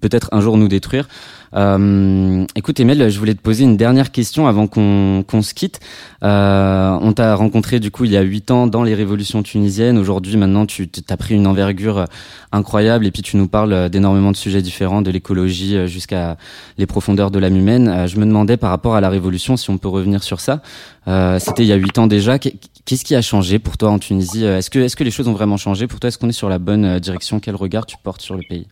peut-être 0.00 0.30
un 0.32 0.40
jour 0.40 0.56
nous 0.56 0.68
détruire. 0.68 1.08
Euh, 1.54 2.44
écoute, 2.54 2.78
Emel, 2.80 3.08
je 3.10 3.18
voulais 3.18 3.34
te 3.34 3.40
poser 3.40 3.64
une 3.64 3.76
dernière 3.76 4.12
question 4.12 4.46
avant 4.46 4.66
qu'on 4.66 5.24
qu'on 5.26 5.42
se 5.42 5.54
quitte. 5.54 5.80
Euh, 6.22 6.98
on 7.00 7.12
t'a 7.12 7.34
rencontré 7.34 7.80
du 7.80 7.90
coup 7.90 8.04
il 8.04 8.10
y 8.10 8.16
a 8.16 8.22
huit 8.22 8.50
ans 8.50 8.66
dans 8.66 8.82
les 8.82 8.94
révolutions 8.94 9.42
tunisiennes. 9.42 9.98
Aujourd'hui, 9.98 10.36
maintenant, 10.36 10.66
tu 10.66 10.88
as 11.08 11.16
pris 11.16 11.34
une 11.34 11.46
envergure 11.46 11.98
euh, 11.98 12.04
incroyable 12.52 13.06
et 13.06 13.10
puis 13.10 13.22
tu 13.22 13.36
nous 13.36 13.48
parles 13.48 13.72
euh, 13.72 13.88
d'énormément 13.88 14.30
de 14.32 14.36
sujets 14.36 14.62
différents, 14.62 15.02
de 15.02 15.10
l'écologie 15.10 15.76
euh, 15.76 15.86
jusqu'à 15.86 16.36
les 16.76 16.86
profondeurs 16.86 17.30
de 17.30 17.38
l'âme 17.38 17.56
humaine. 17.56 18.06
Je 18.06 18.16
me 18.18 18.26
demandais 18.26 18.56
par 18.56 18.70
rapport 18.70 18.94
à 18.94 19.00
la 19.00 19.08
révolution, 19.08 19.56
si 19.56 19.70
on 19.70 19.78
peut 19.78 19.88
revenir 19.88 20.22
sur 20.22 20.40
ça. 20.40 20.60
Euh, 21.08 21.38
C'était 21.38 21.62
il 21.64 21.68
y 21.68 21.72
a 21.72 21.76
huit 21.76 21.98
ans 21.98 22.06
déjà. 22.06 22.38
Qu'est- 22.38 22.54
Qu'est-ce 22.84 23.04
qui 23.04 23.14
a 23.14 23.20
changé 23.20 23.58
pour 23.58 23.76
toi 23.76 23.90
en 23.90 23.98
Tunisie? 23.98 24.44
Est-ce 24.46 24.70
que, 24.70 24.78
est-ce 24.78 24.96
que 24.96 25.04
les 25.04 25.10
choses 25.10 25.28
ont 25.28 25.34
vraiment 25.34 25.58
changé? 25.58 25.86
Pour 25.86 26.00
toi 26.00 26.08
Est-ce 26.08 26.16
qu'on 26.16 26.30
est 26.30 26.32
sur 26.32 26.48
la 26.48 26.58
bonne 26.58 26.98
direction? 27.00 27.38
Quel 27.38 27.54
regard 27.54 27.84
tu 27.84 27.96
portes 28.02 28.22
sur 28.22 28.34
le 28.34 28.42
pays? 28.48 28.66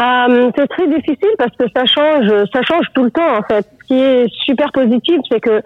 Euh, 0.00 0.50
c'est 0.56 0.66
très 0.68 0.86
difficile 0.88 1.34
parce 1.38 1.54
que 1.56 1.64
ça 1.74 1.84
change, 1.84 2.28
ça 2.52 2.62
change 2.62 2.86
tout 2.94 3.04
le 3.04 3.10
temps 3.10 3.38
en 3.38 3.42
fait. 3.42 3.66
Ce 3.82 3.86
qui 3.86 4.00
est 4.00 4.26
super 4.44 4.72
positif, 4.72 5.18
c'est 5.30 5.40
que 5.40 5.60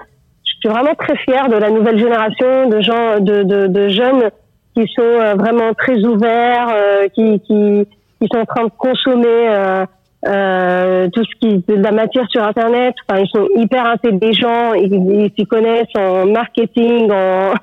je 0.45 0.53
suis 0.61 0.69
vraiment 0.69 0.95
très 0.95 1.17
fière 1.19 1.49
de 1.49 1.57
la 1.57 1.71
nouvelle 1.71 1.99
génération 1.99 2.69
de 2.69 2.81
gens, 2.81 3.21
de, 3.21 3.43
de, 3.43 3.67
de 3.67 3.89
jeunes 3.89 4.31
qui 4.75 4.87
sont 4.95 5.03
euh, 5.03 5.35
vraiment 5.35 5.73
très 5.75 5.99
ouverts, 6.05 6.69
euh, 6.71 7.09
qui, 7.09 7.41
qui, 7.41 7.87
qui 8.21 8.29
sont 8.33 8.41
en 8.41 8.45
train 8.47 8.65
de 8.65 8.73
consommer 8.77 9.85
euh, 10.27 11.09
tout 11.13 11.23
ce 11.25 11.35
qui 11.41 11.57
de 11.69 11.83
la 11.83 11.93
matière 11.93 12.27
sur 12.31 12.43
Internet. 12.43 12.95
Enfin, 13.09 13.21
ils 13.21 13.29
sont 13.29 13.49
hyper 13.55 13.87
intelligents, 13.87 14.73
ils 14.75 14.95
ils 14.95 15.33
s'y 15.39 15.47
connaissent 15.47 15.95
en 15.95 16.27
marketing, 16.27 17.11
en, 17.11 17.55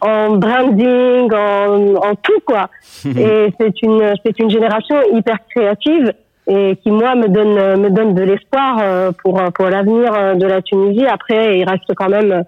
en 0.00 0.36
branding, 0.36 1.32
en, 1.32 1.94
en 1.96 2.14
tout 2.16 2.40
quoi. 2.44 2.68
Et 3.06 3.52
c'est 3.58 3.82
une 3.82 4.14
c'est 4.24 4.38
une 4.38 4.50
génération 4.50 4.96
hyper 5.12 5.38
créative 5.54 6.12
et 6.48 6.76
qui 6.82 6.90
moi 6.90 7.14
me 7.14 7.28
donne 7.28 7.80
me 7.80 7.90
donne 7.90 8.14
de 8.14 8.22
l'espoir 8.22 8.78
euh, 8.80 9.12
pour 9.22 9.40
pour 9.54 9.66
l'avenir 9.66 10.12
euh, 10.14 10.34
de 10.34 10.46
la 10.46 10.62
Tunisie. 10.62 11.06
Après, 11.06 11.58
il 11.58 11.64
reste 11.64 11.92
quand 11.94 12.08
même 12.08 12.44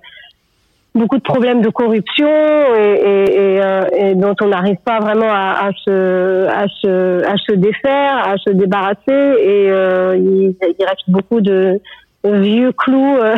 beaucoup 0.98 1.16
de 1.16 1.22
problèmes 1.22 1.62
de 1.62 1.70
corruption 1.70 2.28
et, 2.76 2.80
et, 2.80 3.54
et, 3.54 3.62
euh, 3.62 3.84
et 3.96 4.14
dont 4.14 4.34
on 4.42 4.48
n'arrive 4.48 4.76
pas 4.84 4.98
vraiment 5.00 5.30
à, 5.30 5.68
à 5.68 5.70
se 5.84 6.46
à 6.48 6.66
se 6.80 7.24
à 7.24 7.36
se 7.36 7.52
défaire, 7.52 8.28
à 8.28 8.36
se 8.36 8.50
débarrasser. 8.50 8.98
Et 9.08 9.70
euh, 9.70 10.16
il, 10.16 10.54
il 10.60 10.84
reste 10.84 11.08
beaucoup 11.08 11.40
de, 11.40 11.80
vieux 12.24 12.72
clous. 12.72 13.16
euh, 13.16 13.36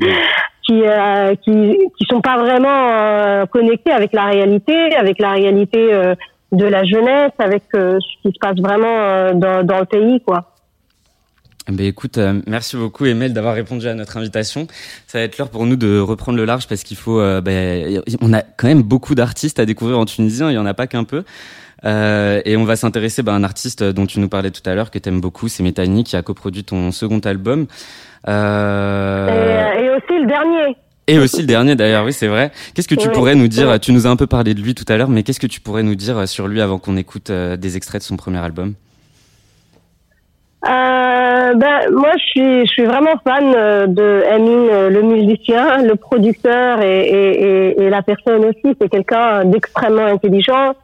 qui 0.66 0.82
euh, 0.84 1.34
qui 1.42 1.76
qui 1.98 2.06
sont 2.08 2.20
pas 2.20 2.38
vraiment 2.38 2.68
euh, 2.90 3.46
connectés 3.46 3.90
avec 3.92 4.12
la 4.12 4.26
réalité, 4.26 4.94
avec 4.94 5.18
la 5.18 5.32
réalité 5.32 5.92
euh, 5.92 6.14
de 6.52 6.66
la 6.66 6.84
jeunesse, 6.84 7.32
avec 7.38 7.64
ce 7.72 7.98
qui 8.22 8.32
se 8.32 8.38
passe 8.40 8.58
vraiment 8.58 9.32
dans 9.34 9.64
dans 9.64 9.80
le 9.80 9.86
pays 9.86 10.20
quoi. 10.20 10.51
Ben 11.68 11.86
écoute, 11.86 12.18
euh, 12.18 12.40
merci 12.48 12.76
beaucoup 12.76 13.06
Emel 13.06 13.32
d'avoir 13.32 13.54
répondu 13.54 13.86
à 13.86 13.94
notre 13.94 14.16
invitation. 14.16 14.66
Ça 15.06 15.18
va 15.18 15.24
être 15.24 15.38
l'heure 15.38 15.48
pour 15.48 15.64
nous 15.64 15.76
de 15.76 16.00
reprendre 16.00 16.36
le 16.36 16.44
large 16.44 16.66
parce 16.66 16.82
qu'il 16.82 16.96
faut, 16.96 17.20
euh, 17.20 17.40
ben, 17.40 18.02
on 18.20 18.32
a 18.32 18.42
quand 18.42 18.66
même 18.66 18.82
beaucoup 18.82 19.14
d'artistes 19.14 19.60
à 19.60 19.64
découvrir 19.64 19.98
en 19.98 20.04
Tunisie, 20.04 20.42
hein, 20.42 20.50
il 20.50 20.54
y 20.54 20.58
en 20.58 20.66
a 20.66 20.74
pas 20.74 20.88
qu'un 20.88 21.04
peu. 21.04 21.22
Euh, 21.84 22.40
et 22.44 22.56
on 22.56 22.64
va 22.64 22.74
s'intéresser 22.74 23.22
ben, 23.22 23.32
à 23.32 23.36
un 23.36 23.44
artiste 23.44 23.84
dont 23.84 24.06
tu 24.06 24.18
nous 24.18 24.28
parlais 24.28 24.50
tout 24.50 24.68
à 24.68 24.74
l'heure 24.74 24.90
que 24.90 24.98
t'aimes 24.98 25.20
beaucoup, 25.20 25.46
c'est 25.46 25.62
Métani 25.62 26.02
qui 26.02 26.16
a 26.16 26.22
coproduit 26.22 26.64
ton 26.64 26.90
second 26.90 27.20
album. 27.20 27.66
Euh... 28.26 29.72
Et, 29.78 29.84
et 29.84 29.90
aussi 29.90 30.20
le 30.20 30.26
dernier. 30.26 30.76
Et 31.06 31.18
aussi 31.18 31.40
le 31.42 31.46
dernier 31.46 31.76
d'ailleurs, 31.76 32.04
oui 32.04 32.12
c'est 32.12 32.28
vrai. 32.28 32.50
Qu'est-ce 32.74 32.88
que 32.88 32.96
tu 32.96 33.06
Oui, 33.06 33.14
pourrais 33.14 33.34
nous 33.36 33.48
dire. 33.48 33.78
Tu 33.78 33.92
nous 33.92 34.08
as 34.08 34.10
un 34.10 34.16
peu 34.16 34.26
parlé 34.26 34.54
de 34.54 34.60
lui 34.60 34.74
tout 34.74 34.84
à 34.88 34.96
l'heure, 34.96 35.08
mais 35.08 35.22
qu'est-ce 35.22 35.40
que 35.40 35.46
tu 35.46 35.60
pourrais 35.60 35.84
nous 35.84 35.94
dire 35.94 36.28
sur 36.28 36.48
lui 36.48 36.60
avant 36.60 36.78
qu'on 36.78 36.96
écoute 36.96 37.30
des 37.30 37.76
extraits 37.76 38.02
de 38.02 38.06
son 38.06 38.16
premier 38.16 38.38
album? 38.38 38.74
Euh, 40.64 41.54
ben, 41.54 41.90
moi, 41.92 42.10
je 42.18 42.24
suis, 42.24 42.60
je 42.66 42.70
suis 42.72 42.84
vraiment 42.84 43.14
fan 43.26 43.52
euh, 43.54 43.86
de 43.88 44.22
Amin, 44.30 44.68
euh, 44.70 44.90
le 44.90 45.02
musicien, 45.02 45.82
le 45.82 45.96
producteur 45.96 46.80
et, 46.82 47.00
et, 47.02 47.42
et, 47.42 47.82
et 47.82 47.90
la 47.90 48.02
personne 48.02 48.44
aussi. 48.44 48.76
C'est 48.80 48.88
quelqu'un 48.88 49.44
d'extrêmement 49.44 50.06
intelligent, 50.06 50.74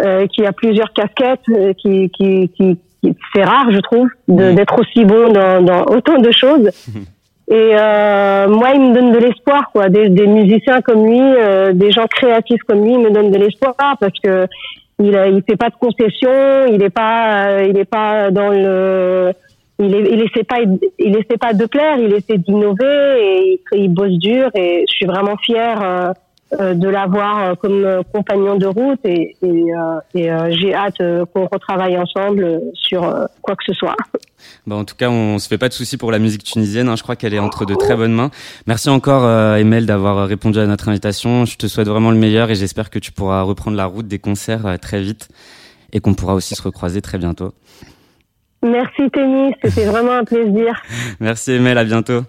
euh, 0.00 0.26
qui 0.28 0.46
a 0.46 0.52
plusieurs 0.52 0.92
casquettes, 0.92 1.40
qui, 1.78 2.10
qui, 2.10 2.48
qui, 2.56 2.78
qui- 3.02 3.16
c'est 3.34 3.44
rare, 3.44 3.70
je 3.70 3.80
trouve, 3.80 4.08
d'être 4.54 4.78
aussi 4.80 5.04
bon 5.04 5.30
dans, 5.32 5.60
dans 5.62 5.82
autant 5.94 6.18
de 6.18 6.30
choses. 6.30 6.70
Et 7.50 7.72
euh, 7.78 8.48
moi, 8.48 8.68
il 8.74 8.80
me 8.80 8.94
donne 8.94 9.12
de 9.12 9.18
l'espoir, 9.18 9.70
quoi. 9.70 9.90
Des, 9.90 10.08
des 10.08 10.26
musiciens 10.26 10.80
comme 10.80 11.04
lui, 11.06 11.20
euh, 11.20 11.72
des 11.74 11.90
gens 11.90 12.06
créatifs 12.06 12.62
comme 12.66 12.82
lui, 12.82 12.96
me 12.96 13.10
donnent 13.10 13.30
de 13.30 13.36
l'espoir 13.38 13.74
parce 14.00 14.18
que 14.24 14.46
il, 15.02 15.16
a- 15.16 15.28
il 15.28 15.42
fait 15.42 15.56
pas 15.56 15.70
de 15.70 15.74
concessions, 15.80 16.66
il 16.72 16.82
est 16.82 16.90
pas, 16.90 17.46
euh, 17.48 17.66
il 17.68 17.76
est 17.78 17.84
pas 17.84 18.30
dans 18.30 18.48
le, 18.50 19.32
il, 19.80 19.94
est, 19.94 20.12
il 20.12 20.22
essaie 20.22 20.44
pas, 20.44 20.58
il 20.98 21.16
essaie 21.16 21.38
pas 21.38 21.52
de 21.52 21.66
plaire, 21.66 21.98
il 21.98 22.12
essaie 22.14 22.38
d'innover 22.38 23.18
et 23.20 23.60
il, 23.72 23.78
il 23.82 23.88
bosse 23.92 24.18
dur 24.18 24.50
et 24.54 24.84
je 24.88 24.94
suis 24.94 25.06
vraiment 25.06 25.36
fière 25.38 25.82
euh, 25.82 26.08
euh, 26.08 26.12
de 26.52 26.88
l'avoir 26.88 27.42
euh, 27.42 27.54
comme 27.54 27.84
euh, 27.84 28.02
compagnon 28.12 28.56
de 28.56 28.66
route 28.66 29.00
et, 29.04 29.36
et, 29.42 29.46
euh, 29.74 29.98
et, 30.14 30.30
euh, 30.30 30.50
j'ai 30.52 30.74
hâte 30.74 31.00
euh, 31.00 31.24
qu'on 31.26 31.46
retravaille 31.46 31.98
ensemble 31.98 32.44
euh, 32.44 32.58
sur 32.74 33.02
euh, 33.02 33.24
quoi 33.42 33.56
que 33.56 33.64
ce 33.66 33.72
soit. 33.72 33.96
Bon, 34.66 34.80
en 34.80 34.84
tout 34.84 34.94
cas, 34.94 35.08
on 35.08 35.38
se 35.38 35.48
fait 35.48 35.56
pas 35.56 35.68
de 35.68 35.72
soucis 35.74 35.96
pour 35.96 36.12
la 36.12 36.18
musique 36.18 36.44
tunisienne. 36.44 36.88
hein. 36.90 36.96
Je 36.96 37.02
crois 37.02 37.16
qu'elle 37.16 37.32
est 37.32 37.38
entre 37.38 37.64
de 37.64 37.74
très 37.74 37.96
bonnes 37.96 38.12
mains. 38.12 38.30
Merci 38.66 38.90
encore, 38.90 39.24
euh, 39.24 39.56
Emel, 39.56 39.86
d'avoir 39.86 40.28
répondu 40.28 40.58
à 40.58 40.66
notre 40.66 40.88
invitation. 40.90 41.46
Je 41.46 41.56
te 41.56 41.66
souhaite 41.66 41.88
vraiment 41.88 42.10
le 42.10 42.18
meilleur 42.18 42.50
et 42.50 42.54
j'espère 42.54 42.90
que 42.90 42.98
tu 42.98 43.10
pourras 43.10 43.40
reprendre 43.42 43.76
la 43.76 43.86
route 43.86 44.06
des 44.06 44.18
concerts 44.18 44.66
euh, 44.66 44.76
très 44.76 45.00
vite 45.00 45.28
et 45.94 46.00
qu'on 46.00 46.12
pourra 46.12 46.34
aussi 46.34 46.54
se 46.54 46.62
recroiser 46.62 47.00
très 47.00 47.16
bientôt. 47.16 47.52
Merci 48.62 49.10
Tennis, 49.12 49.54
c'était 49.64 49.86
vraiment 49.86 50.12
un 50.12 50.24
plaisir. 50.24 50.74
Merci, 51.20 51.52
Emel. 51.52 51.78
À 51.78 51.84
bientôt. 51.84 52.20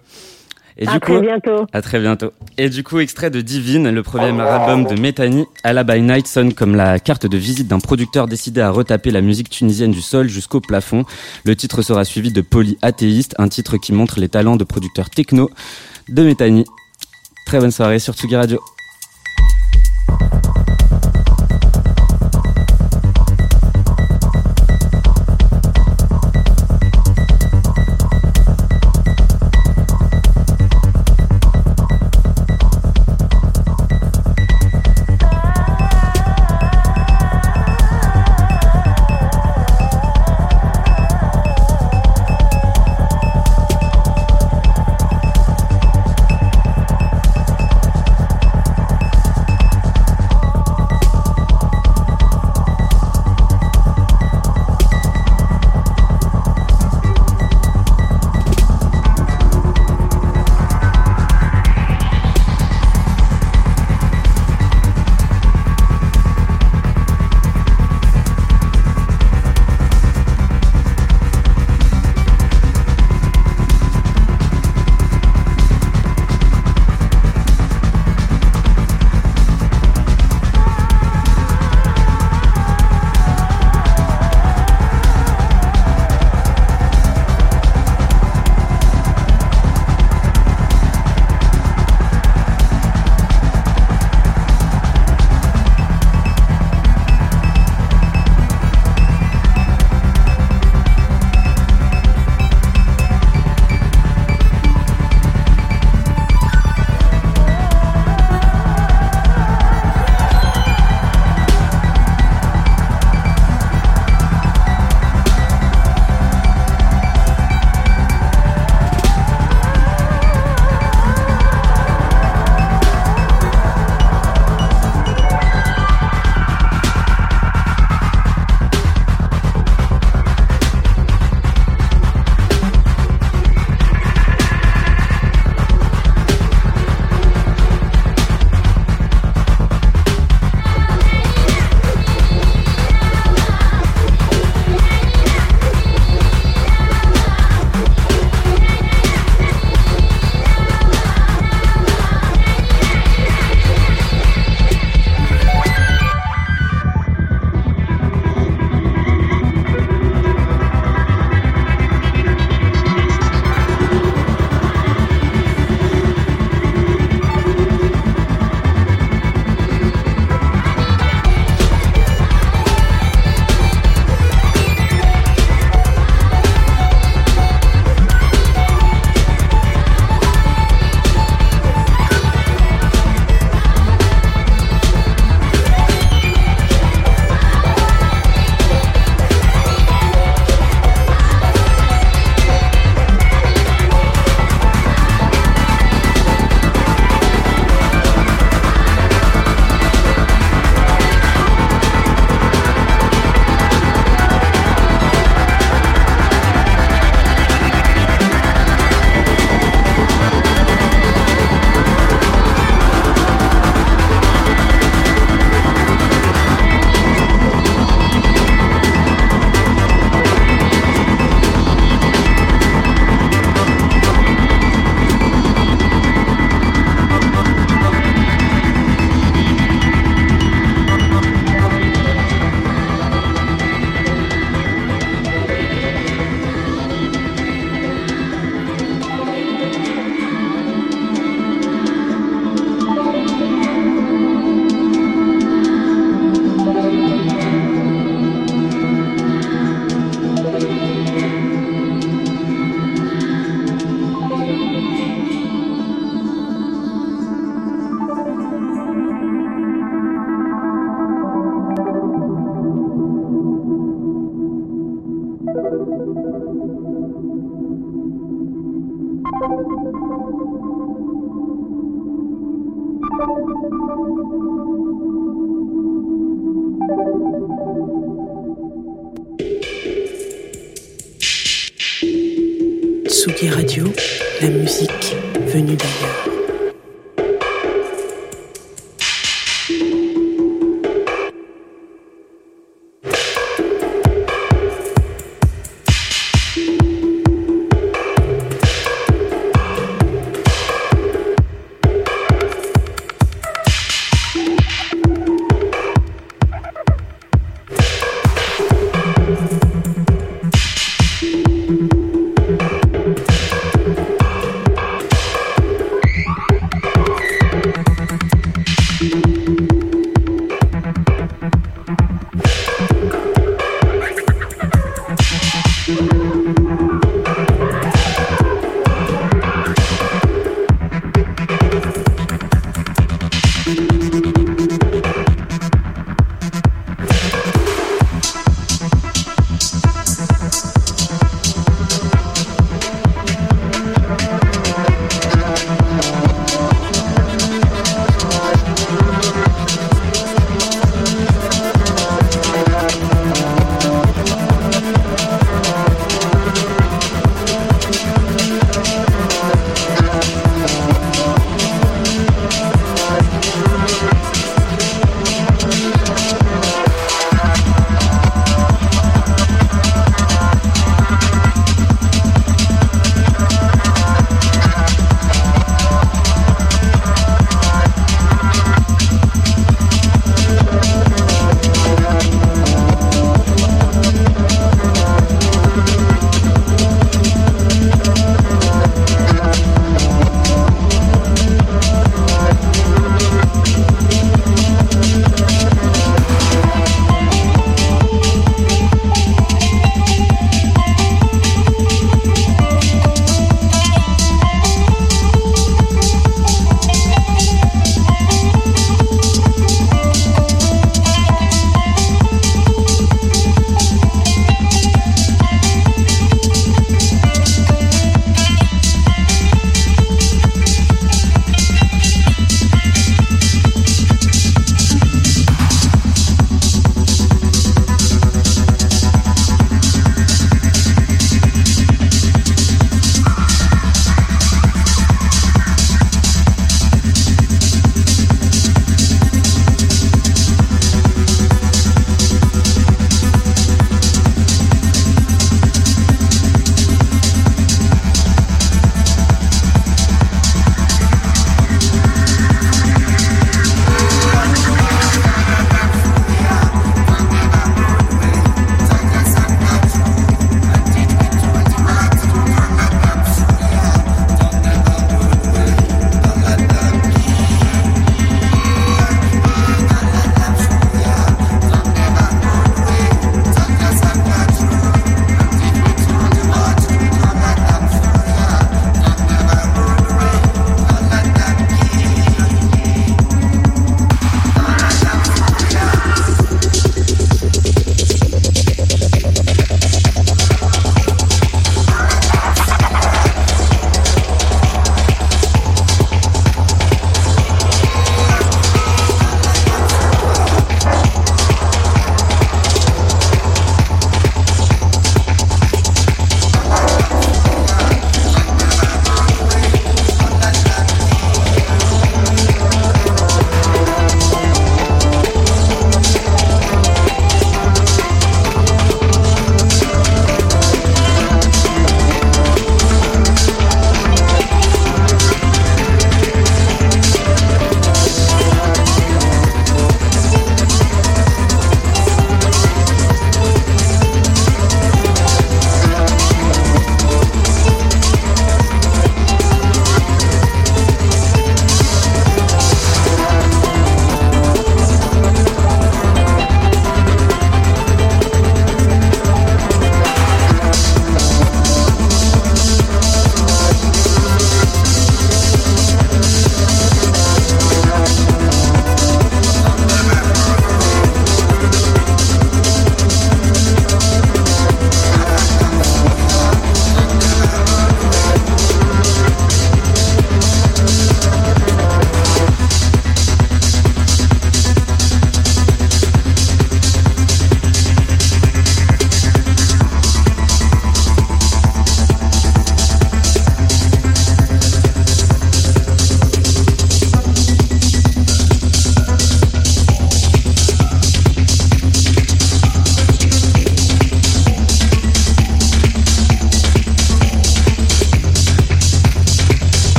Et 0.78 0.86
à 0.86 0.92
du 0.92 1.00
très 1.00 1.14
coup, 1.14 1.20
bientôt. 1.20 1.66
à 1.72 1.80
très 1.80 2.00
bientôt. 2.00 2.32
Et 2.58 2.68
du 2.68 2.82
coup, 2.82 2.98
extrait 2.98 3.30
de 3.30 3.40
Divine, 3.40 3.90
le 3.90 4.02
premier 4.02 4.38
album 4.40 4.84
de 4.84 5.00
Methani, 5.00 5.46
Allah 5.64 5.84
by 5.84 6.02
Night 6.02 6.26
sonne 6.26 6.52
comme 6.52 6.74
la 6.74 6.98
carte 6.98 7.26
de 7.26 7.36
visite 7.38 7.66
d'un 7.66 7.78
producteur 7.78 8.26
décidé 8.26 8.60
à 8.60 8.70
retaper 8.70 9.10
la 9.10 9.22
musique 9.22 9.48
tunisienne 9.48 9.90
du 9.90 10.02
sol 10.02 10.28
jusqu'au 10.28 10.60
plafond. 10.60 11.04
Le 11.44 11.56
titre 11.56 11.80
sera 11.80 12.04
suivi 12.04 12.30
de 12.30 12.42
Poly 12.42 12.76
Athéiste, 12.82 13.34
un 13.38 13.48
titre 13.48 13.78
qui 13.78 13.92
montre 13.92 14.20
les 14.20 14.28
talents 14.28 14.56
de 14.56 14.64
producteurs 14.64 15.08
techno 15.08 15.50
de 16.10 16.22
Methani. 16.22 16.64
Très 17.46 17.58
bonne 17.58 17.70
soirée 17.70 17.98
sur 17.98 18.12
Tsugi 18.12 18.36
Radio. 18.36 18.60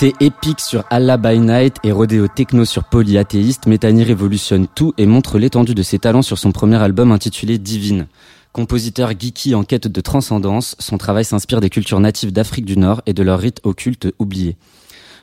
Montée 0.00 0.14
épique 0.24 0.60
sur 0.60 0.84
Allah 0.90 1.16
by 1.16 1.40
Night 1.40 1.78
et 1.82 1.90
rodéo 1.90 2.28
techno 2.28 2.64
sur 2.64 2.84
Polyathéiste, 2.84 3.66
Metheny 3.66 4.04
révolutionne 4.04 4.68
tout 4.72 4.94
et 4.96 5.06
montre 5.06 5.40
l'étendue 5.40 5.74
de 5.74 5.82
ses 5.82 5.98
talents 5.98 6.22
sur 6.22 6.38
son 6.38 6.52
premier 6.52 6.76
album 6.76 7.10
intitulé 7.10 7.58
Divine. 7.58 8.06
Compositeur 8.52 9.10
geeky 9.18 9.56
en 9.56 9.64
quête 9.64 9.88
de 9.88 10.00
transcendance, 10.00 10.76
son 10.78 10.98
travail 10.98 11.24
s'inspire 11.24 11.60
des 11.60 11.68
cultures 11.68 11.98
natives 11.98 12.32
d'Afrique 12.32 12.64
du 12.64 12.76
Nord 12.76 13.02
et 13.06 13.12
de 13.12 13.24
leurs 13.24 13.40
rites 13.40 13.58
occultes 13.64 14.06
oubliés. 14.20 14.56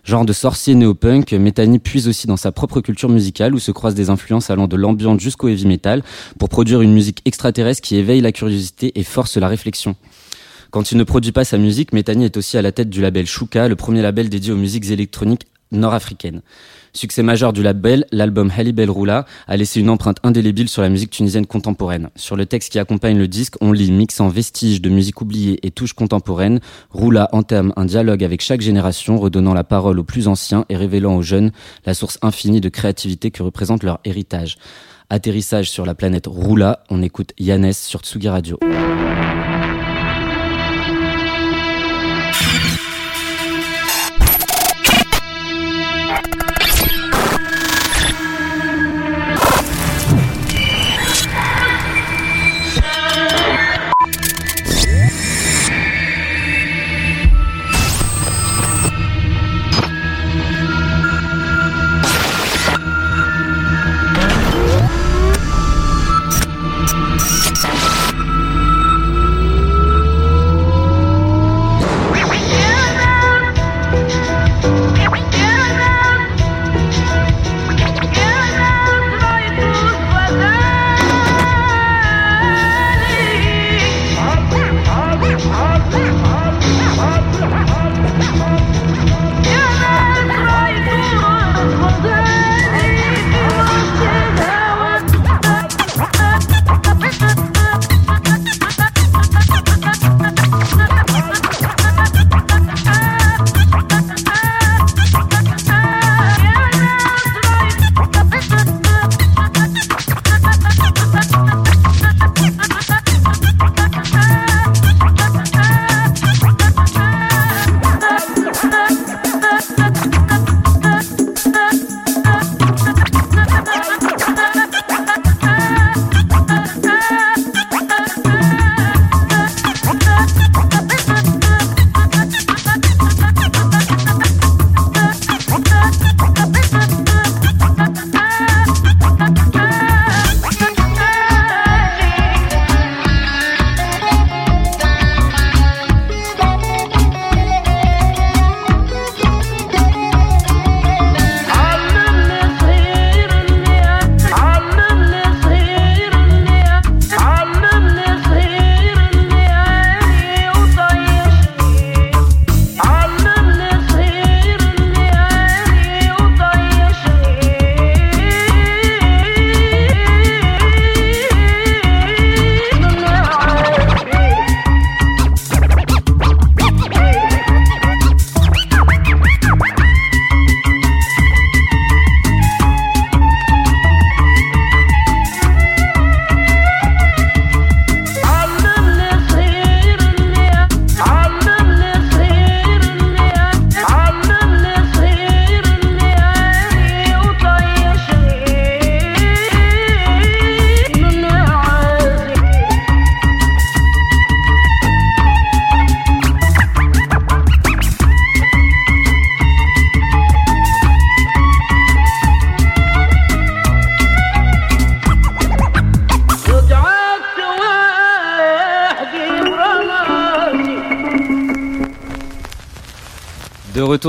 Genre 0.03 0.25
de 0.25 0.33
sorcier 0.33 0.75
néo-punk, 0.75 1.31
Metheny 1.31 1.79
puise 1.79 2.09
aussi 2.09 2.27
dans 2.27 2.35
sa 2.35 2.51
propre 2.51 2.81
culture 2.81 3.07
musicale 3.07 3.55
où 3.55 3.59
se 3.59 3.71
croisent 3.71 3.95
des 3.95 4.09
influences 4.09 4.49
allant 4.49 4.67
de 4.67 4.75
l'ambiance 4.75 5.21
jusqu'au 5.21 5.47
heavy 5.47 5.67
metal 5.67 6.03
pour 6.37 6.49
produire 6.49 6.81
une 6.81 6.91
musique 6.91 7.21
extraterrestre 7.23 7.81
qui 7.81 7.95
éveille 7.95 8.19
la 8.19 8.33
curiosité 8.33 8.91
et 8.99 9.03
force 9.05 9.37
la 9.37 9.47
réflexion. 9.47 9.95
Quand 10.75 10.91
il 10.91 10.97
ne 10.97 11.05
produit 11.05 11.31
pas 11.31 11.45
sa 11.45 11.57
musique, 11.57 11.93
Metheny 11.93 12.25
est 12.25 12.35
aussi 12.35 12.57
à 12.57 12.61
la 12.61 12.73
tête 12.73 12.89
du 12.89 12.99
label 12.99 13.25
Shuka, 13.25 13.69
le 13.69 13.77
premier 13.77 14.01
label 14.01 14.27
dédié 14.27 14.51
aux 14.51 14.57
musiques 14.57 14.91
électroniques 14.91 15.47
nord-africaines. 15.71 16.41
Succès 16.91 17.23
majeur 17.23 17.53
du 17.53 17.63
label, 17.63 18.05
l'album 18.11 18.51
Halibel 18.53 18.89
Roula 18.91 19.25
a 19.47 19.55
laissé 19.55 19.79
une 19.79 19.89
empreinte 19.89 20.17
indélébile 20.23 20.67
sur 20.67 20.81
la 20.81 20.89
musique 20.89 21.11
tunisienne 21.11 21.45
contemporaine. 21.45 22.09
Sur 22.17 22.35
le 22.35 22.45
texte 22.45 22.73
qui 22.73 22.79
accompagne 22.79 23.17
le 23.17 23.29
disque, 23.29 23.53
on 23.61 23.71
lit 23.71 23.89
mixant 23.89 24.27
vestiges 24.27 24.81
de 24.81 24.89
musique 24.89 25.21
oubliée 25.21 25.65
et 25.65 25.71
touches 25.71 25.93
contemporaines, 25.93 26.59
Roula 26.89 27.29
entame 27.31 27.71
un 27.77 27.85
dialogue 27.85 28.21
avec 28.21 28.41
chaque 28.41 28.59
génération, 28.59 29.17
redonnant 29.17 29.53
la 29.53 29.63
parole 29.63 29.97
aux 29.97 30.03
plus 30.03 30.27
anciens 30.27 30.65
et 30.67 30.75
révélant 30.75 31.15
aux 31.15 31.21
jeunes 31.21 31.51
la 31.85 31.93
source 31.93 32.19
infinie 32.21 32.59
de 32.59 32.67
créativité 32.67 33.31
que 33.31 33.43
représente 33.43 33.83
leur 33.83 34.01
héritage. 34.03 34.57
Atterrissage 35.09 35.69
sur 35.69 35.85
la 35.85 35.95
planète 35.95 36.27
Roula, 36.27 36.83
on 36.89 37.01
écoute 37.01 37.31
Yannès 37.39 37.81
sur 37.81 38.01
Tsugi 38.01 38.27
Radio. 38.27 38.59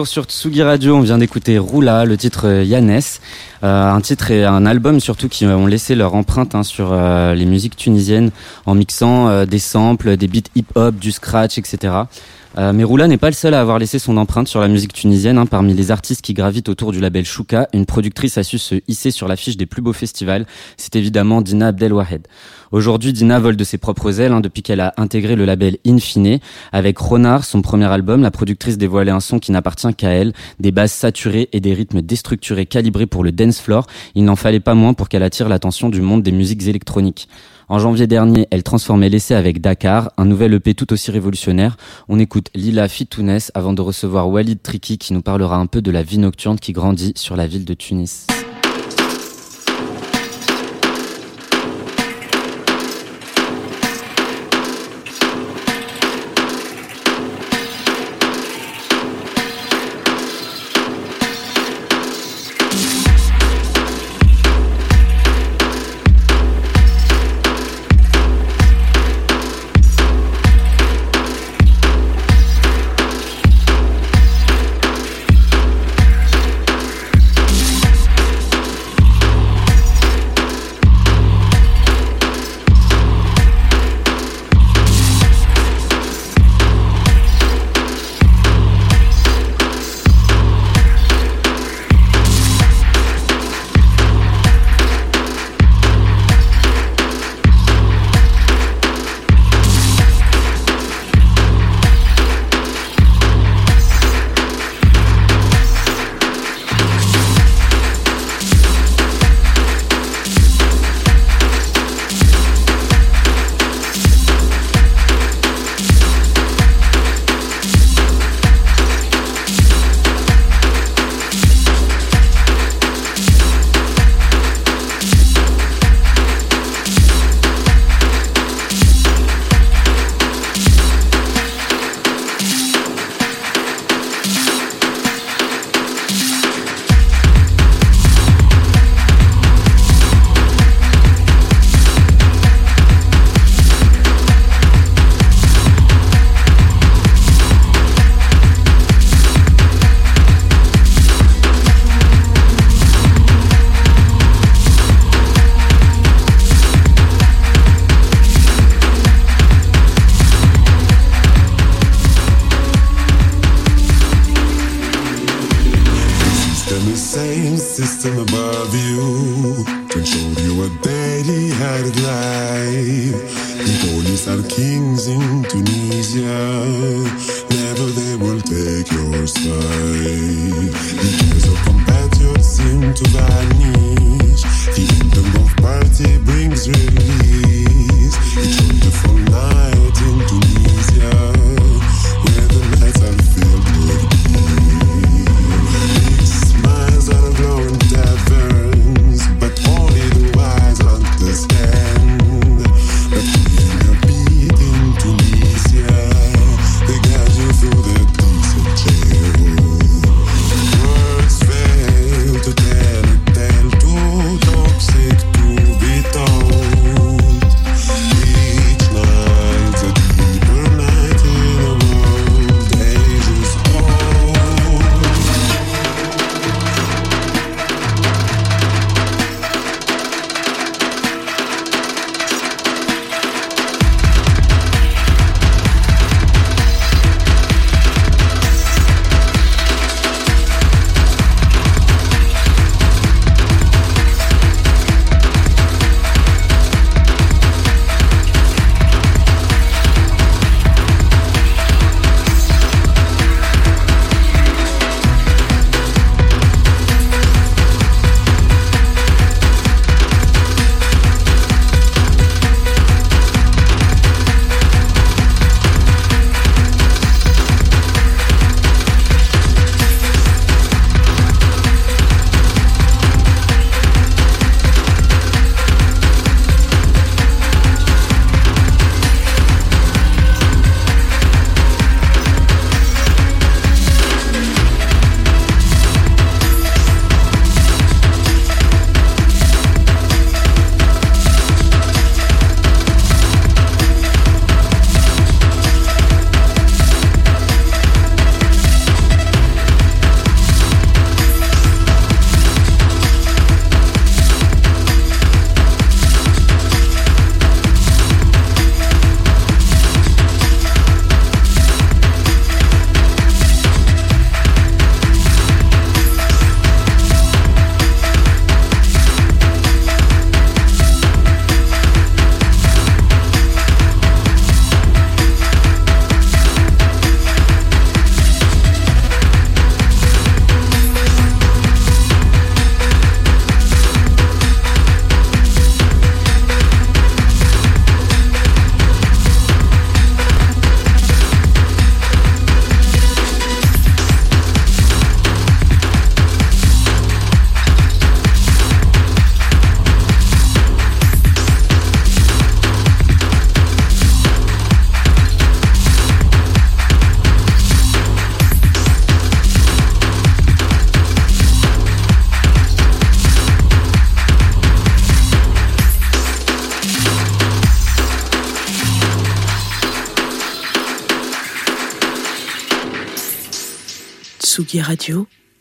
Sur 0.04 0.24
Tsugi 0.24 0.62
Radio, 0.62 0.96
on 0.96 1.00
vient 1.00 1.16
d'écouter 1.16 1.58
Roula, 1.58 2.04
le 2.04 2.16
titre 2.16 2.46
euh, 2.48 2.64
Yannès, 2.64 3.20
euh, 3.64 3.90
un 3.90 4.00
titre 4.00 4.30
et 4.30 4.44
un 4.44 4.66
album 4.66 5.00
surtout 5.00 5.28
qui 5.28 5.46
ont 5.46 5.66
laissé 5.66 5.94
leur 5.94 6.14
empreinte 6.14 6.54
hein, 6.54 6.62
sur 6.62 6.90
euh, 6.92 7.34
les 7.34 7.46
musiques 7.46 7.76
tunisiennes 7.76 8.30
en 8.66 8.74
mixant 8.74 9.28
euh, 9.28 9.46
des 9.46 9.58
samples, 9.58 10.16
des 10.16 10.28
beats 10.28 10.50
hip-hop, 10.54 10.96
du 10.96 11.12
scratch, 11.12 11.56
etc. 11.56 11.94
Euh, 12.58 12.72
mais 12.72 12.84
Roula 12.84 13.06
n'est 13.06 13.18
pas 13.18 13.28
le 13.28 13.34
seul 13.34 13.52
à 13.52 13.60
avoir 13.60 13.78
laissé 13.78 13.98
son 13.98 14.16
empreinte 14.16 14.48
sur 14.48 14.60
la 14.60 14.68
musique 14.68 14.94
tunisienne. 14.94 15.36
hein. 15.36 15.44
Parmi 15.44 15.74
les 15.74 15.90
artistes 15.90 16.22
qui 16.22 16.32
gravitent 16.32 16.70
autour 16.70 16.90
du 16.90 17.00
label 17.00 17.26
Shuka, 17.26 17.68
une 17.74 17.84
productrice 17.84 18.38
a 18.38 18.42
su 18.42 18.58
se 18.58 18.76
hisser 18.88 19.10
sur 19.10 19.28
l'affiche 19.28 19.58
des 19.58 19.66
plus 19.66 19.82
beaux 19.82 19.92
festivals. 19.92 20.46
C'est 20.78 20.96
évidemment 20.96 21.42
Dina 21.42 21.68
Abdelwahed. 21.68 22.26
Aujourd'hui, 22.72 23.12
Dina 23.12 23.38
vole 23.38 23.56
de 23.56 23.64
ses 23.64 23.76
propres 23.78 24.20
ailes 24.20 24.32
hein, 24.32 24.40
depuis 24.40 24.62
qu'elle 24.62 24.80
a 24.80 24.94
intégré 24.96 25.36
le 25.36 25.44
label 25.44 25.76
Infine. 25.86 26.38
Avec 26.72 26.96
Ronard, 26.98 27.44
son 27.44 27.60
premier 27.60 27.86
album, 27.86 28.22
la 28.22 28.30
productrice 28.30 28.78
dévoilait 28.78 29.12
un 29.12 29.20
son 29.20 29.38
qui 29.38 29.52
n'appartient 29.52 29.92
qu'à 29.94 30.10
elle, 30.10 30.32
des 30.58 30.72
basses 30.72 30.94
saturées 30.94 31.50
et 31.52 31.60
des 31.60 31.74
rythmes 31.74 32.00
déstructurés 32.00 32.66
calibrés 32.66 33.06
pour 33.06 33.22
le 33.22 33.32
dance 33.32 33.60
floor. 33.60 33.86
Il 34.14 34.24
n'en 34.24 34.36
fallait 34.36 34.60
pas 34.60 34.74
moins 34.74 34.94
pour 34.94 35.10
qu'elle 35.10 35.22
attire 35.22 35.50
l'attention 35.50 35.90
du 35.90 36.00
monde 36.00 36.22
des 36.22 36.32
musiques 36.32 36.66
électroniques. 36.66 37.28
En 37.68 37.80
janvier 37.80 38.06
dernier, 38.06 38.46
elle 38.52 38.62
transformait 38.62 39.08
l'essai 39.08 39.34
avec 39.34 39.60
Dakar, 39.60 40.12
un 40.18 40.24
nouvel 40.24 40.54
EP 40.54 40.74
tout 40.74 40.92
aussi 40.92 41.10
révolutionnaire. 41.10 41.76
On 42.08 42.20
écoute 42.20 42.48
Lila 42.54 42.86
Fitounes 42.86 43.38
avant 43.54 43.72
de 43.72 43.82
recevoir 43.82 44.28
Walid 44.28 44.62
Triki 44.62 44.98
qui 44.98 45.12
nous 45.12 45.22
parlera 45.22 45.56
un 45.56 45.66
peu 45.66 45.82
de 45.82 45.90
la 45.90 46.04
vie 46.04 46.18
nocturne 46.18 46.60
qui 46.60 46.72
grandit 46.72 47.12
sur 47.16 47.34
la 47.34 47.48
ville 47.48 47.64
de 47.64 47.74
Tunis. 47.74 48.28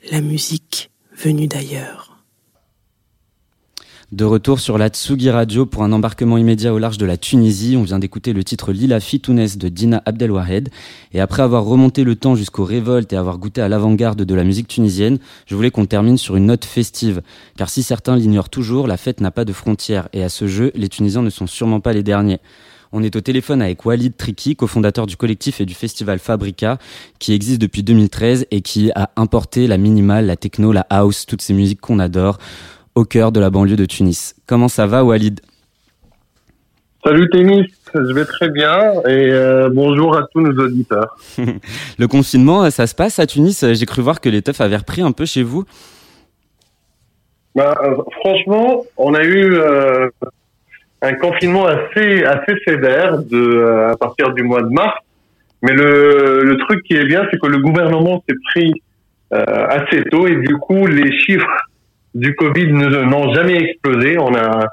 La 0.09 0.21
musique 0.21 0.89
venue 1.17 1.47
d'ailleurs. 1.47 2.23
De 4.13 4.23
retour 4.23 4.61
sur 4.61 4.77
la 4.77 4.87
Tsugi 4.87 5.29
Radio 5.29 5.65
pour 5.65 5.83
un 5.83 5.91
embarquement 5.91 6.37
immédiat 6.37 6.73
au 6.73 6.79
large 6.79 6.97
de 6.97 7.05
la 7.05 7.17
Tunisie. 7.17 7.75
On 7.75 7.83
vient 7.83 7.99
d'écouter 7.99 8.31
le 8.31 8.45
titre 8.45 8.71
Lila 8.71 9.01
Fitounes 9.01 9.47
de 9.57 9.67
Dina 9.67 10.01
Abdelwahed. 10.05 10.69
Et 11.11 11.19
après 11.19 11.43
avoir 11.43 11.65
remonté 11.65 12.05
le 12.05 12.15
temps 12.15 12.35
jusqu'aux 12.35 12.63
révoltes 12.63 13.11
et 13.11 13.17
avoir 13.17 13.37
goûté 13.37 13.59
à 13.59 13.67
l'avant-garde 13.67 14.21
de 14.21 14.35
la 14.35 14.45
musique 14.45 14.69
tunisienne, 14.69 15.19
je 15.45 15.55
voulais 15.55 15.71
qu'on 15.71 15.85
termine 15.85 16.17
sur 16.17 16.37
une 16.37 16.45
note 16.45 16.63
festive. 16.63 17.21
Car 17.57 17.69
si 17.69 17.83
certains 17.83 18.15
l'ignorent 18.15 18.49
toujours, 18.49 18.87
la 18.87 18.95
fête 18.95 19.19
n'a 19.19 19.31
pas 19.31 19.43
de 19.43 19.51
frontières. 19.51 20.07
Et 20.13 20.23
à 20.23 20.29
ce 20.29 20.47
jeu, 20.47 20.71
les 20.73 20.87
Tunisiens 20.87 21.23
ne 21.23 21.29
sont 21.29 21.47
sûrement 21.47 21.81
pas 21.81 21.91
les 21.91 22.03
derniers. 22.03 22.39
On 22.91 23.03
est 23.03 23.15
au 23.15 23.21
téléphone 23.21 23.61
avec 23.61 23.85
Walid 23.85 24.15
Triki, 24.15 24.55
cofondateur 24.55 25.05
du 25.05 25.17
collectif 25.17 25.61
et 25.61 25.65
du 25.65 25.73
festival 25.73 26.19
Fabrica, 26.19 26.77
qui 27.19 27.33
existe 27.33 27.61
depuis 27.61 27.83
2013 27.83 28.47
et 28.51 28.61
qui 28.61 28.91
a 28.95 29.09
importé 29.15 29.67
la 29.67 29.77
minimale, 29.77 30.25
la 30.25 30.35
techno, 30.35 30.71
la 30.71 30.85
house, 30.89 31.25
toutes 31.25 31.41
ces 31.41 31.53
musiques 31.53 31.81
qu'on 31.81 31.99
adore 31.99 32.37
au 32.95 33.03
cœur 33.03 33.31
de 33.31 33.39
la 33.39 33.49
banlieue 33.49 33.75
de 33.75 33.85
Tunis. 33.85 34.35
Comment 34.47 34.67
ça 34.67 34.87
va, 34.87 35.03
Walid? 35.03 35.41
Salut 37.05 37.29
Témis, 37.29 37.71
je 37.93 38.13
vais 38.13 38.25
très 38.25 38.49
bien 38.49 38.93
et 39.07 39.31
euh, 39.31 39.69
bonjour 39.71 40.17
à 40.17 40.25
tous 40.31 40.41
nos 40.41 40.63
auditeurs. 40.63 41.15
Le 41.99 42.07
confinement, 42.07 42.69
ça 42.71 42.87
se 42.87 42.95
passe 42.95 43.19
à 43.19 43.27
Tunis? 43.27 43.63
J'ai 43.73 43.85
cru 43.85 44.01
voir 44.01 44.21
que 44.21 44.29
les 44.29 44.41
teufs 44.41 44.59
avaient 44.59 44.77
repris 44.77 45.01
un 45.01 45.11
peu 45.11 45.25
chez 45.25 45.43
vous. 45.43 45.65
Bah, 47.53 47.75
euh, 47.83 47.95
franchement, 48.21 48.85
on 48.97 49.13
a 49.13 49.23
eu 49.23 49.55
euh, 49.55 50.09
un 51.01 51.13
confinement 51.13 51.65
assez 51.65 52.23
assez 52.23 52.55
sévère 52.65 53.19
de 53.19 53.37
euh, 53.37 53.91
à 53.91 53.97
partir 53.97 54.33
du 54.33 54.43
mois 54.43 54.61
de 54.61 54.69
mars. 54.69 54.97
Mais 55.61 55.73
le, 55.73 56.43
le 56.43 56.57
truc 56.57 56.83
qui 56.83 56.93
est 56.95 57.05
bien, 57.05 57.25
c'est 57.31 57.39
que 57.39 57.47
le 57.47 57.59
gouvernement 57.59 58.23
s'est 58.27 58.35
pris 58.51 58.73
euh, 59.33 59.43
assez 59.69 60.03
tôt 60.03 60.27
et 60.27 60.35
du 60.35 60.55
coup 60.57 60.85
les 60.85 61.11
chiffres 61.19 61.57
du 62.13 62.33
Covid 62.35 62.71
n'ont 62.71 63.33
jamais 63.33 63.57
explosé. 63.57 64.17
On 64.17 64.33
a, 64.33 64.67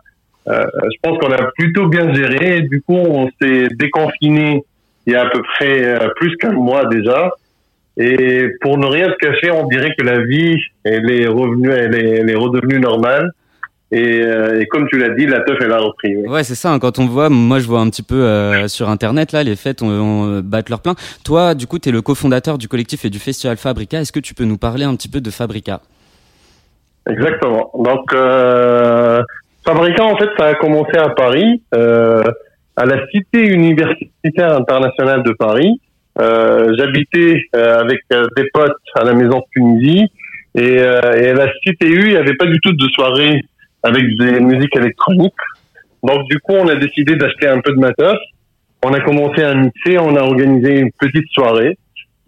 euh, 0.48 0.64
je 0.84 0.96
pense 1.02 1.18
qu'on 1.18 1.32
a 1.32 1.50
plutôt 1.56 1.88
bien 1.88 2.12
géré. 2.14 2.62
Du 2.62 2.80
coup, 2.80 2.96
on 2.96 3.28
s'est 3.40 3.68
déconfiné 3.74 4.62
il 5.06 5.12
y 5.12 5.16
a 5.16 5.22
à 5.22 5.30
peu 5.30 5.42
près 5.42 5.84
euh, 5.84 6.08
plus 6.16 6.36
qu'un 6.36 6.52
mois 6.52 6.86
déjà. 6.86 7.30
Et 7.96 8.48
pour 8.60 8.78
ne 8.78 8.86
rien 8.86 9.08
se 9.10 9.16
cacher, 9.16 9.50
on 9.50 9.66
dirait 9.66 9.94
que 9.98 10.04
la 10.04 10.24
vie, 10.24 10.56
elle 10.84 11.10
est 11.10 11.26
revenue, 11.26 11.70
elle 11.70 12.30
est 12.30 12.34
redevenue 12.34 12.80
normale. 12.80 13.30
Et, 13.94 14.22
euh, 14.22 14.58
et 14.58 14.66
comme 14.68 14.86
tu 14.88 14.98
l'as 14.98 15.10
dit, 15.10 15.26
la 15.26 15.40
teuf, 15.40 15.58
elle 15.60 15.70
a 15.70 15.78
repris. 15.78 16.16
oui. 16.16 16.26
Ouais, 16.26 16.44
c'est 16.44 16.54
ça. 16.54 16.72
hein, 16.72 16.78
quand 16.78 16.98
on 16.98 17.06
voit, 17.06 17.28
moi, 17.28 17.58
je 17.58 17.66
vois 17.66 17.80
un 17.80 17.90
petit 17.90 18.02
peu 18.02 18.14
euh, 18.14 18.66
sur 18.66 18.88
Internet 18.88 19.32
là, 19.32 19.42
les 19.42 19.54
fêtes 19.54 19.82
on, 19.82 19.88
on, 19.88 20.40
battent 20.40 20.70
leur 20.70 20.80
plein. 20.80 20.94
Toi, 21.26 21.54
du 21.54 21.66
coup, 21.66 21.78
tu 21.78 21.90
es 21.90 21.92
le 21.92 22.00
cofondateur 22.00 22.56
du 22.56 22.68
collectif 22.68 23.04
et 23.04 23.10
du 23.10 23.18
festival 23.18 23.58
Fabrica. 23.58 24.00
Est-ce 24.00 24.10
que 24.12 24.20
tu 24.20 24.32
peux 24.32 24.44
nous 24.44 24.56
parler 24.56 24.84
un 24.84 24.96
petit 24.96 25.08
peu 25.10 25.20
de 25.20 25.30
Fabrica? 25.30 25.80
Exactement. 27.08 27.70
Donc, 27.78 28.12
euh, 28.14 29.22
Fabrica, 29.64 30.04
en 30.04 30.16
fait, 30.16 30.30
ça 30.38 30.46
a 30.46 30.54
commencé 30.54 30.96
à 30.96 31.10
Paris, 31.10 31.62
euh, 31.74 32.22
à 32.76 32.86
la 32.86 33.06
Cité 33.08 33.44
universitaire 33.46 34.56
internationale 34.56 35.22
de 35.22 35.32
Paris. 35.32 35.80
Euh, 36.20 36.74
J'habitais 36.78 37.42
euh, 37.56 37.80
avec 37.80 38.00
euh, 38.12 38.26
des 38.36 38.44
potes 38.54 38.72
à 38.94 39.04
la 39.04 39.14
maison 39.14 39.38
de 39.38 39.44
Tunisie 39.52 40.06
et, 40.54 40.78
euh, 40.78 41.00
et 41.20 41.28
à 41.30 41.34
la 41.34 41.46
CTU, 41.48 42.02
il 42.04 42.10
n'y 42.10 42.16
avait 42.16 42.34
pas 42.36 42.46
du 42.46 42.58
tout 42.60 42.72
de 42.72 42.86
soirée 42.94 43.40
avec 43.82 44.02
des 44.18 44.40
musiques 44.40 44.76
électroniques. 44.76 45.32
Donc, 46.02 46.24
du 46.28 46.38
coup, 46.38 46.52
on 46.52 46.68
a 46.68 46.76
décidé 46.76 47.16
d'acheter 47.16 47.48
un 47.48 47.60
peu 47.60 47.72
de 47.72 47.78
matos. 47.78 48.18
On 48.84 48.92
a 48.92 49.00
commencé 49.00 49.42
à 49.42 49.54
mixer, 49.54 49.98
on 49.98 50.16
a 50.16 50.22
organisé 50.22 50.80
une 50.80 50.90
petite 50.98 51.28
soirée 51.30 51.78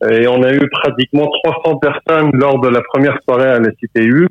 et 0.09 0.29
on 0.29 0.43
a 0.43 0.53
eu 0.53 0.69
pratiquement 0.69 1.29
300 1.45 1.79
personnes 1.79 2.31
lors 2.35 2.61
de 2.61 2.69
la 2.69 2.81
première 2.83 3.19
soirée 3.25 3.49
à 3.49 3.59
la 3.59 3.71
CTU. 3.71 4.29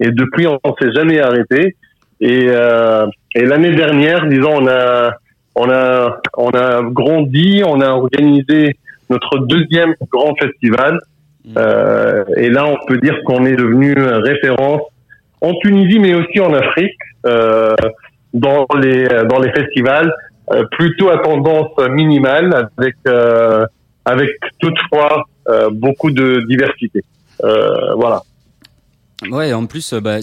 Et 0.00 0.10
depuis, 0.10 0.46
on 0.46 0.74
s'est 0.80 0.92
jamais 0.92 1.20
arrêté. 1.20 1.76
Et, 2.20 2.46
euh, 2.48 3.06
et 3.34 3.44
l'année 3.44 3.74
dernière, 3.74 4.26
disons, 4.26 4.62
on 4.62 4.66
a, 4.66 5.12
on 5.54 5.70
a, 5.70 6.20
on 6.36 6.50
a 6.50 6.82
grandi, 6.82 7.62
on 7.64 7.80
a 7.80 7.90
organisé 7.90 8.76
notre 9.08 9.38
deuxième 9.38 9.94
grand 10.10 10.34
festival. 10.36 11.00
Euh, 11.56 12.24
et 12.36 12.50
là, 12.50 12.66
on 12.66 12.76
peut 12.86 12.98
dire 12.98 13.18
qu'on 13.24 13.44
est 13.44 13.56
devenu 13.56 13.94
référence 13.94 14.82
en 15.40 15.54
Tunisie, 15.62 15.98
mais 15.98 16.14
aussi 16.14 16.40
en 16.40 16.52
Afrique, 16.52 16.98
euh, 17.26 17.74
dans 18.34 18.66
les 18.80 19.06
dans 19.28 19.38
les 19.38 19.50
festivals, 19.52 20.12
euh, 20.52 20.64
plutôt 20.72 21.08
à 21.10 21.18
tendance 21.18 21.72
minimale, 21.90 22.68
avec 22.78 22.96
euh, 23.06 23.64
avec 24.04 24.30
toutefois 24.58 25.24
euh, 25.48 25.70
beaucoup 25.70 26.10
de 26.10 26.44
diversité. 26.48 27.02
Euh, 27.44 27.94
voilà. 27.94 28.22
Ouais, 29.30 29.52
en 29.52 29.66
plus, 29.66 29.92
euh, 29.92 30.00
bah, 30.00 30.16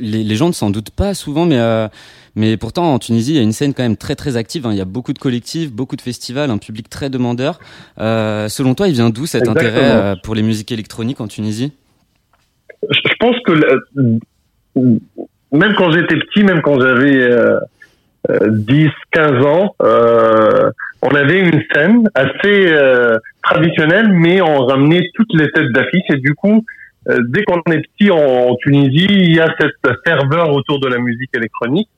les, 0.00 0.24
les 0.24 0.34
gens 0.34 0.48
ne 0.48 0.52
s'en 0.52 0.70
doutent 0.70 0.90
pas 0.90 1.14
souvent, 1.14 1.46
mais 1.46 1.58
euh, 1.58 1.86
mais 2.34 2.56
pourtant 2.56 2.94
en 2.94 2.98
Tunisie, 2.98 3.32
il 3.32 3.36
y 3.36 3.38
a 3.38 3.42
une 3.42 3.52
scène 3.52 3.74
quand 3.74 3.82
même 3.84 3.96
très 3.96 4.16
très 4.16 4.36
active. 4.36 4.66
hein. 4.66 4.72
Il 4.72 4.78
y 4.78 4.80
a 4.80 4.84
beaucoup 4.84 5.12
de 5.12 5.18
collectifs, 5.20 5.70
beaucoup 5.72 5.94
de 5.96 6.00
festivals, 6.00 6.50
un 6.50 6.58
public 6.58 6.88
très 6.88 7.10
demandeur. 7.10 7.60
Euh, 7.98 8.48
selon 8.48 8.74
toi, 8.74 8.88
il 8.88 8.94
vient 8.94 9.10
d'où 9.10 9.26
cet 9.26 9.42
Exactement. 9.42 9.68
intérêt 9.68 9.90
euh, 9.92 10.14
pour 10.22 10.34
les 10.34 10.42
musiques 10.42 10.72
électroniques 10.72 11.20
en 11.20 11.28
Tunisie? 11.28 11.72
Je 12.88 13.14
pense 13.20 13.36
que 13.44 13.52
même 14.76 15.74
quand 15.76 15.90
j'étais 15.90 16.16
petit, 16.16 16.44
même 16.44 16.62
quand 16.62 16.80
j'avais 16.80 17.16
euh, 17.16 17.58
euh, 18.30 18.50
10, 18.50 18.88
15 19.12 19.46
ans, 19.46 19.74
euh, 19.82 20.70
on 21.02 21.08
avait 21.08 21.40
une 21.40 21.62
scène 21.72 22.08
assez 22.14 22.72
euh, 22.72 23.18
traditionnelle, 23.42 24.12
mais 24.12 24.40
on 24.42 24.66
ramenait 24.66 25.10
toutes 25.14 25.32
les 25.34 25.50
têtes 25.50 25.72
d'affiche 25.72 26.04
et 26.10 26.16
du 26.16 26.34
coup, 26.34 26.64
euh, 27.08 27.18
dès 27.28 27.42
qu'on 27.44 27.60
est 27.72 27.82
petit 27.96 28.10
en, 28.10 28.54
Tunisie, 28.56 29.06
il 29.08 29.34
y 29.34 29.40
a 29.40 29.52
cette 29.58 29.96
ferveur 30.04 30.52
autour 30.52 30.80
de 30.80 30.88
la 30.88 30.98
musique 30.98 31.30
électronique. 31.34 31.88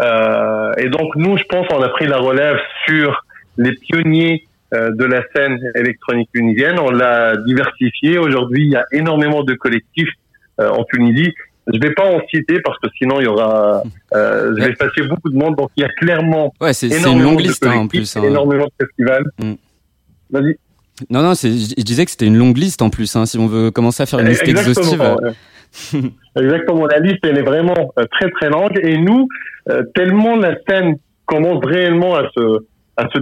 Euh, 0.00 0.72
et 0.78 0.88
donc 0.88 1.14
nous, 1.14 1.36
je 1.36 1.44
pense, 1.44 1.66
on 1.72 1.80
a 1.80 1.88
pris 1.90 2.06
la 2.06 2.18
relève 2.18 2.58
sur 2.86 3.24
les 3.56 3.72
pionniers 3.72 4.44
euh, 4.74 4.90
de 4.90 5.04
la 5.04 5.22
scène 5.34 5.60
électronique 5.76 6.30
tunisienne. 6.34 6.78
On 6.80 6.90
l'a 6.90 7.36
diversifié. 7.36 8.18
Aujourd'hui, 8.18 8.64
il 8.64 8.72
y 8.72 8.76
a 8.76 8.84
énormément 8.90 9.44
de 9.44 9.54
collectifs 9.54 10.12
euh, 10.60 10.70
en 10.70 10.82
Tunisie. 10.84 11.32
Je 11.72 11.78
vais 11.80 11.92
pas 11.94 12.06
en 12.06 12.20
citer 12.28 12.60
parce 12.64 12.78
que 12.80 12.88
sinon 12.98 13.20
il 13.20 13.24
y 13.24 13.26
aura, 13.28 13.82
euh, 14.14 14.54
je 14.58 14.64
vais 14.64 14.72
passer 14.74 15.02
beaucoup 15.08 15.30
de 15.30 15.36
monde. 15.36 15.56
Donc 15.56 15.70
il 15.76 15.82
y 15.82 15.84
a 15.84 15.88
clairement 15.90 16.52
Ouais, 16.60 16.72
c'est 16.72 16.88
une 16.88 17.22
longue 17.22 17.40
liste 17.40 17.64
hein, 17.66 17.76
en 17.76 17.86
plus. 17.88 18.16
hein. 18.16 18.22
énormément 18.24 18.64
de 18.66 18.86
festivals. 18.86 19.24
Mm. 19.38 19.52
Vas-y. 20.30 20.56
Non, 21.10 21.22
non, 21.22 21.34
je 21.34 21.48
je 21.48 21.82
disais 21.82 22.04
que 22.04 22.10
c'était 22.10 22.26
une 22.26 22.36
longue 22.36 22.56
liste 22.58 22.82
en 22.82 22.90
plus. 22.90 23.14
Hein, 23.16 23.26
si 23.26 23.38
on 23.38 23.46
veut 23.46 23.70
commencer 23.70 24.02
à 24.02 24.06
faire 24.06 24.18
une 24.20 24.28
liste 24.28 24.46
exhaustive. 24.46 25.00
Exactement. 25.00 25.16
ouais. 25.22 26.10
Exactement. 26.42 26.86
La 26.86 26.98
liste, 26.98 27.20
elle 27.24 27.38
est 27.38 27.42
vraiment 27.42 27.92
euh, 27.98 28.04
très 28.18 28.30
très 28.30 28.50
longue. 28.50 28.78
Et 28.82 28.98
nous, 28.98 29.28
euh, 29.70 29.82
tellement 29.94 30.36
la 30.36 30.54
scène 30.68 30.96
commence 31.26 31.64
réellement 31.64 32.16
à 32.16 32.28
se 32.36 32.58
à 32.98 33.08
se 33.14 33.20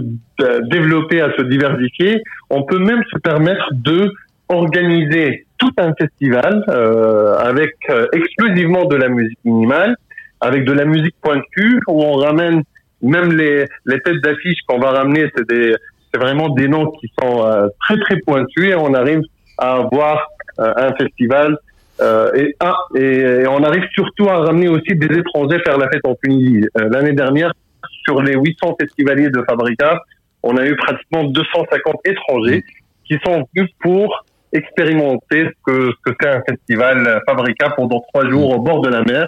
développer, 0.69 1.21
à 1.21 1.31
se 1.37 1.43
diversifier, 1.43 2.21
on 2.49 2.63
peut 2.63 2.77
même 2.79 3.01
se 3.13 3.17
permettre 3.19 3.69
de 3.73 4.11
organiser 4.49 5.45
tout 5.61 5.73
un 5.77 5.93
festival 5.93 6.65
euh, 6.67 7.37
avec 7.37 7.75
euh, 7.89 8.07
exclusivement 8.13 8.85
de 8.85 8.95
la 8.95 9.09
musique 9.09 9.39
minimale, 9.45 9.95
avec 10.41 10.65
de 10.65 10.73
la 10.73 10.85
musique 10.85 11.15
pointue, 11.21 11.79
où 11.87 12.03
on 12.03 12.13
ramène 12.13 12.63
même 13.01 13.31
les, 13.37 13.65
les 13.85 13.99
têtes 14.01 14.21
d'affiche 14.23 14.59
qu'on 14.67 14.79
va 14.79 14.91
ramener, 14.91 15.29
c'est 15.35 15.47
des 15.47 15.75
c'est 16.13 16.19
vraiment 16.19 16.49
des 16.49 16.67
noms 16.67 16.91
qui 16.91 17.09
sont 17.21 17.45
euh, 17.45 17.67
très 17.79 17.97
très 17.99 18.17
pointus 18.19 18.65
et 18.65 18.75
on 18.75 18.93
arrive 18.93 19.21
à 19.57 19.75
avoir 19.75 20.27
euh, 20.59 20.73
un 20.75 20.93
festival 20.95 21.57
euh, 22.01 22.31
et, 22.33 22.55
ah, 22.59 22.75
et, 22.95 23.19
et 23.43 23.47
on 23.47 23.63
arrive 23.63 23.83
surtout 23.93 24.27
à 24.27 24.39
ramener 24.39 24.67
aussi 24.67 24.95
des 24.95 25.19
étrangers 25.19 25.59
faire 25.63 25.77
la 25.77 25.87
fête 25.89 26.05
en 26.05 26.15
Tunisie. 26.15 26.65
Euh, 26.77 26.89
L'année 26.89 27.13
dernière, 27.13 27.53
sur 28.03 28.21
les 28.21 28.33
800 28.33 28.75
festivaliers 28.79 29.29
de 29.29 29.43
Fabrica, 29.47 30.01
on 30.43 30.57
a 30.57 30.65
eu 30.65 30.75
pratiquement 30.75 31.23
250 31.25 31.95
étrangers 32.05 32.63
qui 33.05 33.17
sont 33.25 33.47
venus 33.53 33.69
pour 33.79 34.25
expérimenter 34.53 35.45
ce 35.45 35.51
que 35.65 35.91
ce 35.91 36.11
que 36.11 36.17
c'est 36.19 36.29
un 36.29 36.41
festival 36.47 37.21
Fabrica 37.25 37.69
pendant 37.71 38.01
trois 38.13 38.29
jours 38.29 38.57
au 38.57 38.59
bord 38.59 38.81
de 38.81 38.89
la 38.89 39.03
mer 39.03 39.27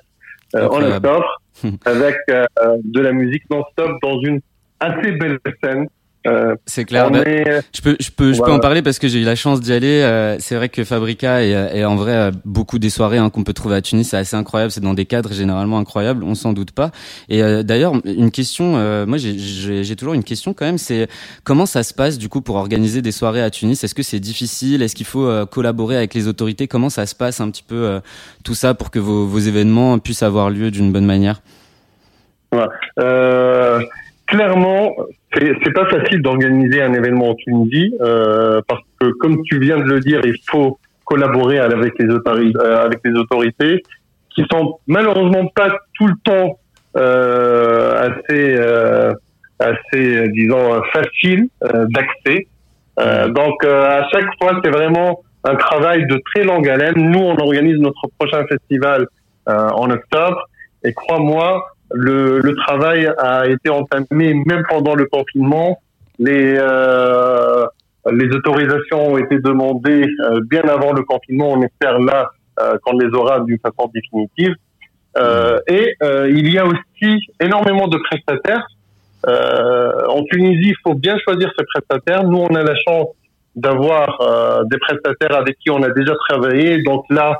euh, 0.56 0.68
en 0.68 0.84
octobre 0.84 1.41
avec 1.86 2.18
euh, 2.30 2.45
de 2.84 3.00
la 3.02 3.12
musique 3.12 3.44
non-stop 3.50 3.91
dans 4.02 4.20
une 4.22 4.41
assez 4.80 5.12
belle 5.12 5.40
scène. 5.64 5.88
Euh, 6.26 6.56
C'est 6.66 6.86
clair. 6.86 7.12
Bah, 7.12 7.20
est, 7.26 7.62
Je 7.76 7.82
peux, 7.82 7.98
je 8.00 8.10
peux, 8.10 8.28
je 8.32 8.38
peux 8.38 8.44
Voilà. 8.45 8.54
en 8.56 8.60
parler 8.60 8.82
parce 8.82 8.98
que 8.98 9.08
j'ai 9.10 9.20
eu 9.20 9.26
la 9.26 9.36
chance 9.36 9.60
d'y 9.60 9.74
aller. 9.74 10.02
Euh, 10.02 10.38
c'est 10.40 10.56
vrai 10.56 10.70
que 10.70 10.84
Fabrica 10.86 11.44
et, 11.44 11.54
euh, 11.54 11.74
et 11.74 11.84
en 11.86 11.95
vrai 11.95 12.14
euh, 12.14 12.32
beaucoup 12.45 12.80
des 12.80 12.90
soirées 12.90 13.18
hein, 13.18 13.30
qu'on 13.30 13.44
peut 13.44 13.52
trouver 13.54 13.76
à 13.76 13.82
Tunis, 13.82 14.08
c'est 14.10 14.18
assez 14.18 14.36
incroyable. 14.36 14.72
C'est 14.72 14.80
dans 14.82 14.94
des 14.94 15.06
cadres 15.06 15.34
généralement 15.34 15.78
incroyables, 15.80 16.24
on 16.24 16.34
s'en 16.36 16.54
doute 16.54 16.72
pas. 16.72 16.91
Et 17.28 17.44
euh, 17.44 17.62
d'ailleurs, 17.64 17.94
une 18.06 18.32
question, 18.32 18.78
euh, 18.78 19.06
moi 19.06 19.18
j'ai- 19.18 19.95
toujours 19.98 20.14
une 20.14 20.24
question 20.24 20.54
quand 20.54 20.66
même, 20.66 20.78
c'est 20.78 21.08
comment 21.44 21.66
ça 21.66 21.84
se 21.84 21.94
passe 21.94 22.18
du 22.18 22.30
coup 22.30 22.41
pour 22.41 22.56
organiser 22.56 23.02
des 23.02 23.12
soirées 23.12 23.41
à 23.41 23.50
Tunis? 23.50 23.84
Est-ce 23.84 23.94
que 23.95 24.04
c'est 24.04 24.20
difficile? 24.20 24.82
Est-ce 24.82 24.95
qu'il 24.95 25.06
faut 25.06 25.26
euh, 25.28 25.45
collaborer 25.45 25.98
avec 25.98 26.14
les 26.14 26.28
autorités? 26.28 26.68
Comment 26.68 26.90
ça 26.90 27.06
se 27.06 27.16
passe 27.16 27.41
un 27.41 27.50
petit 27.52 27.64
peu 27.64 27.76
euh, 27.76 28.00
tout 28.44 28.56
ça 28.56 28.74
pour 28.74 28.91
que 28.91 29.00
vos, 29.00 29.26
vos 29.28 29.40
événements 29.40 30.00
puissent 30.00 30.24
avoir 30.24 30.50
lieu 30.50 30.72
d'une 30.72 30.91
bonne 30.91 31.06
manière? 31.06 31.41
Euh, 33.00 33.80
clairement, 34.34 34.95
c'est 35.31 35.73
pas 35.73 35.85
facile 35.85 36.22
d'organiser 36.22 36.81
un 36.81 36.93
événement 36.93 37.30
en 37.30 37.35
Tunisie 37.35 37.93
euh, 38.01 38.61
parce 38.68 38.81
que, 38.99 39.11
comme 39.19 39.43
tu 39.43 39.60
viens 39.60 39.77
de 39.77 39.84
le 39.84 39.99
dire, 39.99 40.22
il 40.23 40.38
faut 40.49 40.80
collaborer 41.05 41.60
avec 41.60 41.93
les 41.99 42.10
autorités, 42.10 42.60
avec 42.60 42.99
les 43.05 43.14
autorités 43.14 43.84
qui 44.31 44.43
sont 44.51 44.80
malheureusement 44.88 45.45
pas 45.55 45.69
tout 45.93 46.07
le 46.07 46.15
temps 46.23 46.60
euh, 46.97 48.10
assez, 48.10 48.55
euh, 48.57 49.14
assez, 49.60 50.18
euh, 50.18 50.27
disons, 50.34 50.81
faciles 50.91 51.47
euh, 51.64 51.85
d'accès. 51.89 52.47
Euh, 52.99 53.27
donc, 53.30 53.64
euh, 53.64 54.01
à 54.01 54.10
chaque 54.10 54.30
fois, 54.41 54.60
c'est 54.64 54.72
vraiment 54.72 55.22
un 55.43 55.55
travail 55.55 56.07
de 56.07 56.19
très 56.34 56.43
longue 56.43 56.68
haleine. 56.68 56.95
Nous, 56.95 57.19
on 57.19 57.38
organise 57.38 57.77
notre 57.77 58.07
prochain 58.18 58.45
festival 58.47 59.07
euh, 59.47 59.69
en 59.69 59.91
octobre, 59.91 60.47
et 60.84 60.93
crois-moi, 60.93 61.65
le, 61.94 62.40
le 62.40 62.56
travail 62.56 63.10
a 63.18 63.48
été 63.48 63.70
entamé 63.70 64.34
même 64.34 64.64
pendant 64.68 64.95
le 64.95 65.06
confinement. 65.06 65.80
Les, 66.20 66.56
euh, 66.57 67.65
les 68.11 68.30
autorisations 68.36 69.14
ont 69.14 69.18
été 69.18 69.40
demandées 69.40 70.06
euh, 70.26 70.41
bien 70.49 70.64
avant 70.64 70.94
le 70.94 71.03
confinement. 71.03 71.52
On 71.52 71.61
espère 71.61 71.99
là 71.99 72.30
euh, 72.60 72.78
qu'on 72.84 72.98
les 72.98 73.07
aura 73.14 73.40
d'une 73.41 73.60
façon 73.60 73.90
définitive. 73.94 74.56
Euh, 75.18 75.60
et 75.68 75.95
euh, 76.02 76.30
il 76.30 76.52
y 76.52 76.57
a 76.57 76.65
aussi 76.65 77.20
énormément 77.40 77.88
de 77.88 77.98
prestataires. 77.98 78.65
Euh, 79.28 80.07
en 80.07 80.24
Tunisie, 80.24 80.70
il 80.70 80.76
faut 80.84 80.95
bien 80.95 81.18
choisir 81.20 81.49
ses 81.57 81.65
prestataires. 81.65 82.24
Nous, 82.24 82.38
on 82.38 82.56
a 82.56 82.64
la 82.64 82.76
chance 82.76 83.07
d'avoir 83.56 84.18
des 84.65 84.80
prestataires 84.80 85.38
avec 85.38 85.60
qui 85.60 85.70
on 85.70 85.84
a 85.84 85.90
déjà 85.91 86.14
travaillé. 86.28 86.82
Donc 86.82 87.06
là, 87.11 87.38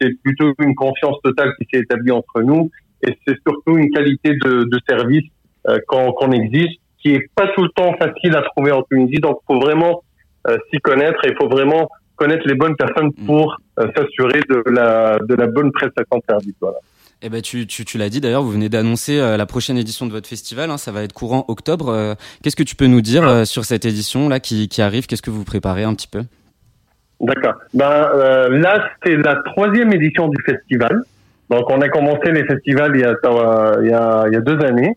c'est 0.00 0.18
plutôt 0.22 0.54
une 0.58 0.74
confiance 0.74 1.16
totale 1.22 1.52
qui 1.58 1.66
s'est 1.70 1.80
établie 1.80 2.10
entre 2.10 2.40
nous 2.40 2.70
et 3.02 3.16
c'est 3.26 3.36
surtout 3.46 3.76
une 3.76 3.90
qualité 3.90 4.30
de, 4.44 4.64
de 4.64 4.80
service 4.88 5.28
euh, 5.68 5.78
qu'on 5.86 6.12
qu'on 6.12 6.32
exige 6.32 6.76
qui 7.02 7.14
est 7.14 7.30
pas 7.34 7.48
tout 7.54 7.62
le 7.62 7.70
temps 7.70 7.94
facile 7.98 8.36
à 8.36 8.42
trouver 8.42 8.72
en 8.72 8.82
Tunisie. 8.82 9.20
Donc, 9.20 9.38
il 9.42 9.54
faut 9.54 9.60
vraiment 9.60 10.02
euh, 10.46 10.56
s'y 10.70 10.78
connaître 10.80 11.24
et 11.24 11.30
il 11.30 11.36
faut 11.36 11.48
vraiment 11.48 11.88
connaître 12.16 12.46
les 12.46 12.54
bonnes 12.54 12.76
personnes 12.76 13.12
pour 13.26 13.56
euh, 13.78 13.88
s'assurer 13.96 14.40
de 14.48 14.62
la, 14.70 15.18
de 15.18 15.34
la 15.34 15.46
bonne 15.46 15.72
prestation 15.72 16.18
de 16.18 16.22
service. 16.28 16.54
Voilà. 16.60 16.76
Eh 17.22 17.28
ben 17.28 17.42
tu, 17.42 17.66
tu, 17.66 17.84
tu 17.84 17.98
l'as 17.98 18.08
dit 18.08 18.20
d'ailleurs, 18.20 18.42
vous 18.42 18.50
venez 18.50 18.68
d'annoncer 18.68 19.18
euh, 19.18 19.36
la 19.36 19.46
prochaine 19.46 19.76
édition 19.76 20.06
de 20.06 20.12
votre 20.12 20.28
festival, 20.28 20.70
hein, 20.70 20.78
ça 20.78 20.90
va 20.92 21.02
être 21.02 21.12
courant 21.12 21.44
octobre. 21.48 21.88
Euh, 21.88 22.14
Qu'est-ce 22.42 22.56
que 22.56 22.62
tu 22.62 22.76
peux 22.76 22.86
nous 22.86 23.02
dire 23.02 23.26
euh, 23.26 23.44
sur 23.44 23.64
cette 23.64 23.84
édition 23.84 24.28
là 24.28 24.40
qui, 24.40 24.68
qui 24.68 24.80
arrive? 24.80 25.06
Qu'est-ce 25.06 25.22
que 25.22 25.30
vous 25.30 25.44
préparez 25.44 25.84
un 25.84 25.94
petit 25.94 26.08
peu? 26.08 26.22
D'accord. 27.20 27.54
Ben, 27.74 28.08
là, 28.48 28.88
c'est 29.04 29.16
la 29.16 29.36
troisième 29.44 29.92
édition 29.92 30.28
du 30.28 30.42
festival. 30.42 31.02
Donc, 31.50 31.68
on 31.68 31.80
a 31.80 31.88
commencé 31.88 32.30
les 32.30 32.44
festivals 32.44 32.92
il 32.94 33.00
y 33.00 33.04
a, 33.04 33.10
euh, 33.10 33.80
il 33.82 33.90
y 33.90 33.92
a, 33.92 34.24
il 34.28 34.32
y 34.32 34.36
a 34.36 34.40
deux 34.40 34.64
années. 34.64 34.96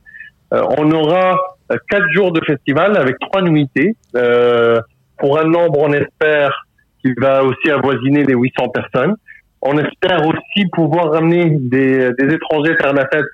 Euh, 0.54 0.64
on 0.78 0.92
aura 0.92 1.36
euh, 1.72 1.78
quatre 1.90 2.08
jours 2.14 2.32
de 2.32 2.42
festival 2.46 2.96
avec 2.98 3.18
trois 3.20 3.42
nuitées 3.42 3.96
euh, 4.16 4.80
pour 5.18 5.40
un 5.40 5.46
nombre, 5.46 5.80
on 5.80 5.94
espère, 5.94 6.68
qui 7.02 7.14
va 7.18 7.44
aussi 7.44 7.70
avoisiner 7.72 8.24
les 8.24 8.36
800 8.36 8.70
personnes. 8.70 9.16
on 9.62 9.78
espère 9.78 10.26
aussi 10.28 10.68
pouvoir 10.72 11.12
ramener 11.12 11.50
des, 11.50 12.12
des 12.20 12.36
étrangers 12.36 12.76
faire 12.80 12.94
la 12.94 13.08
fête, 13.08 13.26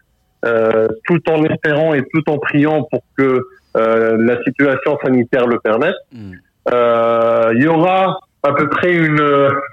euh, 0.45 0.87
tout 1.05 1.21
en 1.29 1.43
espérant 1.43 1.93
et 1.93 2.03
tout 2.13 2.23
en 2.29 2.37
priant 2.37 2.83
pour 2.89 3.01
que 3.17 3.41
euh, 3.77 4.17
la 4.19 4.41
situation 4.43 4.97
sanitaire 5.03 5.45
le 5.45 5.59
permette. 5.59 5.95
Mm. 6.13 6.31
Euh, 6.73 7.51
il 7.55 7.63
y 7.63 7.67
aura 7.67 8.19
à 8.43 8.53
peu 8.53 8.69
près 8.69 8.93
une 8.93 9.19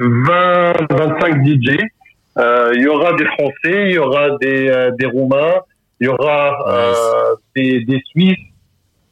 20-25 0.01 1.45
DJ. 1.45 1.79
Euh, 2.39 2.73
il 2.75 2.83
y 2.83 2.87
aura 2.87 3.13
des 3.15 3.25
Français, 3.27 3.91
il 3.91 3.93
y 3.93 3.99
aura 3.99 4.37
des, 4.41 4.69
euh, 4.69 4.91
des 4.99 5.07
Roumains, 5.07 5.55
il 6.01 6.07
y 6.07 6.09
aura 6.09 6.59
euh, 6.69 7.35
des, 7.55 7.85
des 7.85 8.03
Suisses, 8.11 8.37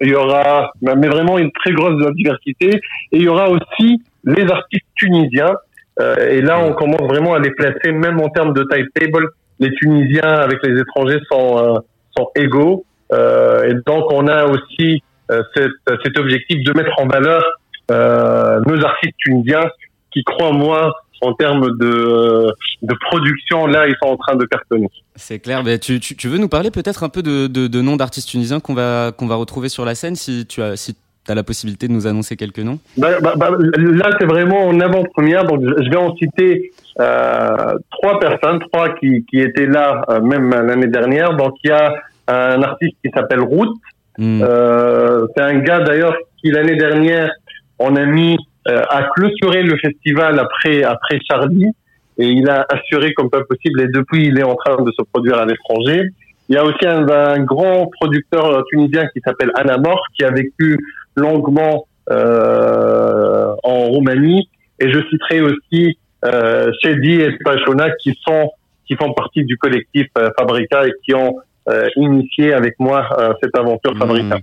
il 0.01 0.09
y 0.09 0.15
aura 0.15 0.71
mais 0.83 1.09
vraiment 1.09 1.39
une 1.39 1.51
très 1.53 1.73
grosse 1.73 1.97
diversité. 2.15 2.81
Et 3.13 3.17
il 3.17 3.23
y 3.23 3.29
aura 3.29 3.49
aussi 3.49 4.03
les 4.25 4.51
artistes 4.51 4.87
tunisiens. 4.97 5.55
Euh, 6.01 6.29
et 6.29 6.41
là, 6.41 6.59
on 6.59 6.73
commence 6.73 7.03
vraiment 7.03 7.35
à 7.35 7.39
les 7.39 7.51
placer, 7.53 7.93
même 7.93 8.21
en 8.21 8.29
termes 8.29 8.53
de 8.53 8.65
type 8.71 8.89
table. 8.95 9.29
Les 9.61 9.71
Tunisiens 9.71 10.23
avec 10.23 10.59
les 10.65 10.81
étrangers 10.81 11.21
sont, 11.31 11.59
euh, 11.59 11.79
sont 12.17 12.31
égaux. 12.35 12.85
Euh, 13.13 13.71
et 13.71 13.75
donc, 13.87 14.13
on 14.13 14.27
a 14.27 14.47
aussi 14.47 15.03
euh, 15.31 15.43
cet, 15.55 15.71
cet 16.03 16.19
objectif 16.19 16.65
de 16.65 16.73
mettre 16.73 16.93
en 16.99 17.07
valeur 17.07 17.45
euh, 17.91 18.61
nos 18.67 18.85
artistes 18.85 19.15
tunisiens 19.19 19.71
qui, 20.11 20.25
crois-moi, 20.25 20.93
en 21.25 21.33
termes 21.35 21.77
de, 21.79 22.53
de 22.83 22.95
production, 23.09 23.67
là, 23.67 23.87
ils 23.87 23.97
sont 24.03 24.11
en 24.11 24.17
train 24.17 24.37
de 24.37 24.45
cartonner. 24.45 24.89
C'est 25.17 25.39
clair. 25.39 25.63
Mais 25.65 25.79
tu, 25.79 26.01
tu, 26.01 26.17
tu 26.17 26.29
veux 26.29 26.39
nous 26.39 26.49
parler 26.49 26.71
peut-être 26.71 27.03
un 27.03 27.09
peu 27.09 27.23
de, 27.23 27.47
de, 27.47 27.67
de 27.67 27.81
noms 27.81 27.97
d'artistes 27.97 28.29
tunisiens 28.29 28.61
qu'on 28.61 28.75
va, 28.75 29.13
qu'on 29.17 29.27
va 29.27 29.37
retrouver 29.37 29.69
sur 29.69 29.85
la 29.85 29.95
scène 29.95 30.17
si 30.17 30.47
tu 30.47 30.63
as, 30.63 30.77
si 30.77 30.97
as 31.29 31.35
la 31.35 31.43
possibilité 31.43 31.89
de 31.89 31.93
nous 31.93 32.07
annoncer 32.07 32.37
quelques 32.37 32.59
noms? 32.59 32.79
Bah, 32.99 33.21
bah, 33.23 33.35
bah, 33.37 33.51
là, 33.79 34.11
c'est 34.19 34.27
vraiment 34.27 34.67
en 34.67 34.79
avant-première. 34.81 35.45
Donc, 35.45 35.61
je 35.63 35.91
vais 35.91 35.97
en 35.97 36.15
citer 36.17 36.73
euh, 37.01 37.75
trois 37.91 38.21
personnes, 38.21 38.61
trois 38.71 38.95
qui, 38.97 39.25
qui 39.31 39.41
étaient 39.41 39.67
là 39.67 40.05
euh, 40.11 40.21
même 40.21 40.51
l'année 40.51 40.89
dernière. 40.89 41.35
Donc, 41.37 41.55
il 41.65 41.71
y 41.71 41.73
a 41.73 41.95
un 42.29 42.63
artiste 42.63 42.97
qui 43.03 43.11
s'appelle 43.15 43.41
Route. 43.41 43.75
Hmm. 44.19 44.43
Euh, 44.43 45.27
c'est 45.35 45.43
un 45.43 45.59
gars 45.59 45.81
d'ailleurs 45.81 46.17
qui 46.41 46.51
l'année 46.51 46.77
dernière, 46.77 47.31
on 47.79 47.97
a 47.97 48.05
mis 48.05 48.37
euh, 48.69 48.83
à 48.89 49.05
clôturer 49.15 49.63
le 49.63 49.77
festival 49.79 50.39
après 50.39 50.83
après 50.83 51.19
Charlie 51.29 51.71
et 52.19 52.27
il 52.27 52.49
a 52.49 52.67
assuré 52.69 53.13
comme 53.15 53.31
pas 53.31 53.43
possible 53.45 53.81
et 53.83 53.89
depuis 53.89 54.27
il 54.27 54.39
est 54.39 54.45
en 54.45 54.55
train 54.55 54.83
de 54.83 54.91
se 54.93 55.03
produire 55.13 55.39
à 55.39 55.47
l'étranger. 55.47 56.11
Il 56.49 56.55
y 56.55 56.59
a 56.59 56.65
aussi 56.65 56.87
un, 56.87 57.09
un 57.09 57.41
grand 57.41 57.91
producteur 58.01 58.65
tunisien 58.71 59.07
qui 59.13 59.21
s'appelle 59.25 59.51
Anamor 59.55 60.01
qui 60.15 60.25
a 60.25 60.31
vécu 60.31 60.79
longuement 61.17 61.87
euh, 62.11 63.55
en 63.63 63.85
Roumanie 63.87 64.49
et 64.79 64.91
je 64.91 65.01
citerai 65.11 65.41
aussi 65.41 65.99
euh, 66.25 66.71
Shedi 66.83 67.21
et 67.21 67.33
Pachona 67.45 67.91
qui 67.93 68.19
sont 68.27 68.51
qui 68.87 68.97
font 68.97 69.13
partie 69.13 69.45
du 69.45 69.57
collectif 69.57 70.07
euh, 70.19 70.29
Fabrica 70.39 70.87
et 70.87 70.93
qui 71.05 71.15
ont 71.15 71.37
euh, 71.69 71.89
initié 71.97 72.53
avec 72.53 72.75
moi 72.79 73.09
euh, 73.19 73.33
cette 73.43 73.57
aventure 73.57 73.97
Fabrica. 73.97 74.39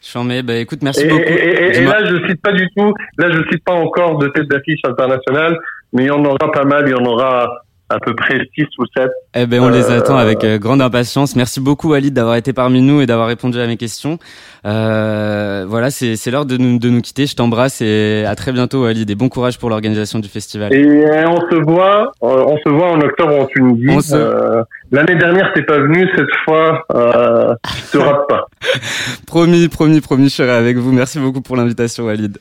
Hmm. 0.00 0.06
Chambé, 0.06 0.42
bah 0.42 0.54
écoute, 0.56 0.80
merci 0.82 1.04
Et, 1.04 1.08
beaucoup. 1.08 1.22
et- 1.22 1.76
et- 1.76 1.84
là, 1.84 1.98
je 2.04 2.26
cite 2.28 2.40
pas 2.40 2.52
du 2.52 2.66
tout, 2.76 2.94
là, 3.18 3.30
je 3.30 3.42
cite 3.50 3.64
pas 3.64 3.74
encore 3.74 4.18
de 4.18 4.28
tête 4.28 4.48
d'affiche 4.48 4.80
internationale, 4.84 5.56
mais 5.92 6.04
il 6.04 6.06
y 6.06 6.10
en 6.10 6.24
aura 6.24 6.50
pas 6.52 6.64
mal, 6.64 6.84
il 6.86 6.92
y 6.92 6.94
en 6.94 7.04
aura 7.04 7.62
à 7.90 7.98
peu 7.98 8.14
près 8.14 8.38
6 8.54 8.64
ou 8.78 8.84
7. 8.96 9.10
Eh 9.34 9.46
ben, 9.46 9.60
on 9.60 9.68
les 9.68 9.90
Euh, 9.90 9.98
attend 9.98 10.16
avec 10.16 10.42
euh, 10.44 10.58
grande 10.58 10.80
impatience. 10.80 11.36
Merci 11.36 11.60
beaucoup, 11.60 11.90
Walid, 11.90 12.14
d'avoir 12.14 12.36
été 12.36 12.52
parmi 12.52 12.80
nous 12.82 13.00
et 13.00 13.06
d'avoir 13.06 13.26
répondu 13.28 13.58
à 13.60 13.66
mes 13.66 13.76
questions. 13.76 14.18
Euh, 14.64 15.64
voilà, 15.68 15.90
c'est 15.90 16.16
c'est 16.16 16.30
l'heure 16.30 16.46
de 16.46 16.56
nous, 16.56 16.78
de 16.78 16.88
nous 16.88 17.00
quitter. 17.00 17.26
Je 17.26 17.34
t'embrasse 17.36 17.80
et 17.82 18.24
à 18.26 18.34
très 18.36 18.52
bientôt, 18.52 18.84
Walid. 18.84 19.10
Et 19.10 19.14
bon 19.14 19.28
courage 19.28 19.58
pour 19.58 19.68
l'organisation 19.70 20.18
du 20.20 20.28
festival. 20.28 20.72
Et 20.72 20.84
euh, 20.86 21.24
on 21.28 21.40
se 21.50 21.56
voit, 21.56 22.12
on 22.20 22.56
se 22.64 22.68
voit 22.68 22.90
en 22.92 23.00
octobre 23.00 23.34
en 23.40 23.46
Tunisie. 23.46 23.86
On 23.90 24.00
se- 24.00 24.62
L'année 24.92 25.14
dernière, 25.16 25.52
t'es 25.54 25.62
pas 25.62 25.78
venu, 25.78 26.08
cette 26.16 26.34
fois, 26.44 26.84
euh, 26.94 27.54
tu 27.76 27.82
te 27.92 27.98
rates 27.98 28.26
pas. 28.28 28.46
Promis, 29.26 29.68
promis, 29.68 30.00
promis, 30.00 30.24
je 30.28 30.34
serai 30.34 30.50
avec 30.50 30.76
vous. 30.78 30.92
Merci 30.92 31.18
beaucoup 31.20 31.40
pour 31.40 31.56
l'invitation, 31.56 32.04
Walid. 32.06 32.38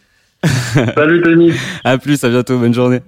Salut, 0.96 1.22
Denis. 1.22 1.54
À 1.84 1.98
plus, 1.98 2.24
à 2.24 2.30
bientôt, 2.30 2.58
bonne 2.58 2.74
journée. 2.74 3.00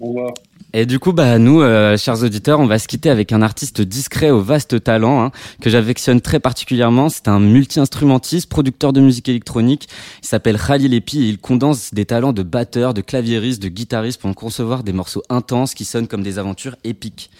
Au 0.00 0.08
revoir. 0.08 0.32
Et 0.74 0.86
du 0.86 0.98
coup, 0.98 1.12
bah 1.12 1.38
nous, 1.38 1.60
euh, 1.60 1.98
chers 1.98 2.22
auditeurs, 2.22 2.58
on 2.58 2.66
va 2.66 2.78
se 2.78 2.88
quitter 2.88 3.10
avec 3.10 3.32
un 3.32 3.42
artiste 3.42 3.82
discret 3.82 4.30
au 4.30 4.40
vaste 4.40 4.82
talent 4.82 5.22
hein, 5.22 5.30
que 5.60 5.68
j'affectionne 5.68 6.22
très 6.22 6.40
particulièrement. 6.40 7.10
C'est 7.10 7.28
un 7.28 7.40
multi-instrumentiste, 7.40 8.48
producteur 8.48 8.94
de 8.94 9.02
musique 9.02 9.28
électronique. 9.28 9.86
Il 10.22 10.26
s'appelle 10.26 10.58
Khalil 10.58 10.94
Epi 10.94 11.24
et 11.24 11.28
il 11.28 11.38
condense 11.38 11.92
des 11.92 12.06
talents 12.06 12.32
de 12.32 12.42
batteur, 12.42 12.94
de 12.94 13.02
claviériste, 13.02 13.62
de 13.62 13.68
guitariste 13.68 14.18
pour 14.22 14.30
en 14.30 14.34
concevoir 14.34 14.82
des 14.82 14.94
morceaux 14.94 15.22
intenses 15.28 15.74
qui 15.74 15.84
sonnent 15.84 16.08
comme 16.08 16.22
des 16.22 16.38
aventures 16.38 16.76
épiques. 16.84 17.30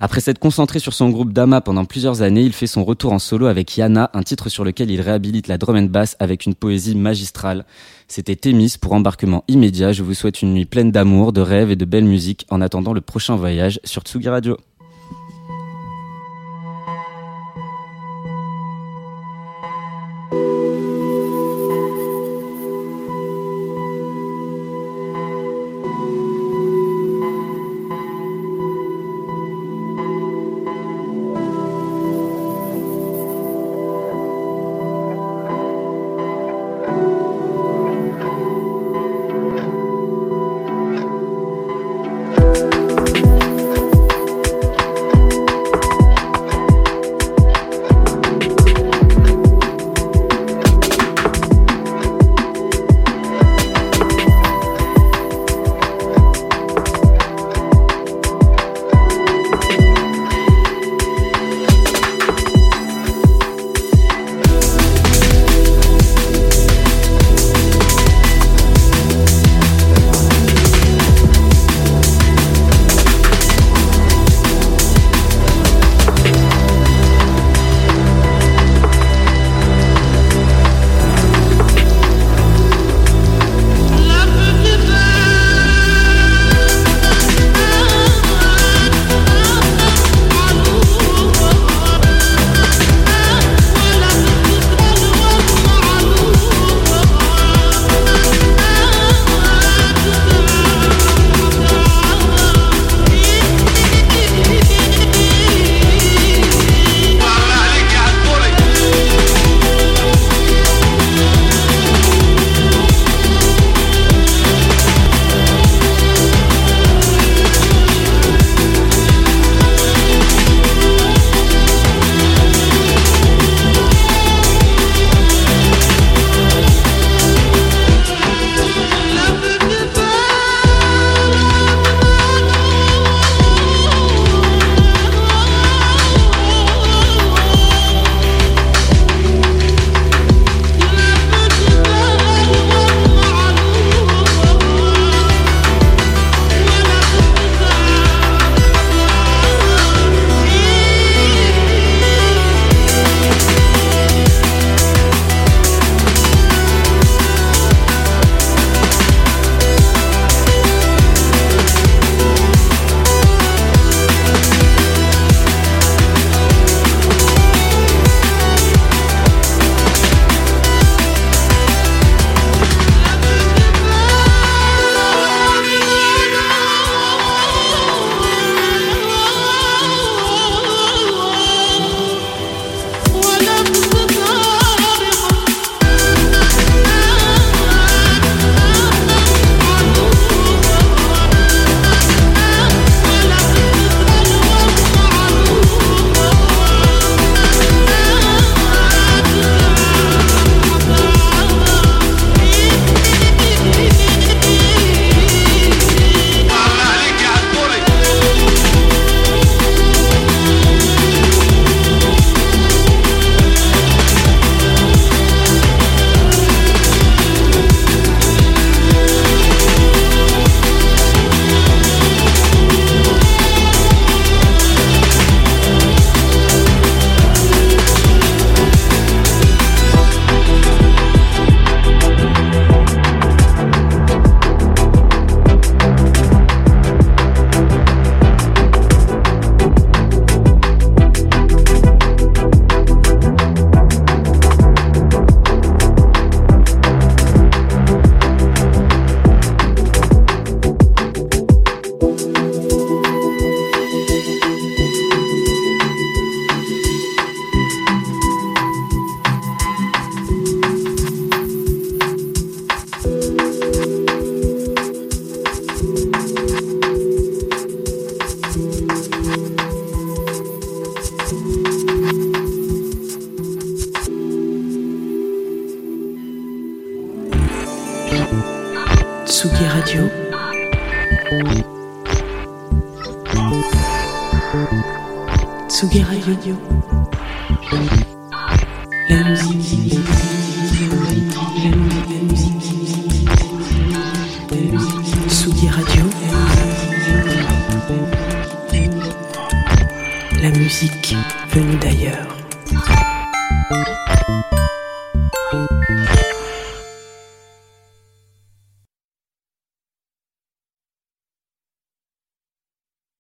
Après 0.00 0.20
s'être 0.20 0.38
concentré 0.38 0.78
sur 0.78 0.92
son 0.92 1.10
groupe 1.10 1.32
Dama 1.32 1.60
pendant 1.60 1.84
plusieurs 1.84 2.22
années, 2.22 2.42
il 2.42 2.52
fait 2.52 2.66
son 2.66 2.84
retour 2.84 3.12
en 3.12 3.18
solo 3.18 3.46
avec 3.46 3.76
Yana, 3.76 4.10
un 4.14 4.22
titre 4.22 4.48
sur 4.48 4.64
lequel 4.64 4.90
il 4.90 5.00
réhabilite 5.00 5.48
la 5.48 5.58
drum 5.58 5.76
and 5.76 5.82
bass 5.84 6.16
avec 6.18 6.46
une 6.46 6.54
poésie 6.54 6.96
magistrale. 6.96 7.64
C'était 8.08 8.36
Thémis 8.36 8.74
pour 8.80 8.92
embarquement 8.92 9.44
immédiat. 9.48 9.92
Je 9.92 10.02
vous 10.02 10.14
souhaite 10.14 10.42
une 10.42 10.54
nuit 10.54 10.66
pleine 10.66 10.90
d'amour, 10.90 11.32
de 11.32 11.40
rêves 11.40 11.70
et 11.70 11.76
de 11.76 11.84
belle 11.84 12.04
musique 12.04 12.46
en 12.50 12.60
attendant 12.60 12.92
le 12.92 13.00
prochain 13.00 13.36
voyage 13.36 13.80
sur 13.84 14.02
Tsugi 14.02 14.28
Radio. 14.28 14.56